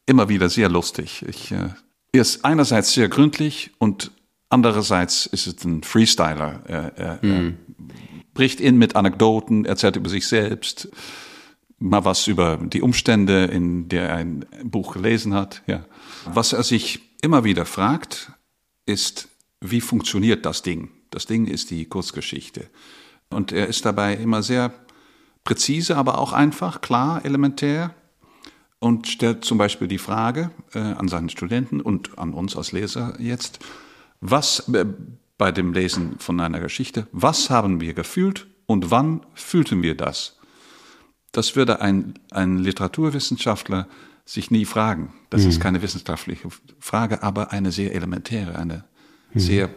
immer 0.06 0.28
wieder 0.28 0.50
sehr 0.50 0.68
lustig. 0.68 1.24
Ich, 1.30 1.52
äh, 1.52 1.70
er 2.12 2.22
ist 2.22 2.44
einerseits 2.44 2.92
sehr 2.94 3.08
gründlich 3.08 3.72
und 3.78 4.12
andererseits 4.50 5.26
ist 5.26 5.48
es 5.48 5.64
ein 5.64 5.84
Freestyler. 5.84 6.62
Er, 6.66 6.98
er, 6.98 7.14
mm. 7.16 7.32
er 7.32 7.42
mhm. 7.42 7.58
bricht 8.34 8.60
in 8.60 8.78
mit 8.78 8.96
Anekdoten, 8.96 9.66
erzählt 9.66 9.96
über 9.96 10.10
sich 10.10 10.28
selbst, 10.28 10.90
mal 11.80 12.06
was 12.06 12.28
über 12.28 12.58
die 12.58 12.82
Umstände, 12.82 13.46
in 13.46 13.90
der 13.90 14.10
er 14.10 14.16
ein 14.16 14.46
Buch 14.64 14.94
gelesen 14.94 15.34
hat. 15.34 15.62
Ja. 15.68 15.86
Was 16.26 16.54
er 16.54 16.64
sich 16.64 17.00
immer 17.22 17.44
wieder 17.44 17.66
fragt, 17.66 18.32
ist, 18.86 19.30
wie 19.62 19.82
funktioniert 19.82 20.46
das 20.46 20.62
Ding? 20.62 20.90
Das 21.10 21.26
Ding 21.26 21.46
ist 21.46 21.72
die 21.72 21.86
Kurzgeschichte. 21.86 22.70
Und 23.30 23.52
er 23.52 23.68
ist 23.68 23.86
dabei 23.86 24.16
immer 24.16 24.44
sehr 24.44 24.74
präzise, 25.44 25.98
aber 25.98 26.18
auch 26.18 26.34
einfach, 26.34 26.82
klar, 26.82 27.24
elementär 27.26 27.94
und 28.80 29.08
stellt 29.08 29.46
zum 29.46 29.58
Beispiel 29.58 29.88
die 29.88 29.98
Frage 29.98 30.52
äh, 30.74 30.80
an 30.80 31.08
seinen 31.08 31.30
Studenten 31.30 31.82
und 31.82 32.18
an 32.18 32.34
uns 32.34 32.56
als 32.56 32.72
Leser 32.72 33.16
jetzt, 33.20 33.60
was 34.22 34.68
äh, 34.70 34.86
bei 35.38 35.52
dem 35.52 35.74
Lesen 35.74 36.18
von 36.20 36.40
einer 36.40 36.60
Geschichte, 36.60 37.08
was 37.12 37.50
haben 37.50 37.80
wir 37.80 37.94
gefühlt 37.94 38.48
und 38.66 38.92
wann 38.92 39.26
fühlten 39.34 39.84
wir 39.84 39.96
das? 39.96 40.38
Das 41.32 41.56
würde 41.56 41.82
ein, 41.82 42.16
ein 42.32 42.58
Literaturwissenschaftler 42.58 43.88
sich 44.26 44.52
nie 44.52 44.66
fragen. 44.66 45.14
Das 45.30 45.44
mhm. 45.44 45.50
ist 45.50 45.62
keine 45.62 45.82
wissenschaftliche 45.82 46.50
Frage, 46.80 47.24
aber 47.24 47.52
eine 47.52 47.72
sehr 47.72 47.94
elementäre, 47.94 48.58
eine 48.58 48.84
mhm. 49.34 49.40
sehr 49.40 49.70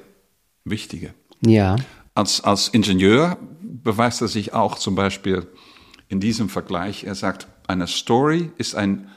wichtige. 0.64 1.14
Ja. 1.44 1.76
Als, 2.14 2.40
als 2.42 2.68
Ingenieur 2.68 3.38
beweist 3.62 4.20
er 4.20 4.28
sich 4.28 4.52
auch 4.52 4.78
zum 4.78 4.94
Beispiel 4.94 5.46
in 6.08 6.20
diesem 6.20 6.48
Vergleich. 6.48 7.04
Er 7.04 7.14
sagt, 7.14 7.46
eine 7.66 7.86
Story 7.86 8.50
ist 8.58 8.74
ein, 8.74 9.08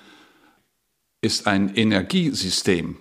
ist 1.21 1.47
ein 1.47 1.74
Energiesystem, 1.74 2.97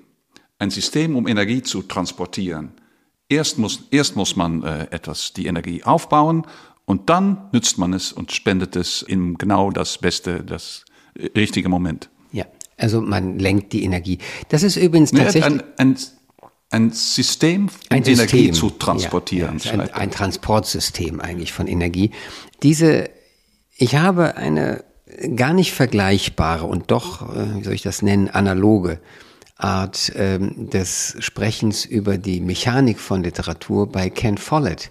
ein 0.62 0.70
System, 0.70 1.16
um 1.16 1.26
Energie 1.26 1.62
zu 1.62 1.82
transportieren. 1.82 2.72
Erst 3.28 3.58
muss, 3.58 3.88
erst 3.90 4.14
muss 4.14 4.36
man 4.36 4.62
äh, 4.62 4.86
etwas, 4.90 5.32
die 5.32 5.46
Energie 5.46 5.82
aufbauen 5.82 6.46
und 6.84 7.10
dann 7.10 7.48
nützt 7.52 7.78
man 7.78 7.92
es 7.92 8.12
und 8.12 8.30
spendet 8.30 8.76
es 8.76 9.02
in 9.02 9.36
genau 9.38 9.70
das 9.70 9.98
beste, 9.98 10.44
das 10.44 10.84
richtige 11.36 11.68
Moment. 11.68 12.10
Ja, 12.30 12.46
also 12.76 13.00
man 13.00 13.38
lenkt 13.38 13.72
die 13.72 13.82
Energie. 13.82 14.18
Das 14.50 14.62
ist 14.62 14.76
übrigens 14.76 15.10
tatsächlich... 15.10 15.44
Ein, 15.44 15.62
ein, 15.78 15.96
ein 16.70 16.90
System, 16.90 17.64
um 17.64 17.70
ein 17.90 18.04
Energie 18.04 18.46
System. 18.46 18.54
zu 18.54 18.70
transportieren. 18.70 19.58
Ja, 19.58 19.74
ja, 19.74 19.80
ein, 19.80 19.92
ein 19.92 20.10
Transportsystem 20.10 21.20
eigentlich 21.20 21.52
von 21.52 21.66
Energie. 21.66 22.12
Diese, 22.62 23.10
ich 23.76 23.96
habe 23.96 24.36
eine 24.36 24.84
gar 25.36 25.52
nicht 25.52 25.72
vergleichbare 25.72 26.64
und 26.64 26.90
doch, 26.90 27.34
äh, 27.34 27.58
wie 27.58 27.64
soll 27.64 27.74
ich 27.74 27.82
das 27.82 28.00
nennen, 28.00 28.28
analoge 28.28 29.00
Art 29.62 30.12
ähm, 30.16 30.70
des 30.70 31.16
Sprechens 31.18 31.84
über 31.84 32.18
die 32.18 32.40
Mechanik 32.40 32.98
von 32.98 33.22
Literatur 33.22 33.90
bei 33.90 34.10
Ken 34.10 34.38
Follett 34.38 34.90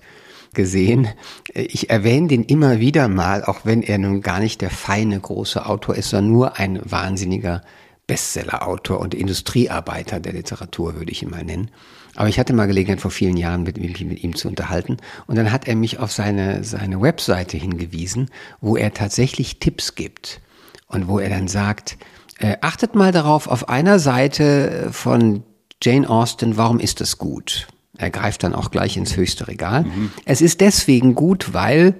gesehen. 0.54 1.08
Ich 1.54 1.90
erwähne 1.90 2.28
den 2.28 2.44
immer 2.44 2.80
wieder 2.80 3.08
mal, 3.08 3.44
auch 3.44 3.62
wenn 3.64 3.82
er 3.82 3.98
nun 3.98 4.22
gar 4.22 4.40
nicht 4.40 4.62
der 4.62 4.70
feine 4.70 5.20
große 5.20 5.66
Autor 5.66 5.96
ist, 5.96 6.10
sondern 6.10 6.32
nur 6.32 6.58
ein 6.58 6.80
wahnsinniger 6.84 7.62
Bestseller-Autor 8.08 9.00
und 9.00 9.14
Industriearbeiter 9.14 10.20
der 10.20 10.34
Literatur, 10.34 10.96
würde 10.96 11.12
ich 11.12 11.24
ihn 11.24 11.30
mal 11.30 11.46
nennen. 11.46 11.72
Aber 12.16 12.28
ich 12.28 12.40
hatte 12.40 12.52
mal 12.52 12.68
Gelegenheit, 12.68 13.00
vor 13.00 13.12
vielen 13.12 13.38
Jahren 13.38 13.64
mit, 13.64 13.78
mit, 13.78 14.02
mit 14.02 14.24
ihm 14.24 14.36
zu 14.36 14.50
unterhalten. 14.50 14.98
Und 15.28 15.38
dann 15.38 15.52
hat 15.52 15.68
er 15.68 15.76
mich 15.76 16.00
auf 16.00 16.12
seine, 16.12 16.64
seine 16.64 17.02
Webseite 17.02 17.56
hingewiesen, 17.56 18.30
wo 18.60 18.76
er 18.76 18.94
tatsächlich 18.94 19.60
Tipps 19.60 19.96
gibt. 19.96 20.42
Und 20.88 21.08
wo 21.08 21.20
er 21.20 21.30
dann 21.30 21.48
sagt, 21.48 21.98
äh, 22.42 22.58
achtet 22.62 22.96
mal 22.96 23.12
darauf, 23.12 23.48
auf 23.48 23.70
einer 23.70 24.00
Seite 24.00 24.90
von 24.92 25.44
Jane 25.82 26.10
Austen, 26.10 26.58
warum 26.58 26.80
ist 26.80 27.02
das 27.02 27.18
gut? 27.18 27.68
Er 27.98 28.10
greift 28.10 28.44
dann 28.44 28.56
auch 28.56 28.72
gleich 28.72 28.98
ins 28.98 29.16
höchste 29.16 29.48
Regal. 29.48 29.84
Mhm. 29.84 30.12
Es 30.26 30.42
ist 30.42 30.62
deswegen 30.62 31.16
gut, 31.16 31.54
weil 31.54 31.96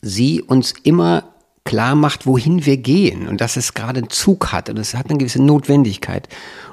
sie 0.00 0.42
uns 0.42 0.74
immer 0.82 1.24
klar 1.64 1.94
macht, 1.94 2.26
wohin 2.26 2.66
wir 2.66 2.76
gehen 2.76 3.28
und 3.28 3.40
dass 3.40 3.56
es 3.56 3.74
gerade 3.74 3.98
einen 3.98 4.10
Zug 4.10 4.52
hat 4.52 4.68
und 4.68 4.78
es 4.78 4.94
hat 4.94 5.08
eine 5.10 5.18
gewisse 5.18 5.42
Notwendigkeit. 5.42 6.28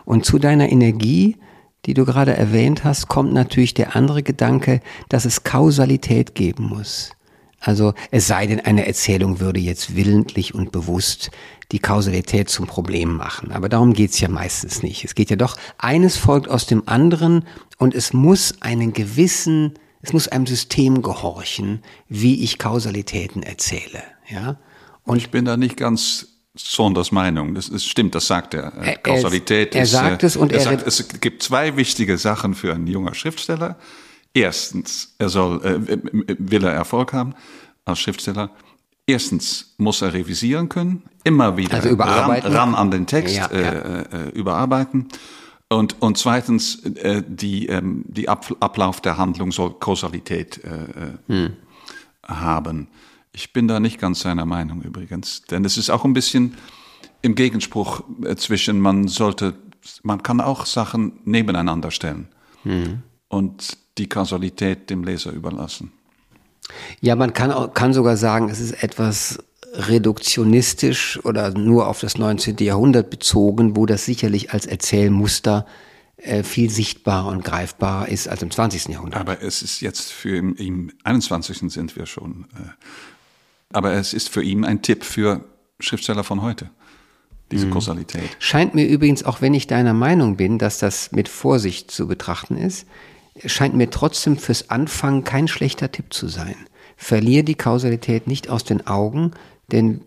Und 0.06 0.26
zu 0.26 0.40
deiner 0.40 0.70
Energie, 0.72 1.38
die 1.86 1.94
du 1.94 2.06
gerade 2.06 2.36
erwähnt 2.36 2.84
hast, 2.84 3.08
kommt 3.08 3.34
natürlich 3.34 3.74
der 3.74 3.96
andere 3.96 4.24
Gedanke, 4.24 4.82
dass 5.08 5.26
es 5.26 5.44
Kausalität 5.44 6.36
geben 6.36 6.66
muss. 6.66 7.12
Also 7.60 7.94
es 8.12 8.28
sei 8.28 8.48
denn, 8.48 8.60
eine 8.62 8.88
Erzählung 8.88 9.40
würde 9.40 9.60
jetzt 9.60 9.96
willentlich 9.96 10.54
und 10.54 10.72
bewusst 10.72 11.32
die 11.72 11.80
Kausalität 11.80 12.50
zum 12.50 12.68
Problem 12.68 13.16
machen. 13.16 13.52
Aber 13.52 13.70
darum 13.70 13.94
geht's 13.94 14.20
ja 14.20 14.28
meistens 14.28 14.82
nicht. 14.82 15.04
Es 15.04 15.16
geht 15.16 15.30
ja 15.30 15.36
doch, 15.36 15.56
eines 15.78 16.18
folgt 16.18 16.50
aus 16.50 16.66
dem 16.66 16.88
anderen 16.88 17.46
und 17.78 17.94
es 17.94 18.14
muss 18.14 18.62
einen 18.62 18.94
gewissen, 18.94 19.74
es 20.02 20.14
muss 20.14 20.28
einem 20.28 20.48
System 20.48 21.02
gehorchen, 21.02 21.84
wie 22.08 22.44
ich 22.44 22.58
Kausalitäten 22.58 23.44
erzähle. 23.44 24.04
Ja? 24.30 24.58
Und 25.04 25.18
ich 25.18 25.30
bin 25.30 25.46
da 25.46 25.58
nicht 25.58 25.78
ganz 25.78 26.28
Saunders 26.56 27.12
Meinung. 27.12 27.56
Das, 27.56 27.70
das 27.70 27.86
stimmt, 27.86 28.16
das 28.16 28.28
sagt 28.28 28.54
er. 28.54 28.74
er 28.74 28.98
Kausalität 28.98 29.76
er, 29.76 29.84
ist. 29.84 29.94
Er 29.94 30.00
sagt 30.00 30.24
es 30.24 30.36
und 30.36 30.52
er, 30.52 30.60
er 30.60 30.64
sagt, 30.64 30.88
es 30.88 31.08
gibt 31.22 31.44
zwei 31.44 31.78
wichtige 31.78 32.18
Sachen 32.18 32.54
für 32.54 32.74
einen 32.74 32.88
junger 32.88 33.14
Schriftsteller. 33.14 33.78
Erstens, 34.34 35.16
er 35.18 35.30
soll, 35.30 35.64
äh, 35.66 35.98
will 36.38 36.64
er 36.64 36.72
Erfolg 36.72 37.14
haben 37.14 37.34
als 37.86 38.00
Schriftsteller. 38.00 38.52
Erstens 39.08 39.74
muss 39.78 40.02
er 40.04 40.14
revisieren 40.14 40.70
können, 40.70 41.04
immer 41.24 41.58
wieder 41.58 41.76
also 41.76 41.96
ran, 41.96 42.32
ran, 42.32 42.76
an 42.76 42.92
den 42.92 43.08
Text 43.08 43.36
ja, 43.36 43.48
äh, 43.48 43.64
ja. 43.64 44.02
Äh, 44.02 44.30
überarbeiten. 44.30 45.08
Und, 45.68 46.02
und 46.02 46.18
zweitens, 46.18 46.84
äh, 46.84 47.24
die, 47.28 47.68
ähm, 47.68 48.04
die 48.08 48.30
Ab 48.30 48.56
Ablauf 48.60 49.02
der 49.02 49.18
Handlung 49.18 49.52
soll 49.52 49.74
Kausalität 49.80 50.64
äh, 50.64 50.70
äh, 50.70 51.18
hm. 51.28 51.54
haben. 52.28 52.88
Ich 53.32 53.54
bin 53.54 53.68
da 53.68 53.80
nicht 53.80 54.00
ganz 54.00 54.22
seiner 54.22 54.46
Meinung 54.46 54.82
übrigens, 54.82 55.44
denn 55.44 55.66
es 55.66 55.78
ist 55.78 55.90
auch 55.90 56.06
ein 56.06 56.14
bisschen 56.14 56.56
im 57.22 57.36
Gegenspruch 57.36 58.04
äh, 58.24 58.36
zwischen, 58.36 58.80
man 58.80 59.08
sollte, 59.08 59.56
man 60.02 60.24
kann 60.24 60.42
auch 60.42 60.66
Sachen 60.66 61.20
nebeneinander 61.24 61.92
stellen 61.92 62.30
hm. 62.64 63.04
und 63.28 63.78
die 64.00 64.08
Kausalität 64.08 64.90
dem 64.90 65.04
Leser 65.04 65.32
überlassen. 65.32 65.92
Ja, 67.02 67.16
man 67.16 67.34
kann, 67.34 67.52
auch, 67.52 67.74
kann 67.74 67.94
sogar 67.94 68.18
sagen, 68.18 68.50
es 68.50 68.60
ist 68.60 68.84
etwas 68.84 69.40
reduktionistisch 69.74 71.24
oder 71.24 71.52
nur 71.52 71.88
auf 71.88 72.00
das 72.00 72.18
19. 72.18 72.58
Jahrhundert 72.60 73.10
bezogen, 73.10 73.76
wo 73.76 73.86
das 73.86 74.06
sicherlich 74.06 74.52
als 74.52 74.66
Erzählmuster 74.66 75.66
äh, 76.18 76.44
viel 76.44 76.70
sichtbarer 76.70 77.30
und 77.30 77.44
greifbarer 77.44 78.10
ist 78.10 78.28
als 78.28 78.42
im 78.42 78.52
20. 78.52 78.88
Jahrhundert. 78.88 79.20
Aber 79.20 79.42
es 79.42 79.62
ist 79.62 79.82
jetzt 79.82 80.12
für 80.12 80.36
im, 80.36 80.56
im 80.56 80.92
21. 81.04 81.72
sind 81.72 81.96
wir 81.96 82.06
schon. 82.06 82.46
Äh, 82.56 82.70
aber 83.72 83.94
es 83.94 84.14
ist 84.14 84.30
für 84.30 84.42
ihn 84.42 84.66
ein 84.66 84.82
Tipp 84.82 85.04
für 85.04 85.46
Schriftsteller 85.80 86.24
von 86.24 86.42
heute. 86.42 86.72
Diese 87.52 87.68
mhm. 87.68 87.72
Kausalität. 87.72 88.30
Scheint 88.40 88.76
mir 88.76 88.88
übrigens, 88.88 89.24
auch 89.24 89.42
wenn 89.42 89.54
ich 89.54 89.66
deiner 89.66 89.94
Meinung 89.94 90.36
bin, 90.36 90.60
dass 90.60 90.78
das 90.78 91.12
mit 91.12 91.28
Vorsicht 91.30 91.90
zu 91.90 92.08
betrachten 92.08 92.58
ist, 92.58 92.86
scheint 93.46 93.76
mir 93.76 93.90
trotzdem 93.90 94.38
fürs 94.38 94.70
Anfangen 94.70 95.24
kein 95.24 95.48
schlechter 95.48 95.92
Tipp 95.92 96.14
zu 96.14 96.28
sein. 96.28 96.56
Verlier 96.98 97.44
die 97.44 97.56
Kausalität 97.56 98.28
nicht 98.28 98.50
aus 98.50 98.64
den 98.64 98.86
Augen, 98.88 99.32
denn 99.72 100.02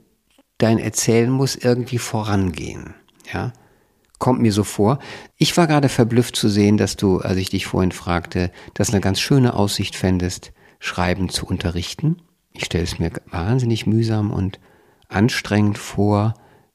dein 0.59 0.79
Erzählen 0.79 1.31
muss 1.31 1.57
irgendwie 1.57 1.99
vorangehen. 1.99 2.95
Ja? 3.33 3.53
Kommt 4.19 4.41
mir 4.41 4.53
so 4.53 4.63
vor. 4.63 4.99
Ich 5.37 5.57
war 5.57 5.67
gerade 5.67 5.89
verblüfft 5.89 6.37
zu 6.37 6.49
sehen, 6.49 6.77
dass 6.77 6.97
du, 6.97 7.19
als 7.19 7.39
ich 7.39 7.51
dich 7.51 7.67
vorhin 7.67 7.93
fragte, 7.93 8.53
das 8.75 8.91
eine 8.91 9.01
ganz 9.01 9.21
schöne 9.21 9.55
Aussicht 9.55 9.97
fändest, 9.97 10.53
Schreiben 10.79 11.29
zu 11.29 11.47
unterrichten. 11.47 12.19
Ich 12.53 12.65
stelle 12.65 12.85
es 12.85 12.99
mir 12.99 13.11
wahnsinnig 13.31 13.87
mühsam 13.87 14.31
und 14.31 14.61
anstrengend 15.09 15.79
vor, 15.79 16.35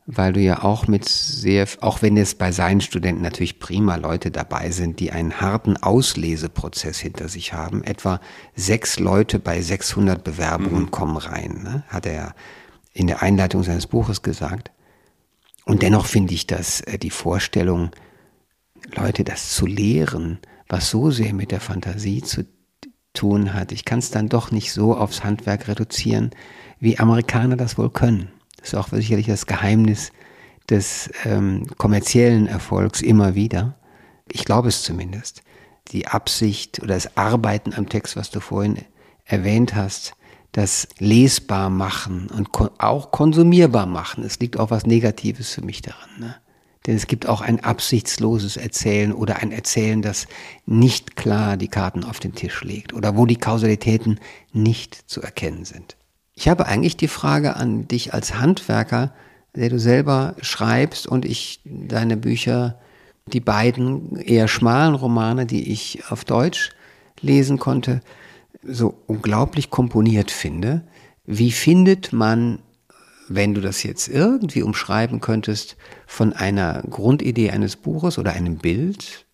weil 0.09 0.31
du 0.31 0.39
ja 0.39 0.63
auch 0.63 0.87
mit 0.87 1.07
sehr, 1.07 1.67
auch 1.81 2.01
wenn 2.01 2.15
es 2.15 2.33
bei 2.33 2.53
seinen 2.53 2.79
Studenten 2.79 3.21
natürlich 3.21 3.59
prima 3.59 3.97
Leute 3.97 4.31
dabei 4.31 4.71
sind, 4.71 5.01
die 5.01 5.11
einen 5.11 5.41
harten 5.41 5.75
Ausleseprozess 5.75 6.97
hinter 6.97 7.27
sich 7.27 7.51
haben. 7.51 7.83
Etwa 7.83 8.21
sechs 8.55 8.99
Leute 8.99 9.37
bei 9.37 9.61
600 9.61 10.23
Bewerbungen 10.23 10.83
mhm. 10.83 10.91
kommen 10.91 11.17
rein, 11.17 11.61
ne? 11.61 11.83
hat 11.89 12.05
er 12.05 12.13
ja 12.13 12.33
in 12.93 13.07
der 13.07 13.21
Einleitung 13.21 13.63
seines 13.63 13.85
Buches 13.85 14.21
gesagt. 14.21 14.71
Und 15.65 15.81
dennoch 15.81 16.05
finde 16.05 16.33
ich, 16.33 16.47
dass 16.47 16.79
äh, 16.81 16.97
die 16.97 17.09
Vorstellung, 17.09 17.91
Leute 18.95 19.25
das 19.25 19.53
zu 19.53 19.65
lehren, 19.65 20.39
was 20.69 20.89
so 20.89 21.11
sehr 21.11 21.33
mit 21.33 21.51
der 21.51 21.59
Fantasie 21.59 22.21
zu 22.21 22.45
tun 23.11 23.53
hat, 23.53 23.73
ich 23.73 23.83
kann 23.83 23.99
es 23.99 24.09
dann 24.09 24.29
doch 24.29 24.51
nicht 24.51 24.71
so 24.71 24.95
aufs 24.95 25.25
Handwerk 25.25 25.67
reduzieren, 25.67 26.31
wie 26.79 26.97
Amerikaner 26.97 27.57
das 27.57 27.77
wohl 27.77 27.89
können. 27.89 28.31
Ist 28.67 28.75
auch 28.75 28.89
sicherlich 28.89 29.27
das 29.27 29.45
Geheimnis 29.45 30.11
des 30.69 31.09
ähm, 31.23 31.65
kommerziellen 31.77 32.47
Erfolgs 32.47 33.01
immer 33.01 33.33
wieder. 33.33 33.75
Ich 34.29 34.43
glaube 34.43 34.67
es 34.67 34.83
zumindest. 34.83 35.41
Die 35.93 36.07
Absicht 36.07 36.79
oder 36.83 36.95
das 36.95 37.15
Arbeiten 37.15 37.73
am 37.73 37.87
Text, 37.87 38.17
was 38.17 38.29
du 38.29 38.41
vorhin 38.41 38.79
erwähnt 39.23 39.73
hast, 39.73 40.15
das 40.51 40.89
lesbar 40.99 41.69
machen 41.69 42.27
und 42.27 42.49
auch 42.79 43.11
konsumierbar 43.11 43.85
machen. 43.85 44.25
Es 44.25 44.39
liegt 44.39 44.59
auch 44.59 44.69
was 44.69 44.85
Negatives 44.85 45.53
für 45.53 45.61
mich 45.61 45.81
daran. 45.81 46.09
Ne? 46.19 46.35
Denn 46.87 46.97
es 46.97 47.07
gibt 47.07 47.25
auch 47.25 47.39
ein 47.39 47.63
absichtsloses 47.63 48.57
Erzählen 48.57 49.13
oder 49.13 49.37
ein 49.37 49.53
Erzählen, 49.53 50.01
das 50.01 50.27
nicht 50.65 51.15
klar 51.15 51.55
die 51.55 51.69
Karten 51.69 52.03
auf 52.03 52.19
den 52.19 52.35
Tisch 52.35 52.65
legt 52.65 52.93
oder 52.93 53.15
wo 53.15 53.25
die 53.25 53.37
Kausalitäten 53.37 54.19
nicht 54.51 55.09
zu 55.09 55.21
erkennen 55.21 55.63
sind. 55.63 55.95
Ich 56.39 56.47
habe 56.47 56.67
eigentlich 56.67 56.95
die 56.95 57.07
Frage 57.07 57.55
an 57.55 57.87
dich 57.87 58.13
als 58.13 58.35
Handwerker, 58.35 59.11
der 59.55 59.69
du 59.69 59.79
selber 59.79 60.35
schreibst 60.39 61.07
und 61.07 61.25
ich 61.25 61.61
deine 61.65 62.15
Bücher, 62.15 62.77
die 63.25 63.39
beiden 63.39 64.17
eher 64.17 64.47
schmalen 64.47 64.93
Romane, 64.93 65.47
die 65.47 65.71
ich 65.71 66.03
auf 66.11 66.25
Deutsch 66.25 66.69
lesen 67.21 67.57
konnte, 67.57 68.01
so 68.61 69.01
unglaublich 69.07 69.71
komponiert 69.71 70.29
finde. 70.29 70.83
Wie 71.25 71.51
findet 71.51 72.13
man, 72.13 72.59
wenn 73.27 73.55
du 73.55 73.59
das 73.59 73.81
jetzt 73.81 74.07
irgendwie 74.07 74.61
umschreiben 74.61 75.21
könntest, 75.21 75.75
von 76.05 76.33
einer 76.33 76.83
Grundidee 76.87 77.49
eines 77.49 77.77
Buches 77.77 78.19
oder 78.19 78.33
einem 78.33 78.57
Bild 78.57 79.25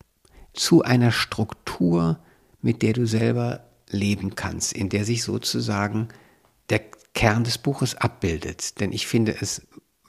zu 0.54 0.80
einer 0.80 1.12
Struktur, 1.12 2.18
mit 2.62 2.80
der 2.80 2.94
du 2.94 3.06
selber 3.06 3.60
leben 3.90 4.36
kannst, 4.36 4.72
in 4.72 4.88
der 4.88 5.04
sich 5.04 5.22
sozusagen 5.22 6.08
der 6.70 6.80
Kern 7.14 7.44
des 7.44 7.58
Buches 7.58 7.94
abbildet. 7.94 8.80
Denn 8.80 8.92
ich 8.92 9.06
finde 9.06 9.36
es 9.40 9.62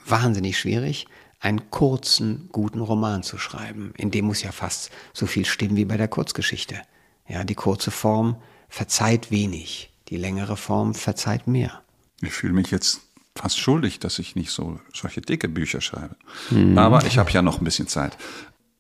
wahnsinnig 0.06 0.58
schwierig, 0.58 1.08
einen 1.40 1.70
kurzen, 1.70 2.50
guten 2.52 2.82
Roman 2.82 3.24
zu 3.24 3.38
schreiben. 3.38 3.94
In 3.98 4.12
dem 4.12 4.26
muss 4.26 4.42
ja 4.42 4.52
fast 4.52 4.92
so 5.14 5.28
viel 5.28 5.46
stimmen 5.46 5.76
wie 5.76 5.86
bei 5.86 5.98
der 5.98 6.08
Kurzgeschichte. 6.08 6.82
Ja, 7.28 7.44
die 7.44 7.56
kurze 7.56 7.92
Form 7.92 8.38
verzeiht 8.70 9.32
wenig, 9.32 9.92
die 10.10 10.18
längere 10.18 10.58
Form 10.58 10.94
verzeiht 10.94 11.48
mehr. 11.48 11.82
Ich 12.22 12.34
fühle 12.34 12.54
mich 12.54 12.72
jetzt 12.72 13.02
fast 13.36 13.60
schuldig, 13.60 14.00
dass 14.00 14.20
ich 14.20 14.36
nicht 14.36 14.52
so 14.52 14.80
solche 14.94 15.22
dicke 15.22 15.50
Bücher 15.50 15.82
schreibe. 15.82 16.16
Mhm. 16.50 16.78
Aber 16.78 17.06
ich 17.06 17.18
habe 17.18 17.32
ja 17.32 17.42
noch 17.42 17.60
ein 17.60 17.66
bisschen 17.66 17.88
Zeit. 17.88 18.18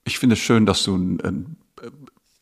Ich 0.06 0.18
finde 0.20 0.34
es 0.34 0.40
schön, 0.40 0.66
dass 0.66 0.84
du 0.84 0.96
ein 0.96 1.58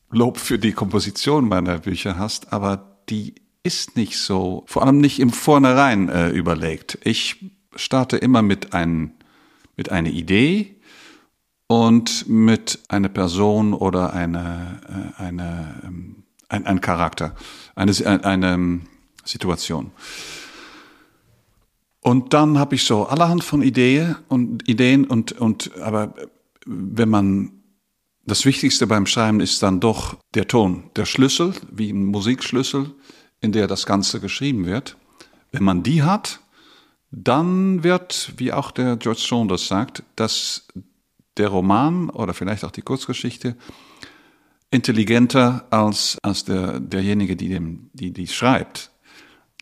Lob 0.10 0.38
für 0.38 0.60
die 0.60 0.74
Komposition 0.74 1.48
meiner 1.48 1.80
Bücher 1.80 2.18
hast, 2.18 2.54
aber 2.54 3.00
die 3.10 3.36
ist 3.64 3.96
nicht 3.96 4.18
so, 4.18 4.64
vor 4.68 4.84
allem 4.84 5.00
nicht 5.00 5.20
im 5.20 5.32
Vornherein 5.32 6.10
äh, 6.10 6.30
überlegt. 6.30 7.00
Ich 7.04 7.54
starte 7.76 8.18
immer 8.18 8.42
mit, 8.42 8.74
ein, 8.74 9.14
mit 9.76 9.90
einer 9.90 10.10
Idee 10.10 10.76
und 11.68 12.28
mit 12.28 12.80
einer 12.90 13.10
Person 13.10 13.74
oder 13.74 14.14
eine, 14.14 15.14
äh, 15.18 15.22
eine 15.22 15.82
ähm, 15.86 16.24
ein, 16.54 16.66
ein 16.66 16.82
Charakter, 16.82 17.36
eine, 17.76 17.92
eine, 18.06 18.24
eine 18.24 18.80
Situation. 19.26 19.92
Und 22.02 22.34
dann 22.34 22.60
habe 22.60 22.76
ich 22.76 22.84
so 22.84 23.06
allerhand 23.06 23.44
von 23.44 23.62
Ideen 23.62 24.18
und 24.28 24.68
Ideen 24.68 25.06
und, 25.06 25.32
und 25.34 25.76
aber 25.80 26.14
wenn 26.66 27.10
man 27.10 27.52
das 28.26 28.46
Wichtigste 28.46 28.88
beim 28.88 29.06
Schreiben 29.06 29.40
ist 29.40 29.64
dann 29.64 29.80
doch 29.80 30.18
der 30.34 30.48
Ton, 30.48 30.92
der 30.96 31.06
Schlüssel, 31.06 31.54
wie 31.72 31.90
ein 31.90 32.06
Musikschlüssel, 32.06 32.92
in 33.44 33.52
der 33.52 33.68
das 33.68 33.86
Ganze 33.86 34.20
geschrieben 34.20 34.66
wird. 34.66 34.96
Wenn 35.52 35.64
man 35.64 35.84
die 35.84 36.02
hat, 36.02 36.40
dann 37.12 37.84
wird, 37.84 38.34
wie 38.38 38.54
auch 38.54 38.72
der 38.72 38.96
George 38.96 39.22
Saunders 39.22 39.68
sagt, 39.68 40.02
dass 40.16 40.68
der 41.38 41.50
Roman 41.50 42.10
oder 42.10 42.34
vielleicht 42.34 42.64
auch 42.64 42.72
die 42.72 42.82
Kurzgeschichte 42.82 43.56
intelligenter 44.72 45.68
als, 45.70 46.18
als 46.24 46.46
der, 46.46 46.80
derjenige, 46.80 47.36
die, 47.36 47.50
dem, 47.50 47.90
die, 47.94 48.12
die 48.12 48.28
schreibt. 48.28 48.90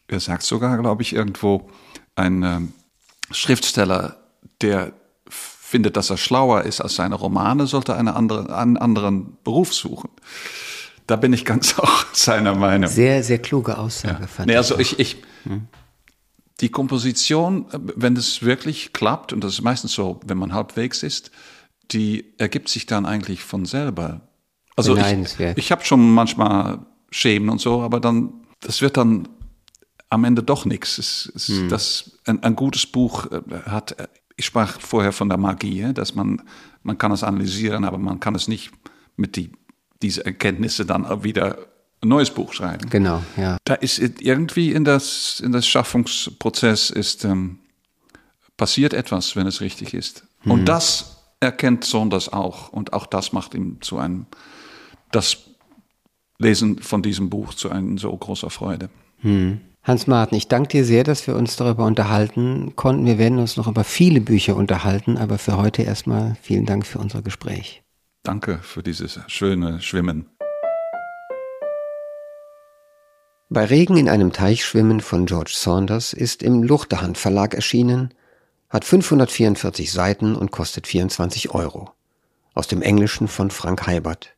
Er 0.08 0.20
sagt 0.20 0.44
sogar, 0.44 0.78
glaube 0.78 1.02
ich, 1.02 1.14
irgendwo, 1.14 1.70
ein 2.16 2.44
ähm, 2.44 2.74
Schriftsteller, 3.32 4.18
der 4.62 4.94
findet, 5.28 5.98
dass 5.98 6.10
er 6.10 6.18
schlauer 6.18 6.64
ist 6.64 6.82
als 6.82 6.96
seine 6.96 7.16
Romane, 7.16 7.66
sollte 7.66 7.96
eine 7.96 8.16
andere, 8.16 8.56
einen 8.56 8.78
anderen 8.78 9.38
Beruf 9.44 9.74
suchen. 9.74 10.10
Da 11.12 11.18
bin 11.18 11.34
ich 11.34 11.44
ganz 11.44 11.74
auch 11.78 12.06
seiner 12.14 12.56
Meinung. 12.56 12.90
Sehr, 12.90 13.22
sehr 13.22 13.40
kluge 13.40 13.78
Aussage, 13.78 14.22
ja. 14.22 14.28
fand 14.28 14.48
nee, 14.48 14.56
also 14.56 14.80
ich. 14.80 14.98
ich 14.98 15.18
hm. 15.44 15.68
Die 16.62 16.70
Komposition, 16.70 17.66
wenn 17.72 18.16
es 18.16 18.44
wirklich 18.44 18.94
klappt, 18.94 19.34
und 19.34 19.44
das 19.44 19.54
ist 19.54 19.62
meistens 19.62 19.94
so, 19.94 20.20
wenn 20.26 20.38
man 20.38 20.54
halbwegs 20.54 21.02
ist, 21.02 21.32
die 21.92 22.36
ergibt 22.38 22.70
sich 22.70 22.86
dann 22.86 23.08
eigentlich 23.08 23.44
von 23.44 23.66
selber. 23.66 24.22
Also 24.76 24.96
ich, 24.96 25.40
ich 25.56 25.72
habe 25.72 25.84
schon 25.84 26.14
manchmal 26.14 26.86
Schämen 27.10 27.50
und 27.50 27.60
so, 27.60 27.82
aber 27.82 28.00
dann, 28.00 28.46
das 28.60 28.82
wird 28.82 28.96
dann 28.96 29.28
am 30.10 30.24
Ende 30.24 30.44
doch 30.44 30.66
nichts. 30.66 31.00
Es, 31.00 31.32
es, 31.36 31.48
hm. 31.48 31.68
das, 31.68 32.20
ein, 32.26 32.44
ein, 32.44 32.56
gutes 32.56 32.86
Buch 32.86 33.26
äh, 33.32 33.42
hat, 33.66 34.00
äh, 34.00 34.08
ich 34.38 34.46
sprach 34.46 34.80
vorher 34.80 35.12
von 35.12 35.28
der 35.28 35.40
Magie, 35.40 35.92
dass 35.94 36.16
man, 36.16 36.44
man 36.84 36.98
kann 36.98 37.12
es 37.12 37.24
analysieren, 37.24 37.84
aber 37.84 37.98
man 37.98 38.20
kann 38.20 38.36
es 38.36 38.48
nicht 38.48 38.72
mit 39.18 39.36
die, 39.36 39.52
diese 40.02 40.26
Erkenntnisse 40.26 40.86
dann 40.86 41.24
wieder 41.24 41.58
ein 42.02 42.10
neues 42.10 42.32
Buch 42.32 42.54
schreiben. 42.54 42.90
Genau, 42.90 43.24
ja. 43.38 43.58
Da 43.64 43.76
ist 43.76 44.00
irgendwie 44.00 44.72
in 44.72 44.84
das, 44.84 45.40
in 45.40 45.52
das 45.52 45.68
Schaffungsprozess 45.68 46.90
ist, 46.90 47.26
ähm, 47.26 47.60
passiert 48.58 48.94
etwas, 48.94 49.36
wenn 49.36 49.48
es 49.48 49.62
richtig 49.62 49.94
ist. 49.94 50.24
Hm. 50.42 50.52
Und 50.52 50.66
das 50.66 51.18
erkennt 51.40 51.84
Saunders 51.84 52.32
auch. 52.32 52.70
Und 52.70 52.94
auch 52.94 53.06
das 53.06 53.34
macht 53.34 53.54
ihm 53.54 53.82
zu 53.82 53.98
einem 53.98 54.26
das 55.12 55.38
Lesen 56.40 56.80
von 56.80 57.04
diesem 57.04 57.30
Buch 57.30 57.54
zu 57.54 57.70
einer 57.70 57.98
so 58.00 58.16
großer 58.16 58.50
Freude. 58.50 58.90
Hm. 59.20 59.62
Hans-Martin, 59.84 60.38
ich 60.38 60.48
danke 60.48 60.70
dir 60.70 60.86
sehr, 60.86 61.04
dass 61.04 61.26
wir 61.26 61.36
uns 61.36 61.56
darüber 61.56 61.86
unterhalten 61.86 62.76
konnten. 62.76 63.06
Wir 63.06 63.18
werden 63.18 63.40
uns 63.40 63.58
noch 63.58 63.68
über 63.68 63.84
viele 63.84 64.22
Bücher 64.22 64.56
unterhalten, 64.56 65.18
aber 65.18 65.40
für 65.40 65.58
heute 65.58 65.82
erstmal 65.82 66.36
vielen 66.42 66.68
Dank 66.68 66.86
für 66.86 67.00
unser 67.00 67.24
Gespräch. 67.24 67.81
Danke 68.24 68.60
für 68.62 68.84
dieses 68.84 69.20
schöne 69.28 69.82
Schwimmen. 69.82 70.30
Bei 73.50 73.66
Regen 73.66 73.98
in 73.98 74.08
einem 74.08 74.32
Teich 74.32 74.64
schwimmen 74.64 75.02
von 75.02 75.26
George 75.26 75.54
Saunders 75.56 76.14
ist 76.14 76.44
im 76.44 76.62
Luchterhand 76.62 77.18
Verlag 77.18 77.56
erschienen, 77.56 78.14
hat 78.70 78.86
544 78.86 79.92
Seiten 79.92 80.36
und 80.36 80.52
kostet 80.52 80.86
24 80.86 81.50
Euro. 81.50 81.92
Aus 82.54 82.68
dem 82.68 82.84
Englischen 82.84 83.28
von 83.28 83.50
Frank 83.50 83.88
Heibert. 83.88 84.36